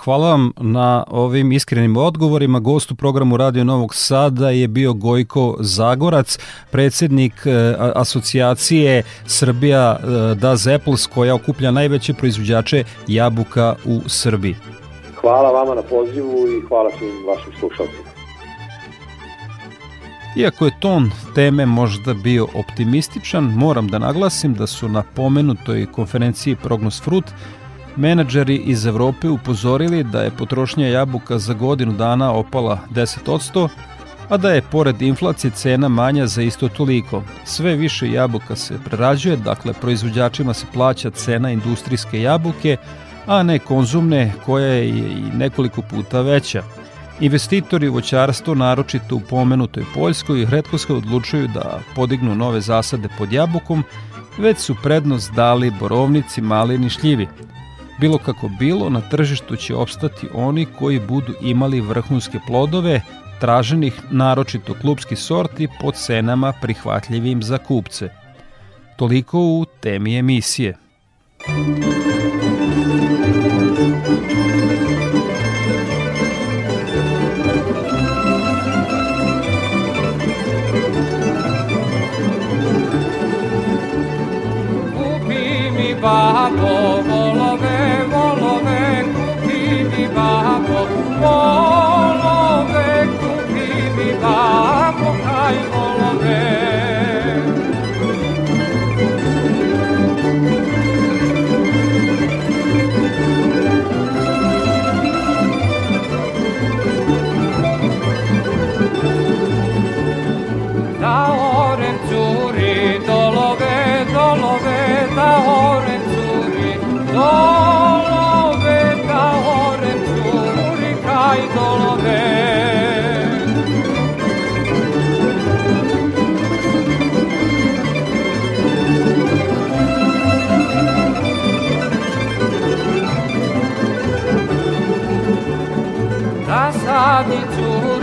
Hvala 0.04 0.30
vam 0.30 0.52
na 0.56 1.04
ovim 1.08 1.52
iskrenim 1.52 1.96
odgovorima. 1.96 2.58
Gost 2.58 2.90
u 2.90 2.94
programu 2.94 3.36
Radio 3.36 3.64
Novog 3.64 3.94
Sada 3.94 4.50
je 4.50 4.68
bio 4.68 4.92
Gojko 4.92 5.56
Zagorac, 5.60 6.38
predsednik 6.70 7.32
e, 7.46 7.74
asocijacije 7.94 9.02
Srbija 9.26 9.98
Das 10.34 10.66
Apples 10.66 11.06
koja 11.06 11.34
okuplja 11.34 11.70
najveće 11.70 12.14
proizvođače 12.14 12.84
jabuka 13.06 13.74
u 13.84 14.00
Srbiji. 14.06 14.56
Hvala 15.20 15.50
vama 15.50 15.74
na 15.74 15.82
pozivu 15.82 16.48
i 16.48 16.66
hvala 16.68 16.90
svim 16.98 17.26
vašim 17.28 17.52
slušalcima. 17.60 18.10
Iako 20.36 20.64
je 20.64 20.80
ton 20.80 21.10
teme 21.34 21.66
možda 21.66 22.14
bio 22.14 22.46
optimističan, 22.54 23.44
moram 23.44 23.88
da 23.88 23.98
naglasim 23.98 24.54
da 24.54 24.66
su 24.66 24.88
na 24.88 25.02
pomenutoj 25.16 25.86
konferenciji 25.92 26.56
Prognos 26.56 27.02
Fruit 27.02 27.24
menadžeri 28.00 28.56
iz 28.56 28.86
Evrope 28.86 29.28
upozorili 29.28 30.04
da 30.04 30.22
je 30.22 30.30
potrošnja 30.30 30.86
jabuka 30.86 31.38
za 31.38 31.54
godinu 31.54 31.92
dana 31.92 32.32
opala 32.32 32.78
10%, 32.90 33.68
a 34.28 34.36
da 34.36 34.50
je 34.50 34.62
pored 34.62 35.02
inflacije 35.02 35.50
cena 35.50 35.88
manja 35.88 36.26
za 36.26 36.42
isto 36.42 36.68
toliko. 36.68 37.22
Sve 37.44 37.74
više 37.76 38.10
jabuka 38.10 38.56
se 38.56 38.78
prerađuje, 38.84 39.36
dakle 39.36 39.72
proizvođačima 39.72 40.54
se 40.54 40.66
plaća 40.72 41.10
cena 41.10 41.50
industrijske 41.50 42.22
jabuke, 42.22 42.76
a 43.26 43.42
ne 43.42 43.58
konzumne 43.58 44.32
koja 44.46 44.66
je 44.66 44.88
i 44.88 45.22
nekoliko 45.34 45.82
puta 45.82 46.20
veća. 46.20 46.62
Investitori 47.20 47.88
u 47.88 47.92
voćarstvo, 47.92 48.54
naročito 48.54 49.16
u 49.16 49.20
pomenutoj 49.20 49.84
Poljskoj, 49.94 50.46
redko 50.50 50.78
se 50.78 50.92
odlučuju 50.92 51.48
da 51.48 51.80
podignu 51.94 52.34
nove 52.34 52.60
zasade 52.60 53.08
pod 53.18 53.32
jabukom, 53.32 53.84
već 54.38 54.58
su 54.58 54.74
prednost 54.82 55.32
dali 55.32 55.72
borovnici, 55.80 56.40
malini, 56.40 56.90
šljivi. 56.90 57.28
Bilo 58.00 58.18
kako 58.18 58.48
bilo, 58.48 58.90
na 58.90 59.00
tržištu 59.00 59.56
će 59.56 59.74
opstati 59.74 60.28
oni 60.34 60.66
koji 60.78 61.00
budu 61.00 61.34
imali 61.40 61.80
vrhunske 61.80 62.38
plodove, 62.46 63.00
traženih 63.40 64.00
naročito 64.10 64.74
klubski 64.80 65.16
sorti 65.16 65.68
po 65.80 65.92
cenama 65.92 66.52
prihvatljivim 66.62 67.42
za 67.42 67.58
kupce. 67.58 68.08
Toliko 68.96 69.38
u 69.38 69.64
temi 69.80 70.18
emisije. 70.18 70.76
Kupi 71.46 72.29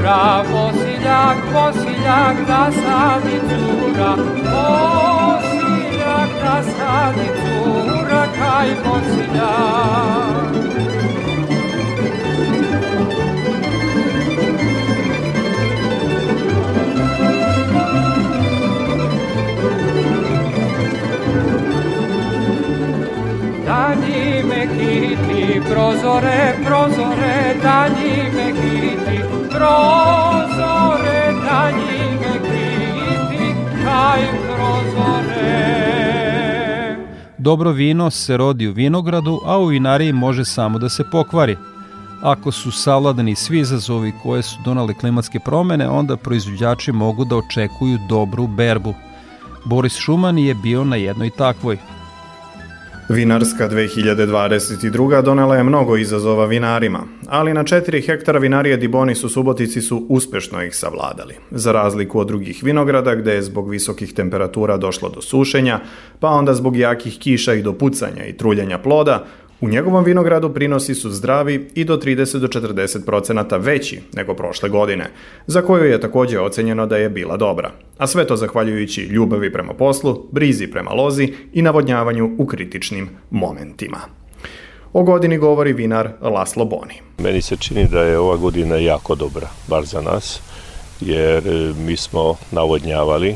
cura, 0.07 0.43
posiljak, 0.51 1.37
posiljak, 1.53 2.37
da 2.47 2.71
sadi 2.71 3.39
cura, 3.49 4.13
posiljak, 4.47 6.29
da 6.43 6.63
sadi 6.63 7.27
cura, 7.39 8.23
kaj 8.39 8.69
posiljak. 8.83 10.07
Da 23.65 23.93
njime 23.95 24.61
kiti, 24.67 25.61
prozore, 25.69 26.55
prozore, 26.65 27.55
da 27.63 27.87
kiti, 27.89 28.06
prozore, 29.67 31.33
da 31.45 31.71
njime 31.71 32.33
kiti, 32.41 33.55
kaj 33.83 34.21
prozore. 34.45 35.67
Dobro 37.37 37.71
vino 37.71 38.09
se 38.09 38.37
rodi 38.37 38.67
u 38.67 38.73
vinogradu, 38.73 39.41
a 39.45 39.57
u 39.57 39.65
vinariji 39.65 40.13
može 40.13 40.45
samo 40.45 40.79
da 40.79 40.89
se 40.89 41.03
pokvari. 41.11 41.57
Ako 42.21 42.51
su 42.51 42.71
savladani 42.71 43.35
svi 43.35 43.59
izazovi 43.59 44.13
koje 44.23 44.43
su 44.43 44.57
donale 44.65 44.93
klimatske 44.93 45.39
promene, 45.39 45.89
onda 45.89 46.17
proizvođači 46.17 46.91
mogu 46.91 47.25
da 47.25 47.35
očekuju 47.35 47.97
dobru 48.09 48.47
berbu. 48.47 48.93
Boris 49.65 49.97
Šuman 49.97 50.37
je 50.37 50.55
bio 50.55 50.83
na 50.83 50.95
jednoj 50.95 51.29
takvoj. 51.29 51.77
Vinarska 53.09 53.69
2022. 53.69 55.21
donela 55.21 55.55
je 55.55 55.63
mnogo 55.63 55.97
izazova 55.97 56.45
vinarima, 56.45 56.99
ali 57.27 57.53
na 57.53 57.63
4 57.63 58.05
hektara 58.05 58.39
vinarije 58.39 58.77
Dibonis 58.77 59.23
u 59.23 59.29
Subotici 59.29 59.81
su 59.81 60.05
uspešno 60.09 60.63
ih 60.63 60.75
savladali. 60.75 61.35
Za 61.51 61.71
razliku 61.71 62.19
od 62.19 62.27
drugih 62.27 62.63
vinograda 62.63 63.15
gde 63.15 63.33
je 63.33 63.41
zbog 63.41 63.69
visokih 63.69 64.13
temperatura 64.13 64.77
došlo 64.77 65.09
do 65.09 65.21
sušenja, 65.21 65.79
pa 66.19 66.27
onda 66.27 66.53
zbog 66.53 66.77
jakih 66.77 67.19
kiša 67.19 67.53
i 67.53 67.61
do 67.61 67.73
pucanja 67.73 68.25
i 68.25 68.37
truljenja 68.37 68.77
ploda, 68.77 69.25
U 69.61 69.69
njegovom 69.69 70.03
vinogradu 70.03 70.53
prinosi 70.53 70.95
su 70.95 71.11
zdravi 71.11 71.69
i 71.75 71.83
do 71.83 71.97
30 71.97 72.39
do 72.39 72.47
40 72.47 73.05
procenata 73.05 73.57
veći 73.57 74.01
nego 74.13 74.33
prošle 74.33 74.69
godine, 74.69 75.09
za 75.47 75.61
koju 75.61 75.83
je 75.83 76.01
takođe 76.01 76.39
ocenjeno 76.39 76.85
da 76.85 76.97
je 76.97 77.09
bila 77.09 77.37
dobra. 77.37 77.71
A 77.97 78.07
sve 78.07 78.27
to 78.27 78.35
zahvaljujući 78.35 79.01
ljubavi 79.01 79.53
prema 79.53 79.73
poslu, 79.73 80.23
brizi 80.31 80.67
prema 80.67 80.91
lozi 80.91 81.33
i 81.53 81.61
navodnjavanju 81.61 82.35
u 82.37 82.45
kritičnim 82.45 83.09
momentima. 83.31 83.97
O 84.93 85.03
godini 85.03 85.37
govori 85.37 85.73
vinar 85.73 86.09
Laslo 86.21 86.65
Boni. 86.65 87.01
Meni 87.17 87.41
se 87.41 87.57
čini 87.57 87.87
da 87.91 88.03
je 88.03 88.19
ova 88.19 88.37
godina 88.37 88.75
jako 88.75 89.15
dobra, 89.15 89.47
bar 89.67 89.85
za 89.85 90.01
nas, 90.01 90.41
jer 91.01 91.47
e, 91.47 91.73
mi 91.85 91.97
smo 91.97 92.35
navodnjavali 92.51 93.29
e, 93.29 93.35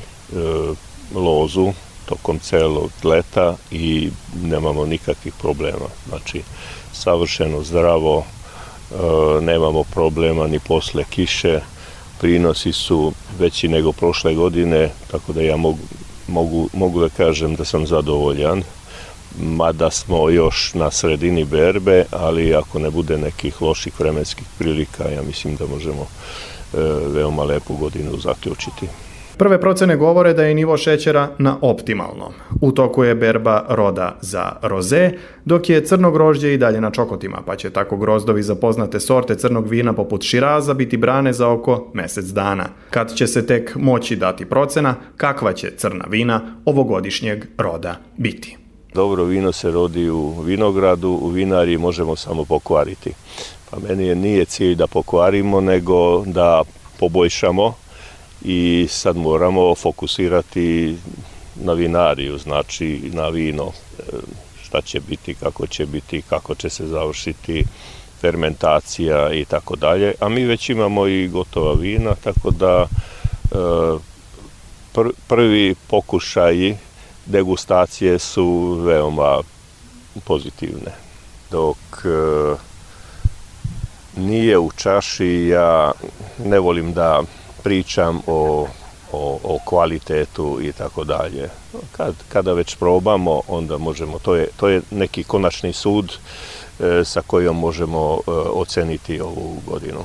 lozu 1.16 1.72
tokom 2.12 2.40
celog 2.40 2.92
leta 3.04 3.56
i 3.72 4.10
nemamo 4.44 4.86
nikakvih 4.86 5.34
problema. 5.42 5.88
Znači, 6.10 6.42
savršeno 6.94 7.64
zdravo, 7.64 8.24
e, 8.24 9.42
nemamo 9.42 9.84
problema 9.84 10.48
ni 10.48 10.60
posle 10.60 11.04
kiše, 11.10 11.60
prinosi 12.20 12.74
su 12.74 13.14
veći 13.40 13.68
nego 13.68 13.92
prošle 13.92 14.36
godine, 14.36 14.90
tako 15.12 15.34
da 15.34 15.42
ja 15.42 15.58
mogu, 15.58 15.86
mogu, 16.28 16.70
mogu 16.74 17.00
da 17.00 17.10
kažem 17.10 17.56
da 17.56 17.66
sam 17.66 17.88
zadovoljan 17.88 18.64
mada 19.40 19.92
smo 19.92 20.30
još 20.30 20.74
na 20.74 20.92
sredini 20.92 21.46
berbe, 21.46 22.06
ali 22.12 22.56
ako 22.56 22.80
ne 22.80 22.90
bude 22.90 23.18
nekih 23.18 23.62
loših 23.62 24.00
vremenskih 24.00 24.48
prilika, 24.58 25.10
ja 25.10 25.22
mislim 25.22 25.56
da 25.56 25.66
možemo 25.66 26.02
e, 26.02 26.78
veoma 27.08 27.44
lepu 27.44 27.76
godinu 27.76 28.18
zaključiti. 28.18 28.88
Prve 29.42 29.62
procene 29.62 29.96
govore 29.96 30.34
da 30.34 30.44
je 30.44 30.56
nivo 30.56 30.78
šećera 30.78 31.30
na 31.38 31.58
optimalnom. 31.62 32.34
U 32.62 32.72
toku 32.72 33.04
je 33.04 33.16
berba 33.16 33.66
roda 33.70 34.18
za 34.22 34.52
roze, 34.62 35.12
dok 35.46 35.70
je 35.70 35.86
crno 35.86 36.12
grožđe 36.12 36.54
i 36.54 36.58
dalje 36.58 36.82
na 36.82 36.92
čokotima, 36.92 37.42
pa 37.46 37.56
će 37.56 37.70
tako 37.70 37.98
grozdovi 37.98 38.44
za 38.44 38.56
poznate 38.56 39.00
sorte 39.00 39.36
crnog 39.36 39.68
vina 39.68 39.94
poput 39.94 40.24
širaza 40.24 40.74
biti 40.74 40.98
brane 40.98 41.34
za 41.34 41.50
oko 41.50 41.92
mesec 41.94 42.26
dana. 42.26 42.66
Kad 42.90 43.16
će 43.16 43.28
se 43.28 43.48
tek 43.48 43.76
moći 43.76 44.16
dati 44.16 44.46
procena 44.46 44.96
kakva 45.18 45.54
će 45.54 45.72
crna 45.78 46.06
vina 46.10 46.42
ovogodišnjeg 46.66 47.46
roda 47.58 47.96
biti. 48.18 48.58
Dobro 48.94 49.24
vino 49.24 49.52
se 49.52 49.72
rodi 49.72 50.10
u 50.10 50.42
vinogradu, 50.42 51.10
u 51.10 51.28
vinari 51.28 51.78
možemo 51.78 52.16
samo 52.16 52.46
pokvariti. 52.46 53.14
Pa 53.72 53.78
meni 53.80 54.06
je 54.06 54.16
nije 54.16 54.46
cilj 54.46 54.76
da 54.76 54.88
pokvarimo, 54.88 55.62
nego 55.62 56.26
da 56.26 56.64
poboljšamo 57.00 57.81
i 58.46 58.88
sad 58.90 59.18
moramo 59.18 59.76
fokusirati 59.76 60.98
na 61.56 61.74
vinariju, 61.74 62.38
znači 62.38 63.02
na 63.14 63.28
vino, 63.28 63.72
e, 64.00 64.04
šta 64.64 64.82
će 64.82 65.00
biti, 65.00 65.36
kako 65.36 65.68
će 65.68 65.86
biti, 65.86 66.22
kako 66.30 66.56
će 66.56 66.70
se 66.70 66.88
završiti 66.88 67.66
fermentacija 68.22 69.34
i 69.34 69.46
tako 69.46 69.76
dalje. 69.76 70.14
A 70.20 70.30
mi 70.30 70.44
već 70.44 70.70
imamo 70.70 71.08
i 71.08 71.28
gotova 71.28 71.74
vina, 71.74 72.16
tako 72.24 72.52
da 72.52 72.86
e, 73.52 73.58
prvi 75.28 75.76
pokušaji 75.88 76.78
degustacije 77.26 78.20
su 78.20 78.74
veoma 78.74 79.40
pozitivne. 80.24 80.92
Dok 81.52 81.78
e, 82.06 82.56
nije 84.18 84.58
u 84.58 84.72
čaši, 84.72 85.48
ja 85.48 85.92
ne 86.46 86.60
volim 86.60 86.94
da 86.94 87.24
pričam 87.64 88.22
o, 88.28 88.68
o, 89.12 89.40
o 89.44 89.60
kvalitetu 89.66 90.60
i 90.62 90.72
tako 90.72 91.04
dalje. 91.04 91.50
Kad, 91.92 92.16
kada 92.30 92.54
već 92.54 92.76
probamo, 92.76 93.42
onda 93.48 93.78
možemo, 93.78 94.20
to 94.20 94.36
je, 94.36 94.48
to 94.58 94.70
je 94.70 94.82
neki 94.92 95.24
konačni 95.24 95.74
sud 95.74 96.14
e, 96.80 97.04
sa 97.06 97.22
kojom 97.22 97.60
možemo 97.60 98.14
e, 98.14 98.32
oceniti 98.32 99.22
ovu 99.22 99.58
godinu. 99.68 100.00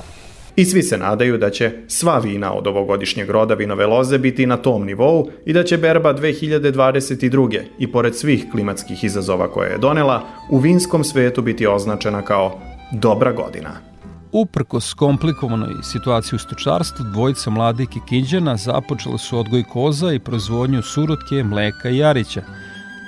I 0.56 0.64
svi 0.64 0.82
se 0.82 0.98
nadaju 0.98 1.38
da 1.38 1.50
će 1.50 1.72
sva 1.88 2.18
vina 2.18 2.52
od 2.52 2.66
ovogodišnjeg 2.66 3.30
roda 3.30 3.54
vinove 3.54 3.86
loze 3.86 4.18
biti 4.18 4.46
na 4.46 4.56
tom 4.56 4.86
nivou 4.86 5.30
i 5.46 5.52
da 5.52 5.64
će 5.64 5.78
berba 5.78 6.14
2022. 6.14 7.62
i 7.78 7.92
pored 7.92 8.16
svih 8.16 8.46
klimatskih 8.52 9.04
izazova 9.04 9.48
koje 9.52 9.70
je 9.70 9.78
donela, 9.78 10.22
u 10.50 10.58
vinskom 10.58 11.04
svetu 11.04 11.42
biti 11.42 11.66
označena 11.66 12.22
kao 12.22 12.60
dobra 12.92 13.32
godina. 13.32 13.95
Uprkos 14.32 14.94
komplikovanoj 14.94 15.74
situaciji 15.82 16.36
u 16.36 16.38
stočarstvu, 16.38 17.04
dvojica 17.04 17.50
mladih 17.50 17.88
kikinđana 17.88 18.56
započela 18.56 19.18
su 19.18 19.38
odgoj 19.38 19.64
koza 19.72 20.12
i 20.12 20.18
proizvodnju 20.18 20.82
surutke, 20.82 21.44
mleka 21.44 21.88
i 21.88 21.98
jarića. 21.98 22.42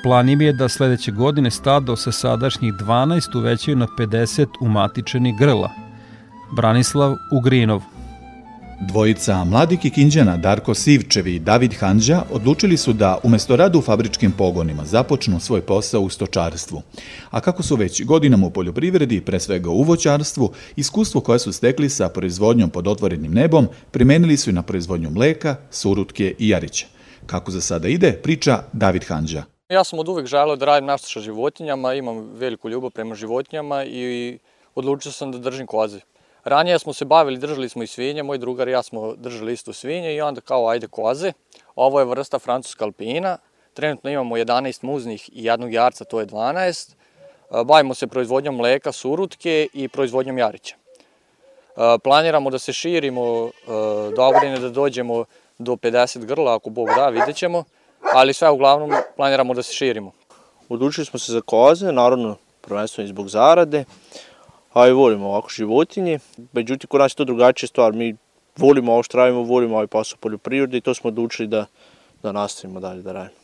Plan 0.03 0.29
im 0.29 0.41
je 0.41 0.53
da 0.53 0.69
sledeće 0.69 1.13
godine 1.13 1.51
stado 1.51 1.97
sa 1.97 2.13
sadašnjih 2.13 2.73
12 2.73 3.39
uvećaju 3.39 3.77
na 3.77 3.87
50 3.99 4.47
umatičenih 4.61 5.39
grla– 5.39 5.71
Branislav 6.51 7.17
Ugrinov. 7.31 7.83
Dvojica 8.81 9.45
mladih 9.45 9.81
kikinđana 9.81 10.37
Darko 10.37 10.75
Sivčevi 10.75 11.35
i 11.35 11.39
David 11.39 11.75
Hanđa 11.75 12.23
odlučili 12.33 12.77
su 12.77 12.93
da 12.93 13.19
umesto 13.23 13.57
rada 13.57 13.79
u 13.79 13.83
fabričkim 13.83 14.33
pogonima 14.33 14.85
započnu 14.85 15.41
svoj 15.41 15.61
posao 15.61 16.01
u 16.01 16.09
stočarstvu. 16.09 16.83
A 17.31 17.41
kako 17.41 17.63
su 17.63 17.77
već 17.77 18.05
godinama 18.05 18.47
u 18.47 18.51
poljoprivredi, 18.51 19.21
pre 19.21 19.41
svega 19.41 19.71
u 19.71 19.83
voćarstvu, 19.83 20.53
iskustvo 20.77 21.21
koje 21.21 21.39
su 21.39 21.53
stekli 21.53 21.91
sa 21.91 22.09
proizvodnjom 22.09 22.71
pod 22.71 22.89
otvorenim 22.89 23.33
nebom, 23.33 23.69
primenili 23.91 24.37
su 24.37 24.51
i 24.51 24.53
na 24.53 24.63
proizvodnju 24.63 25.11
mleka, 25.11 25.57
surutke 25.71 26.35
i 26.39 26.49
jarića. 26.49 26.87
Kako 27.27 27.51
za 27.51 27.61
sada 27.61 27.89
ide, 27.89 28.13
priča 28.13 28.63
David 28.73 29.05
Hanđa. 29.05 29.43
Ja 29.69 29.85
sam 29.85 29.99
od 29.99 30.09
uvek 30.09 30.27
želeo 30.27 30.57
da 30.57 30.67
radim 30.67 30.87
nešto 30.87 31.09
sa 31.09 31.21
životinjama, 31.21 31.95
imam 31.95 32.31
veliku 32.35 32.69
ljubav 32.69 32.91
prema 32.91 33.15
životinjama 33.15 33.85
i 33.85 34.39
odlučio 34.75 35.13
sam 35.13 35.33
da 35.33 35.39
držim 35.39 35.67
koze. 35.67 36.01
Ranije 36.49 36.79
smo 36.79 36.93
se 36.93 37.05
bavili, 37.05 37.39
držali 37.39 37.69
smo 37.69 37.83
i 37.83 37.87
svinje, 37.87 38.23
moj 38.23 38.39
drugar 38.39 38.69
i 38.69 38.73
ja 38.73 38.83
smo 38.83 39.15
držali 39.17 39.53
isto 39.53 39.73
svinje 39.73 40.15
i 40.15 40.21
onda 40.21 40.41
kao 40.41 40.69
ajde 40.69 40.87
koze. 40.89 41.33
Ovo 41.77 41.99
je 41.99 42.07
vrsta 42.07 42.39
francuska 42.39 42.85
alpina, 42.85 43.39
trenutno 43.75 44.11
imamo 44.11 44.37
11 44.37 44.85
muznih 44.85 45.31
i 45.33 45.45
jednog 45.45 45.73
jarca, 45.73 46.05
to 46.05 46.21
je 46.21 46.27
12. 46.27 46.95
Bavimo 47.65 47.95
se 47.95 48.07
proizvodnjom 48.07 48.57
mleka, 48.57 48.93
surutke 48.93 49.69
i 49.73 49.89
proizvodnjom 49.89 50.39
jarića. 50.39 50.75
Planiramo 52.05 52.51
da 52.51 52.59
se 52.59 52.73
širimo 52.73 53.51
do 54.17 54.31
godine 54.33 54.59
da 54.59 54.69
dođemo 54.69 55.25
do 55.59 55.73
50 55.73 56.25
grla, 56.25 56.55
ako 56.55 56.71
Bog 56.71 56.89
da, 56.97 57.09
vidjet 57.09 57.37
ćemo, 57.37 57.65
ali 58.15 58.33
sve 58.33 58.51
uglavnom 58.51 58.91
planiramo 59.17 59.55
da 59.55 59.63
se 59.63 59.73
širimo. 59.73 60.13
Odlučili 60.69 61.07
smo 61.07 61.19
se 61.19 61.33
za 61.33 61.41
koze, 61.41 61.93
naravno 61.93 62.37
prvenstveno 62.61 63.05
i 63.05 63.09
zbog 63.09 63.29
zarade 63.29 63.85
a 64.73 64.89
i 64.89 64.93
volimo 64.93 65.29
ovako 65.29 65.49
životinje. 65.49 66.19
Međutim, 66.53 66.89
kod 66.89 67.01
nas 67.01 67.13
je 67.13 67.17
to 67.17 67.25
drugačija 67.25 67.69
stvar. 67.69 67.93
Mi 67.93 68.17
volimo 68.57 68.93
ovo 68.93 69.03
što 69.03 69.17
radimo, 69.17 69.43
volimo 69.43 69.75
ovaj 69.75 69.87
posao 69.87 70.19
poljoprivrede 70.21 70.77
i 70.77 70.81
to 70.81 70.95
smo 70.95 71.09
odlučili 71.09 71.49
da, 71.49 71.67
da 72.23 72.33
nastavimo 72.33 72.81
dalje 72.81 73.03
da 73.03 73.13
radimo. 73.13 73.39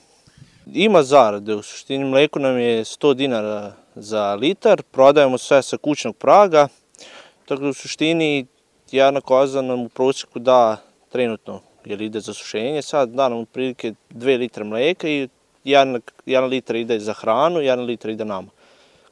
Ima 0.66 1.02
zarade, 1.02 1.54
u 1.54 1.62
suštini 1.62 2.04
mleko 2.04 2.38
nam 2.38 2.58
je 2.58 2.84
100 2.84 3.14
dinara 3.14 3.72
za 3.94 4.34
litar, 4.34 4.82
prodajemo 4.82 5.38
sve 5.38 5.62
sa 5.62 5.76
kućnog 5.76 6.16
praga, 6.16 6.68
tako 7.46 7.62
da 7.62 7.68
u 7.68 7.72
suštini 7.72 8.46
jedna 8.90 9.20
koza 9.20 9.62
nam 9.62 9.80
u 9.80 9.88
prosjeku 9.88 10.38
da 10.38 10.76
trenutno, 11.12 11.60
jer 11.84 12.02
ide 12.02 12.20
za 12.20 12.34
sušenje, 12.34 12.82
sad 12.82 13.08
da 13.08 13.28
nam 13.28 13.38
otprilike 13.38 13.94
2 14.10 14.38
litre 14.38 14.64
mleka 14.64 15.08
i 15.08 15.28
1, 15.64 16.00
1 16.26 16.48
litar 16.48 16.76
ide 16.76 16.98
za 16.98 17.12
hranu, 17.12 17.60
1 17.60 17.86
litar 17.86 18.10
ide 18.10 18.24
nama 18.24 18.48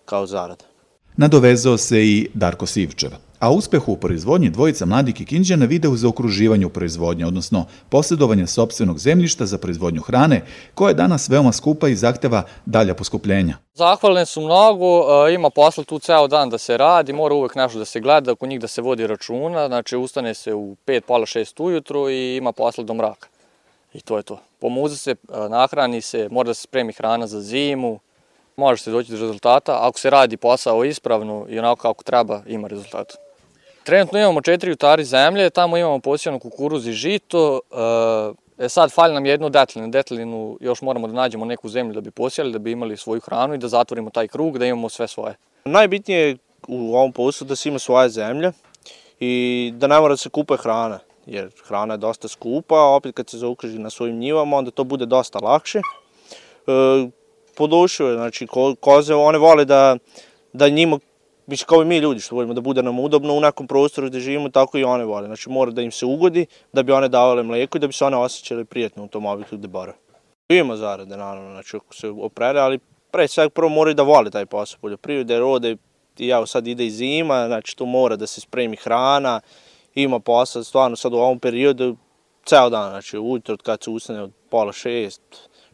kao 0.04 0.26
zarada. 0.26 0.71
Nadovezao 1.16 1.76
se 1.76 2.04
i 2.04 2.28
Darko 2.34 2.66
Sivčev. 2.66 3.10
A 3.38 3.50
uspehu 3.50 3.92
u 3.92 3.96
proizvodnji 3.96 4.50
dvojica 4.50 4.86
mladih 4.86 5.14
kikinđana 5.14 5.66
vide 5.66 5.88
u 5.88 5.96
zaokruživanju 5.96 6.68
proizvodnje, 6.68 7.26
odnosno 7.26 7.66
posjedovanje 7.88 8.46
sobstvenog 8.46 8.98
zemljišta 8.98 9.46
za 9.46 9.58
proizvodnju 9.58 10.02
hrane, 10.02 10.44
koja 10.74 10.88
je 10.88 10.94
danas 10.94 11.28
veoma 11.28 11.52
skupa 11.52 11.88
i 11.88 11.96
zahteva 11.96 12.42
dalja 12.66 12.94
poskupljenja. 12.94 13.56
Zahvalne 13.74 14.26
su 14.26 14.40
mnogo, 14.40 14.86
e, 15.26 15.34
ima 15.34 15.50
posla 15.50 15.84
tu 15.84 15.98
ceo 15.98 16.28
dan 16.28 16.50
da 16.50 16.58
se 16.58 16.76
radi, 16.76 17.12
mora 17.12 17.34
uvek 17.34 17.54
nešto 17.54 17.78
da 17.78 17.84
se 17.84 18.00
gleda, 18.00 18.32
oko 18.32 18.46
njih 18.46 18.60
da 18.60 18.68
se 18.68 18.82
vodi 18.82 19.06
računa, 19.06 19.66
znači 19.66 19.96
ustane 19.96 20.34
se 20.34 20.54
u 20.54 20.76
5, 20.86 21.00
pola 21.00 21.26
6 21.26 21.62
ujutru 21.62 22.10
i 22.10 22.36
ima 22.36 22.52
posla 22.52 22.84
do 22.84 22.94
mraka. 22.94 23.28
I 23.94 24.00
to 24.00 24.16
je 24.16 24.22
to. 24.22 24.40
Pomuze 24.60 24.96
se, 24.96 25.10
e, 25.10 25.16
nahrani 25.48 26.00
se, 26.00 26.28
mora 26.30 26.46
da 26.46 26.54
se 26.54 26.62
spremi 26.62 26.92
hrana 26.92 27.26
za 27.26 27.40
zimu, 27.40 28.00
može 28.56 28.82
se 28.82 28.90
doći 28.90 29.12
do 29.12 29.18
rezultata. 29.18 29.78
Ako 29.80 29.98
se 29.98 30.10
radi 30.10 30.36
posao 30.36 30.84
ispravno 30.84 31.46
i 31.48 31.58
onako 31.58 31.82
kako 31.82 32.04
treba, 32.04 32.42
ima 32.46 32.68
rezultata. 32.68 33.14
Trenutno 33.84 34.18
imamo 34.18 34.40
četiri 34.40 34.70
jutari 34.70 35.04
zemlje, 35.04 35.50
tamo 35.50 35.76
imamo 35.76 35.98
posijano 35.98 36.38
kukuruz 36.38 36.86
i 36.86 36.92
žito. 36.92 37.60
E 38.58 38.68
sad, 38.68 38.92
fali 38.92 39.14
nam 39.14 39.26
jednu 39.26 39.48
detlinu. 39.48 39.88
Detlinu 39.88 40.58
još 40.60 40.82
moramo 40.82 41.06
da 41.06 41.12
nađemo 41.12 41.44
neku 41.44 41.68
zemlju 41.68 41.94
da 41.94 42.00
bi 42.00 42.10
posijali, 42.10 42.52
da 42.52 42.58
bi 42.58 42.70
imali 42.70 42.96
svoju 42.96 43.20
hranu 43.20 43.54
i 43.54 43.58
da 43.58 43.68
zatvorimo 43.68 44.10
taj 44.10 44.28
krug, 44.28 44.58
da 44.58 44.66
imamo 44.66 44.88
sve 44.88 45.08
svoje. 45.08 45.34
Najbitnije 45.64 46.28
je 46.28 46.36
u 46.68 46.96
ovom 46.96 47.12
poslu 47.12 47.46
da 47.46 47.56
se 47.56 47.68
ima 47.68 47.78
svoja 47.78 48.08
zemlja 48.08 48.52
i 49.20 49.72
da 49.76 49.86
ne 49.86 50.00
mora 50.00 50.12
da 50.12 50.16
se 50.16 50.28
kupe 50.28 50.56
hrana, 50.56 50.98
jer 51.26 51.50
hrana 51.64 51.94
je 51.94 51.98
dosta 51.98 52.28
skupa, 52.28 52.80
opet 52.80 53.14
kad 53.14 53.30
se 53.30 53.38
zaukriži 53.38 53.78
na 53.78 53.90
svojim 53.90 54.18
njivama, 54.18 54.56
onda 54.56 54.70
to 54.70 54.84
bude 54.84 55.06
dosta 55.06 55.38
lakše. 55.38 55.78
E, 55.78 55.82
podušuje, 57.56 58.14
znači 58.14 58.46
ko, 58.46 58.74
koze, 58.80 59.14
one 59.14 59.38
vole 59.38 59.64
da, 59.64 59.96
da 60.52 60.68
njima, 60.68 60.98
mislim 61.46 61.66
kao 61.66 61.82
i 61.82 61.84
mi 61.84 61.98
ljudi 61.98 62.20
što 62.20 62.34
volimo 62.34 62.54
da 62.54 62.60
bude 62.60 62.82
nam 62.82 62.98
udobno 62.98 63.34
u 63.34 63.40
nekom 63.40 63.66
prostoru 63.66 64.08
gde 64.08 64.20
živimo, 64.20 64.48
tako 64.48 64.78
i 64.78 64.84
one 64.84 65.04
vole. 65.04 65.26
Znači 65.26 65.50
mora 65.50 65.70
da 65.70 65.82
im 65.82 65.90
se 65.90 66.06
ugodi, 66.06 66.46
da 66.72 66.82
bi 66.82 66.92
one 66.92 67.08
davale 67.08 67.42
mleko 67.42 67.78
i 67.78 67.80
da 67.80 67.86
bi 67.86 67.92
se 67.92 68.04
one 68.04 68.16
osjećale 68.16 68.64
prijatno 68.64 69.04
u 69.04 69.08
tom 69.08 69.26
objektu 69.26 69.56
gde 69.56 69.68
borave. 69.68 69.98
Ima 70.48 70.76
zarade, 70.76 71.16
naravno, 71.16 71.52
znači 71.52 71.76
ako 71.76 71.94
se 71.94 72.08
oprede, 72.08 72.60
ali 72.60 72.78
pre 73.10 73.28
svega 73.28 73.50
prvo 73.50 73.68
moraju 73.68 73.94
da 73.94 74.02
vole 74.02 74.30
taj 74.30 74.46
posao 74.46 74.78
poljoprivrede, 74.80 75.34
jer 75.34 75.42
ovde 75.42 75.76
ja 76.18 76.46
sad 76.46 76.66
ide 76.66 76.86
i 76.86 76.90
zima, 76.90 77.46
znači 77.46 77.76
tu 77.76 77.86
mora 77.86 78.16
da 78.16 78.26
se 78.26 78.40
spremi 78.40 78.76
hrana, 78.76 79.40
ima 79.94 80.20
posla, 80.20 80.64
stvarno 80.64 80.96
sad 80.96 81.12
u 81.12 81.16
ovom 81.16 81.38
periodu 81.38 81.96
ceo 82.44 82.70
dan, 82.70 82.90
znači 82.90 83.18
ujutro 83.18 83.52
od 83.54 83.62
kad 83.62 83.82
se 83.82 83.90
ustane 83.90 84.22
od 84.22 84.30
pola 84.50 84.72
šest, 84.72 85.20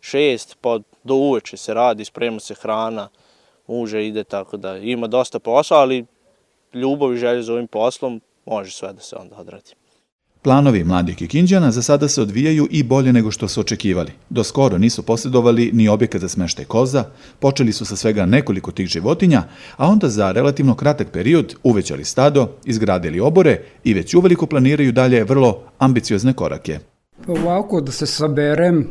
šest, 0.08 0.56
pa 0.60 0.78
do 1.04 1.14
uveče 1.14 1.56
se 1.56 1.74
radi, 1.74 2.04
sprema 2.04 2.40
se 2.40 2.54
hrana, 2.54 3.08
muže 3.66 4.06
ide, 4.06 4.24
tako 4.24 4.56
da 4.56 4.76
ima 4.76 5.06
dosta 5.06 5.38
posla, 5.38 5.78
ali 5.78 6.06
ljubav 6.74 7.14
i 7.14 7.18
želje 7.18 7.42
za 7.42 7.52
ovim 7.52 7.66
poslom 7.66 8.20
može 8.46 8.70
sve 8.70 8.92
da 8.92 9.00
se 9.00 9.16
onda 9.16 9.36
odradi. 9.36 9.74
Planovi 10.42 10.84
mladih 10.84 11.16
Kikinđana 11.16 11.70
za 11.70 11.82
sada 11.82 12.08
se 12.08 12.22
odvijaju 12.22 12.68
i 12.70 12.82
bolje 12.82 13.12
nego 13.12 13.30
što 13.30 13.48
su 13.48 13.60
očekivali. 13.60 14.12
Do 14.30 14.44
skoro 14.44 14.78
nisu 14.78 15.02
posjedovali 15.02 15.70
ni 15.72 15.88
objekat 15.88 16.20
za 16.20 16.28
smeštaj 16.28 16.64
koza, 16.64 17.04
počeli 17.38 17.72
su 17.72 17.84
sa 17.84 17.96
svega 17.96 18.26
nekoliko 18.26 18.72
tih 18.72 18.86
životinja, 18.86 19.42
a 19.76 19.86
onda 19.86 20.08
za 20.08 20.32
relativno 20.32 20.74
kratak 20.74 21.08
period 21.12 21.54
uvećali 21.62 22.04
stado, 22.04 22.48
izgradili 22.64 23.20
obore 23.20 23.62
i 23.84 23.94
već 23.94 24.14
uveliko 24.14 24.46
planiraju 24.46 24.92
dalje 24.92 25.24
vrlo 25.24 25.62
ambiciozne 25.78 26.32
korake. 26.32 26.78
Ovako 27.26 27.80
da 27.80 27.92
se 27.92 28.06
saberem, 28.06 28.90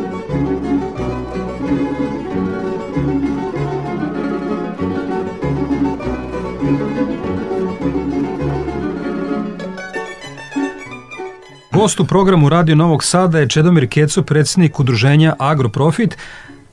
Gost 11.73 11.99
u 11.99 12.05
programu 12.05 12.49
Radio 12.49 12.75
Novog 12.75 13.03
Sada 13.03 13.39
je 13.39 13.49
Čedomir 13.49 13.89
Keco, 13.89 14.21
predsjednik 14.21 14.79
udruženja 14.79 15.35
Agroprofit, 15.39 16.17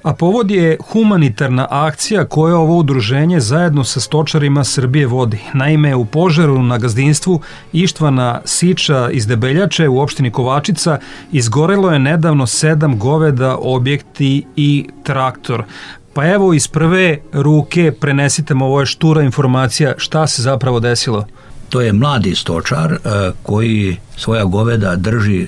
a 0.02 0.14
povod 0.14 0.50
je 0.50 0.78
humanitarna 0.92 1.66
akcija 1.70 2.24
koje 2.24 2.54
ovo 2.54 2.76
udruženje 2.76 3.40
zajedno 3.40 3.84
sa 3.84 4.00
stočarima 4.00 4.64
Srbije 4.64 5.06
vodi. 5.06 5.38
Naime, 5.54 5.94
u 5.94 6.04
požaru 6.04 6.62
na 6.62 6.78
gazdinstvu 6.78 7.40
Ištvana 7.72 8.40
Siča 8.44 9.10
iz 9.10 9.26
Debeljače 9.26 9.88
u 9.88 10.00
opštini 10.00 10.30
Kovačica 10.30 10.98
izgorelo 11.32 11.90
je 11.90 11.98
nedavno 11.98 12.46
sedam 12.46 12.98
goveda, 12.98 13.56
objekti 13.60 14.46
i 14.56 14.88
traktor. 15.02 15.64
Pa 16.12 16.26
evo 16.26 16.54
iz 16.54 16.68
prve 16.68 17.18
ruke 17.32 17.92
prenesite 18.00 18.54
mu 18.54 18.64
ovo 18.66 18.80
je 18.80 18.86
štura 18.86 19.22
informacija 19.22 19.94
šta 19.96 20.26
se 20.26 20.42
zapravo 20.42 20.80
desilo. 20.80 21.26
To 21.68 21.80
je 21.80 21.92
mladi 21.92 22.34
stočar 22.34 22.92
e, 22.92 22.98
koji 23.42 23.96
svoja 24.16 24.44
goveda 24.44 24.96
drži 24.96 25.46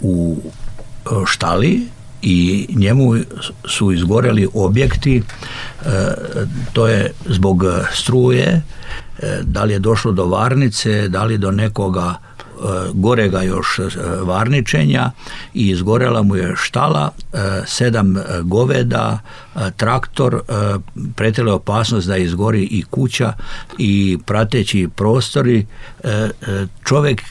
u 0.00 0.38
e, 0.40 1.10
štali 1.26 1.86
i 2.22 2.66
njemu 2.76 3.16
su 3.68 3.92
izgoreli 3.92 4.48
objekti, 4.54 5.16
e, 5.16 5.22
to 6.72 6.86
je 6.86 7.12
zbog 7.26 7.64
struje, 7.92 8.62
da 9.42 9.64
li 9.64 9.72
je 9.72 9.78
došlo 9.78 10.12
do 10.12 10.24
varnice, 10.24 11.08
da 11.08 11.24
li 11.24 11.38
do 11.38 11.50
nekoga 11.50 12.14
gorega 12.92 13.42
još 13.42 13.78
e, 13.78 13.82
varničenja 14.22 15.10
i 15.54 15.68
izgorela 15.68 16.22
mu 16.22 16.36
je 16.36 16.54
štala, 16.56 17.10
e, 17.32 17.36
sedam 17.66 18.16
goveda, 18.42 19.18
e, 19.56 19.70
traktor, 19.76 20.40
pretele 21.16 21.52
opasnost 21.52 22.08
da 22.08 22.16
izgori 22.16 22.62
i 22.62 22.82
kuća 22.90 23.32
i 23.78 24.18
prateći 24.26 24.88
prostori. 24.96 25.66
Čovjek 26.84 27.22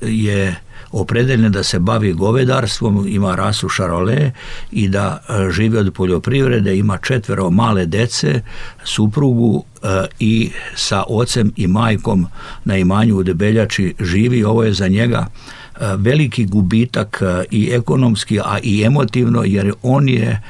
je 0.00 0.60
opredeljen 0.92 1.52
da 1.52 1.62
se 1.62 1.78
bavi 1.78 2.12
govedarstvom, 2.12 3.06
ima 3.08 3.34
rasu 3.34 3.68
šarole 3.68 4.32
i 4.72 4.88
da 4.88 5.18
e, 5.28 5.50
živi 5.50 5.78
od 5.78 5.92
poljoprivrede, 5.92 6.76
ima 6.76 6.98
četvero 6.98 7.50
male 7.50 7.86
dece, 7.86 8.42
suprugu 8.84 9.64
e, 9.82 10.06
i 10.18 10.50
sa 10.74 11.04
ocem 11.08 11.52
i 11.56 11.66
majkom 11.66 12.26
na 12.64 12.76
imanju 12.76 13.16
u 13.16 13.22
Debeljači 13.22 13.94
živi. 14.00 14.44
Ovo 14.44 14.64
je 14.64 14.72
za 14.72 14.88
njega 14.88 15.26
e, 15.26 15.86
veliki 15.96 16.44
gubitak 16.44 17.22
i 17.50 17.70
ekonomski, 17.72 18.40
a 18.40 18.58
i 18.62 18.82
emotivno, 18.82 19.42
jer 19.44 19.72
on 19.82 20.08
je 20.08 20.42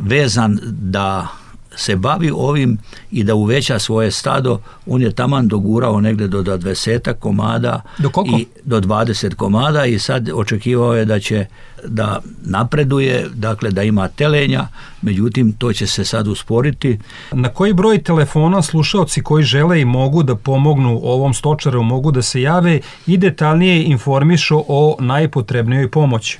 vezan 0.00 0.58
da 0.62 1.28
se 1.76 1.96
bavi 1.96 2.30
ovim 2.34 2.78
i 3.10 3.24
da 3.24 3.34
uveća 3.34 3.78
svoje 3.78 4.10
stado, 4.10 4.60
on 4.86 5.02
je 5.02 5.12
taman 5.12 5.48
dogurao 5.48 6.00
negde 6.00 6.28
do 6.28 6.42
20 6.42 7.12
komada 7.12 7.82
do 7.98 8.10
i 8.38 8.46
do 8.64 8.80
20 8.80 9.34
komada 9.34 9.84
i 9.84 9.98
sad 9.98 10.30
očekivao 10.34 10.94
je 10.94 11.04
da 11.04 11.20
će 11.20 11.46
da 11.84 12.20
napreduje, 12.42 13.26
dakle 13.34 13.70
da 13.70 13.82
ima 13.82 14.08
telenja, 14.08 14.66
međutim 15.02 15.52
to 15.52 15.72
će 15.72 15.86
se 15.86 16.04
sad 16.04 16.28
usporiti. 16.28 16.98
Na 17.32 17.48
koji 17.48 17.72
broj 17.72 18.02
telefona 18.02 18.62
slušaoci 18.62 19.22
koji 19.22 19.44
žele 19.44 19.80
i 19.80 19.84
mogu 19.84 20.22
da 20.22 20.34
pomognu 20.34 21.00
ovom 21.02 21.34
stočaru, 21.34 21.82
mogu 21.82 22.10
da 22.10 22.22
se 22.22 22.42
jave 22.42 22.80
i 23.06 23.16
detaljnije 23.16 23.84
informišu 23.84 24.64
o 24.68 24.96
najpotrebnijoj 25.00 25.90
pomoći? 25.90 26.38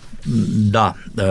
Da, 0.71 0.95
e, 1.19 1.23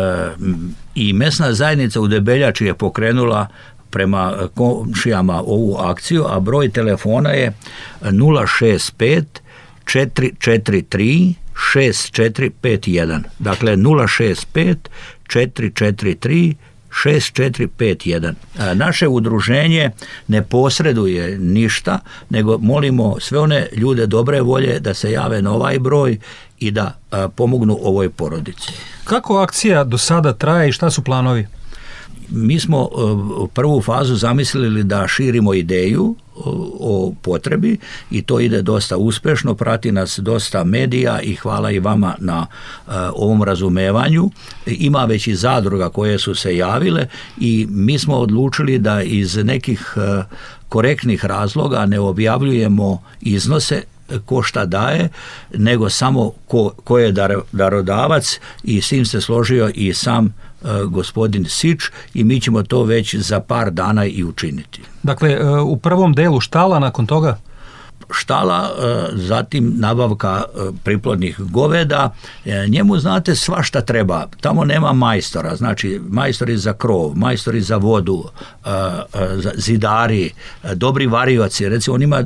i 0.96 1.14
mesna 1.14 1.54
zajednica 1.54 2.02
u 2.02 2.08
Debeljači 2.08 2.66
je 2.66 2.74
pokrenula 2.74 3.48
prema 3.96 4.34
komšijama 4.56 5.42
ovu 5.42 5.78
akciju, 5.78 6.26
a 6.28 6.40
broj 6.40 6.70
telefona 6.70 7.30
je 7.30 7.54
065 8.02 9.24
443 9.86 11.34
6451. 11.74 13.22
Dakle 13.40 13.76
065 13.76 14.76
443 15.28 16.54
6451. 17.06 18.34
Naše 18.74 19.08
udruženje 19.08 19.92
ne 20.28 20.42
posreduje 20.42 21.38
ništa, 21.38 22.00
nego 22.30 22.58
molimo 22.58 23.16
sve 23.20 23.40
one 23.40 23.68
ljude 23.76 24.06
dobre 24.06 24.42
volje 24.42 24.80
da 24.80 24.94
se 24.94 25.12
jave 25.12 25.42
na 25.42 25.54
ovaj 25.54 25.80
broj 25.80 26.18
i 26.60 26.72
da 26.72 26.98
pomognu 27.36 27.78
ovoj 27.82 28.10
porodici. 28.10 28.72
Kako 29.04 29.38
akcija 29.38 29.84
do 29.84 29.98
sada 29.98 30.34
traje 30.34 30.70
i 30.70 30.72
šta 30.72 30.90
su 30.90 31.02
planovi? 31.02 31.48
Mi 32.30 32.60
smo 32.60 32.90
e, 32.92 33.48
prvu 33.54 33.82
fazu 33.82 34.16
zamislili 34.16 34.84
da 34.84 35.08
širimo 35.08 35.54
ideju 35.54 36.16
o 36.80 37.14
potrebi 37.22 37.78
i 38.12 38.22
to 38.22 38.40
ide 38.40 38.62
dosta 38.62 38.98
uspešno, 38.98 39.56
prati 39.56 39.92
nas 39.92 40.20
dosta 40.20 40.64
medija 40.64 41.22
i 41.22 41.36
hvala 41.36 41.72
i 41.72 41.80
vama 41.80 42.16
na 42.20 42.48
e, 42.48 42.92
ovom 43.16 43.44
razumevanju. 43.44 44.30
Ima 44.66 45.06
već 45.06 45.28
i 45.28 45.36
zadruga 45.36 45.90
koje 45.90 46.20
su 46.20 46.36
se 46.36 46.58
javile 46.58 47.08
i 47.38 47.68
mi 47.70 48.00
smo 48.00 48.16
odlučili 48.16 48.80
da 48.80 49.02
iz 49.02 49.38
nekih 49.38 49.94
e, 49.98 50.24
korektnih 50.70 51.26
razloga 51.26 51.86
ne 51.86 52.00
objavljujemo 52.00 53.04
iznose 53.22 53.84
ko 54.26 54.44
šta 54.44 54.66
daje, 54.66 55.10
nego 55.54 55.90
samo 55.90 56.32
ko, 56.48 56.70
ko 56.84 57.00
je 57.00 57.14
darodavac 57.52 58.40
i 58.64 58.82
s 58.82 58.90
tim 58.90 59.06
se 59.06 59.22
složio 59.22 59.72
i 59.76 59.94
sam 59.94 60.26
E, 60.26 60.45
gospodin 60.88 61.46
Sič 61.50 61.92
i 62.14 62.24
mi 62.24 62.42
ćemo 62.42 62.64
to 62.64 62.84
već 62.84 63.16
za 63.16 63.40
par 63.40 63.72
dana 63.72 64.06
i 64.06 64.24
učiniti. 64.24 64.82
Dakle, 65.04 65.32
e, 65.32 65.60
u 65.60 65.78
prvom 65.78 66.14
delu 66.14 66.40
štala 66.40 66.80
nakon 66.80 67.06
toga? 67.06 67.38
štala, 68.12 68.70
e, 68.70 69.08
zatim 69.14 69.74
nabavka 69.78 70.44
priplodnih 70.84 71.40
goveda, 71.40 72.14
njemu 72.68 73.00
znate 73.00 73.36
svašta 73.36 73.82
treba, 73.82 74.28
tamo 74.42 74.66
nema 74.66 74.94
majstora, 74.94 75.56
znači 75.56 76.02
majstori 76.10 76.58
za 76.58 76.74
krov, 76.74 77.16
majstori 77.16 77.62
za 77.62 77.78
vodu, 77.78 78.24
zidari, 79.56 80.32
dobri 80.74 81.08
varioci, 81.08 81.70
recimo 81.70 81.96
on 81.96 82.02
ima 82.02 82.24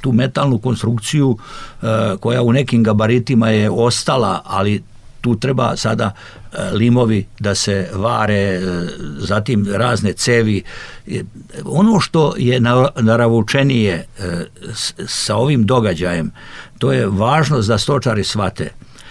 tu 0.00 0.12
metalnu 0.12 0.58
konstrukciju 0.58 1.38
koja 2.20 2.42
u 2.42 2.52
nekim 2.52 2.82
gabaritima 2.82 3.50
je 3.50 3.70
ostala, 3.70 4.42
ali 4.44 4.82
tu 5.20 5.36
treba 5.36 5.76
sada 5.76 6.10
e, 6.12 6.70
limovi 6.72 7.26
da 7.38 7.54
se 7.54 7.90
vare, 7.94 8.34
e, 8.34 8.60
zatim 9.18 9.66
razne 9.72 10.12
cevi. 10.12 10.62
E, 11.06 11.22
ono 11.64 12.00
što 12.00 12.34
je 12.36 12.60
naravučenije 13.00 14.06
sa 15.06 15.36
ovim 15.36 15.66
događajem, 15.66 16.30
to 16.78 16.92
je 16.92 17.06
važnost 17.06 17.68
da 17.68 17.78
stočari 17.78 18.24
svate. 18.24 18.70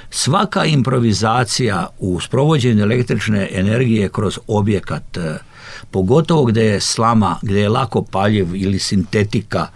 Svaka 0.10 0.66
improvizacija 0.66 1.88
u 2.00 2.20
sprovođenju 2.20 2.84
električne 2.84 3.50
energije 3.52 4.10
kroz 4.10 4.40
objekat 4.48 5.18
pogotovo 5.92 6.46
gdje 6.46 6.62
je 6.62 6.80
slama, 6.80 7.36
gdje 7.42 7.60
je 7.60 7.70
lako 7.70 8.02
paljiv 8.02 8.56
ili 8.56 8.80
sintetika, 8.80 9.68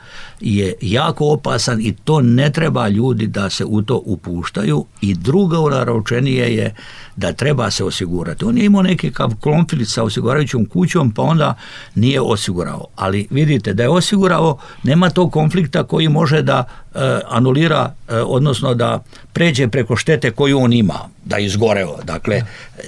je 0.42 0.74
jako 0.82 1.26
opasan 1.26 1.82
i 1.82 1.94
to 2.04 2.22
ne 2.22 2.52
treba 2.52 2.88
ljudi 2.88 3.28
da 3.28 3.50
se 3.50 3.66
u 3.66 3.82
to 3.82 4.02
upuštaju 4.06 4.86
i 5.02 5.14
drugo 5.16 5.70
naročenije 5.70 6.56
je 6.56 6.76
da 7.16 7.34
treba 7.34 7.72
se 7.72 7.84
osigurati. 7.84 8.46
On 8.46 8.58
je 8.58 8.66
imao 8.66 8.82
neki 8.82 9.12
klomfilic 9.40 9.90
sa 9.90 10.04
osiguravajućom 10.04 10.66
kućom 10.66 11.12
pa 11.12 11.22
onda 11.22 11.56
nije 11.96 12.22
osigurao. 12.22 12.86
Ali 12.96 13.28
vidite 13.30 13.74
da 13.74 13.84
je 13.84 13.90
osigurao, 13.90 14.58
nema 14.84 15.10
tog 15.10 15.32
konflikta 15.32 15.84
koji 15.84 16.10
može 16.10 16.42
da 16.42 16.64
e, 16.96 17.20
anulira, 17.30 17.94
e, 18.10 18.16
odnosno 18.22 18.74
da 18.74 19.04
pređe 19.34 19.68
preko 19.68 19.96
štete 19.96 20.32
koju 20.32 20.60
on 20.60 20.74
ima, 20.74 21.00
da 21.26 21.38
izgoreo. 21.38 21.98
Dakle, 22.04 22.42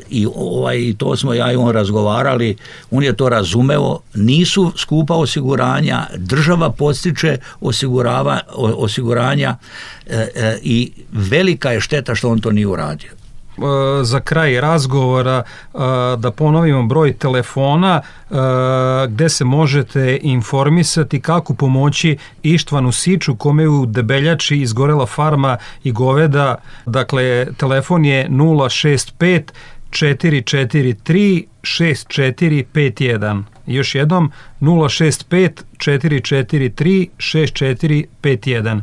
i 0.10 0.28
ovaj, 0.36 0.94
to 0.98 1.16
smo 1.18 1.34
ja 1.34 1.52
i 1.52 1.56
on 1.56 1.72
razgovarali, 1.72 2.56
on 2.92 3.04
je 3.04 3.14
to 3.16 3.30
razumeo, 3.30 4.00
nisu 4.16 4.72
skupa 4.78 5.14
osiguranja, 5.14 6.08
država 6.18 6.72
postiče 6.72 7.38
osigurava, 7.62 8.40
osiguranja 8.56 9.56
e, 10.08 10.28
i 10.62 10.92
velika 11.12 11.72
je 11.72 11.80
šteta 11.80 12.16
što 12.16 12.30
on 12.30 12.40
to 12.40 12.52
nije 12.52 12.68
uradio. 12.68 13.12
E, 13.58 14.04
za 14.04 14.20
kraj 14.20 14.62
razgovora 14.62 15.44
e, 15.44 15.78
da 16.18 16.32
ponovimo 16.32 16.84
broj 16.84 17.14
telefona 17.14 18.02
e, 18.02 18.36
gde 19.08 19.30
se 19.30 19.46
možete 19.46 20.20
informisati 20.22 21.22
kako 21.22 21.54
pomoći 21.54 22.18
Ištvanu 22.44 22.92
Siču 22.92 23.36
kome 23.36 23.64
je 23.64 23.70
u 23.70 23.86
Debeljači 23.86 24.58
izgorela 24.58 25.06
farma 25.06 25.58
i 25.84 25.92
goveda. 25.92 26.56
Dakle, 26.86 27.48
telefon 27.58 28.06
je 28.06 28.30
065 28.30 29.42
443 29.94 31.44
6451. 31.62 33.44
Još 33.68 33.96
jednom 33.96 34.32
065 34.62 35.50
443 35.78 37.08
6451. 37.18 38.82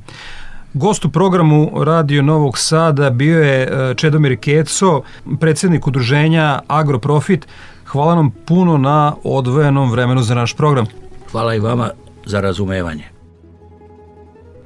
Gost 0.74 1.04
u 1.04 1.10
programu 1.10 1.84
Radio 1.84 2.22
Novog 2.22 2.58
Sada 2.58 3.10
bio 3.10 3.42
je 3.42 3.62
e, 3.62 3.94
Čedomir 3.94 4.36
Keco, 4.40 5.02
predsjednik 5.40 5.86
udruženja 5.86 6.60
Agroprofit. 6.66 7.46
Hvala 7.86 8.14
nam 8.14 8.30
puno 8.46 8.78
na 8.78 9.14
odvojenom 9.24 9.90
vremenu 9.90 10.22
za 10.22 10.34
naš 10.34 10.56
program. 10.56 10.86
Hvala 11.30 11.54
i 11.54 11.60
vama 11.60 11.90
za 12.26 12.40
razumevanje. 12.40 13.04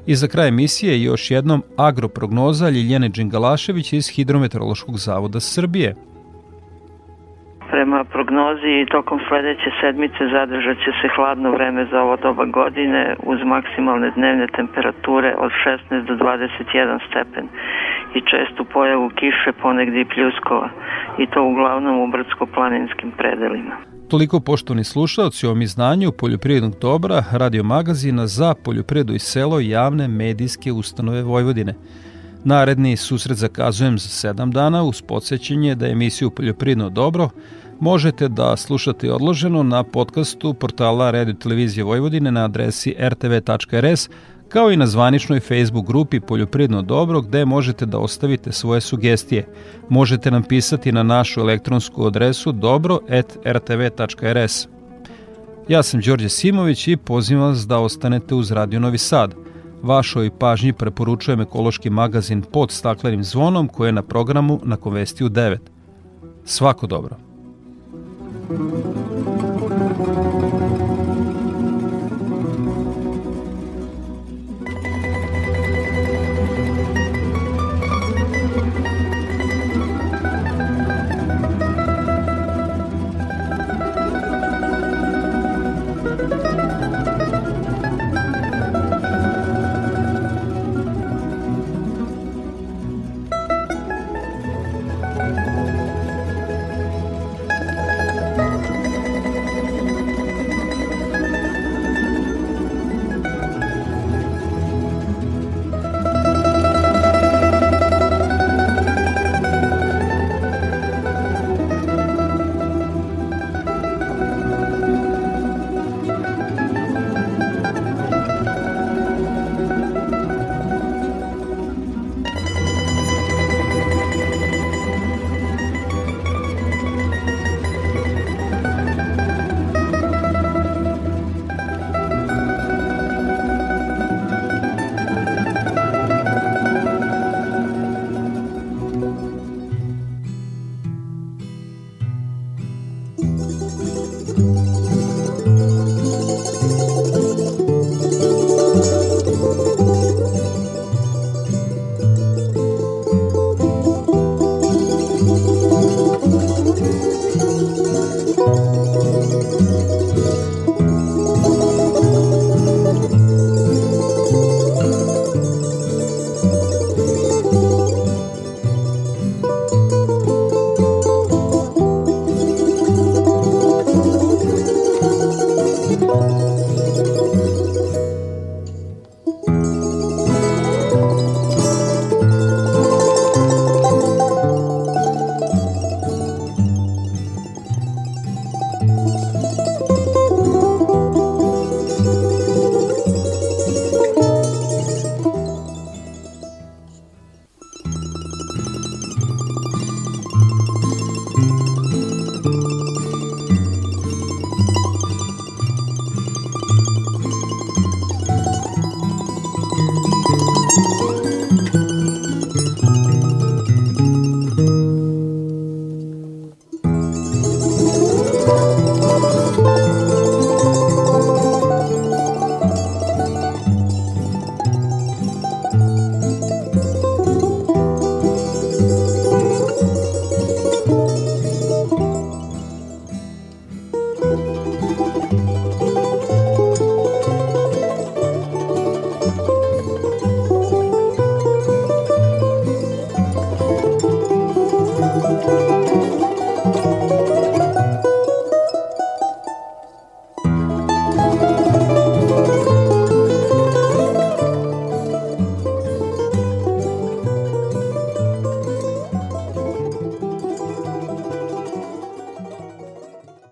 I 0.06 0.16
za 0.16 0.26
kraj 0.26 0.48
emisije 0.48 1.02
još 1.02 1.30
jednom 1.30 1.62
agroprognoza 1.76 2.68
Ljiljane 2.68 3.08
Đingalašević 3.08 3.92
iz 3.92 4.08
Hidrometeorološkog 4.08 4.98
zavoda 4.98 5.40
Srbije. 5.40 5.94
Prema 7.74 8.04
prognozi 8.04 8.86
tokom 8.90 9.18
sledeće 9.28 9.70
sedmice 9.80 10.22
zadržat 10.36 10.76
će 10.84 10.90
se 11.00 11.08
hladno 11.16 11.48
vreme 11.56 11.86
za 11.90 11.98
ovo 12.02 12.16
doba 12.16 12.44
godine 12.44 13.16
uz 13.30 13.38
maksimalne 13.54 14.10
dnevne 14.16 14.46
temperature 14.58 15.34
od 15.44 15.50
16 15.90 16.06
do 16.08 16.14
21 16.14 16.98
stepen 17.08 17.46
i 18.16 18.20
čestu 18.30 18.64
pojavu 18.72 19.08
kiše 19.08 19.52
ponegdje 19.62 20.00
i 20.00 20.10
pljuskova 20.14 20.68
i 21.18 21.26
to 21.26 21.40
uglavnom 21.44 21.94
u 22.00 22.06
brdsko-planinskim 22.06 23.10
predelima. 23.18 23.74
Toliko 24.10 24.40
poštovni 24.40 24.84
slušalci 24.84 25.46
o 25.46 25.56
izdanju 25.62 26.12
poljoprivrednog 26.20 26.74
dobra 26.80 27.18
radio 27.32 27.62
magazina 27.62 28.26
za 28.26 28.54
poljoprivredu 28.64 29.12
i 29.14 29.18
selo 29.18 29.60
javne 29.60 30.08
medijske 30.08 30.72
ustanove 30.72 31.22
Vojvodine. 31.22 31.74
Naredni 32.44 32.96
susret 32.96 33.36
zakazujem 33.36 33.98
za 33.98 34.08
sedam 34.08 34.50
dana 34.50 34.82
uz 34.82 35.02
podsjećanje 35.02 35.74
da 35.74 35.86
emisiju 35.86 36.30
Poljoprivredno 36.30 36.90
dobro 36.90 37.28
možete 37.80 38.28
da 38.28 38.56
slušate 38.56 39.12
odloženo 39.12 39.62
na 39.62 39.82
podcastu 39.82 40.54
portala 40.54 41.10
Radio 41.10 41.34
Televizije 41.34 41.84
Vojvodine 41.84 42.32
na 42.32 42.44
adresi 42.44 42.94
rtv.rs 43.00 44.08
kao 44.48 44.70
i 44.70 44.76
na 44.76 44.86
zvaničnoj 44.86 45.40
Facebook 45.40 45.86
grupi 45.86 46.20
Poljoprivredno 46.20 46.82
dobro 46.82 47.20
gde 47.20 47.44
možete 47.44 47.86
da 47.86 47.98
ostavite 47.98 48.52
svoje 48.52 48.80
sugestije. 48.80 49.46
Možete 49.88 50.30
nam 50.30 50.42
pisati 50.42 50.92
na 50.92 51.02
našu 51.02 51.40
elektronsku 51.40 52.06
adresu 52.06 52.52
dobro.rtv.rs. 52.52 52.98
Ja 55.68 55.82
sam 55.82 56.00
Đorđe 56.00 56.28
Simović 56.28 56.88
i 56.88 56.96
pozivam 56.96 57.48
vas 57.48 57.66
da 57.66 57.78
ostanete 57.78 58.34
uz 58.34 58.50
Radio 58.50 58.80
Novi 58.80 58.98
Sad. 58.98 59.34
Vašoj 59.82 60.30
pažnji 60.38 60.72
preporučujem 60.72 61.40
ekološki 61.40 61.90
magazin 61.90 62.42
pod 62.42 62.70
staklenim 62.70 63.24
zvonom 63.24 63.68
koji 63.68 63.88
je 63.88 63.92
na 63.92 64.02
programu 64.02 64.60
na 64.64 64.76
Konvestiju 64.76 65.28
9. 65.28 65.58
Svako 66.44 66.86
dobro. 66.86 67.23
Thank 68.46 69.28
you. 69.28 69.33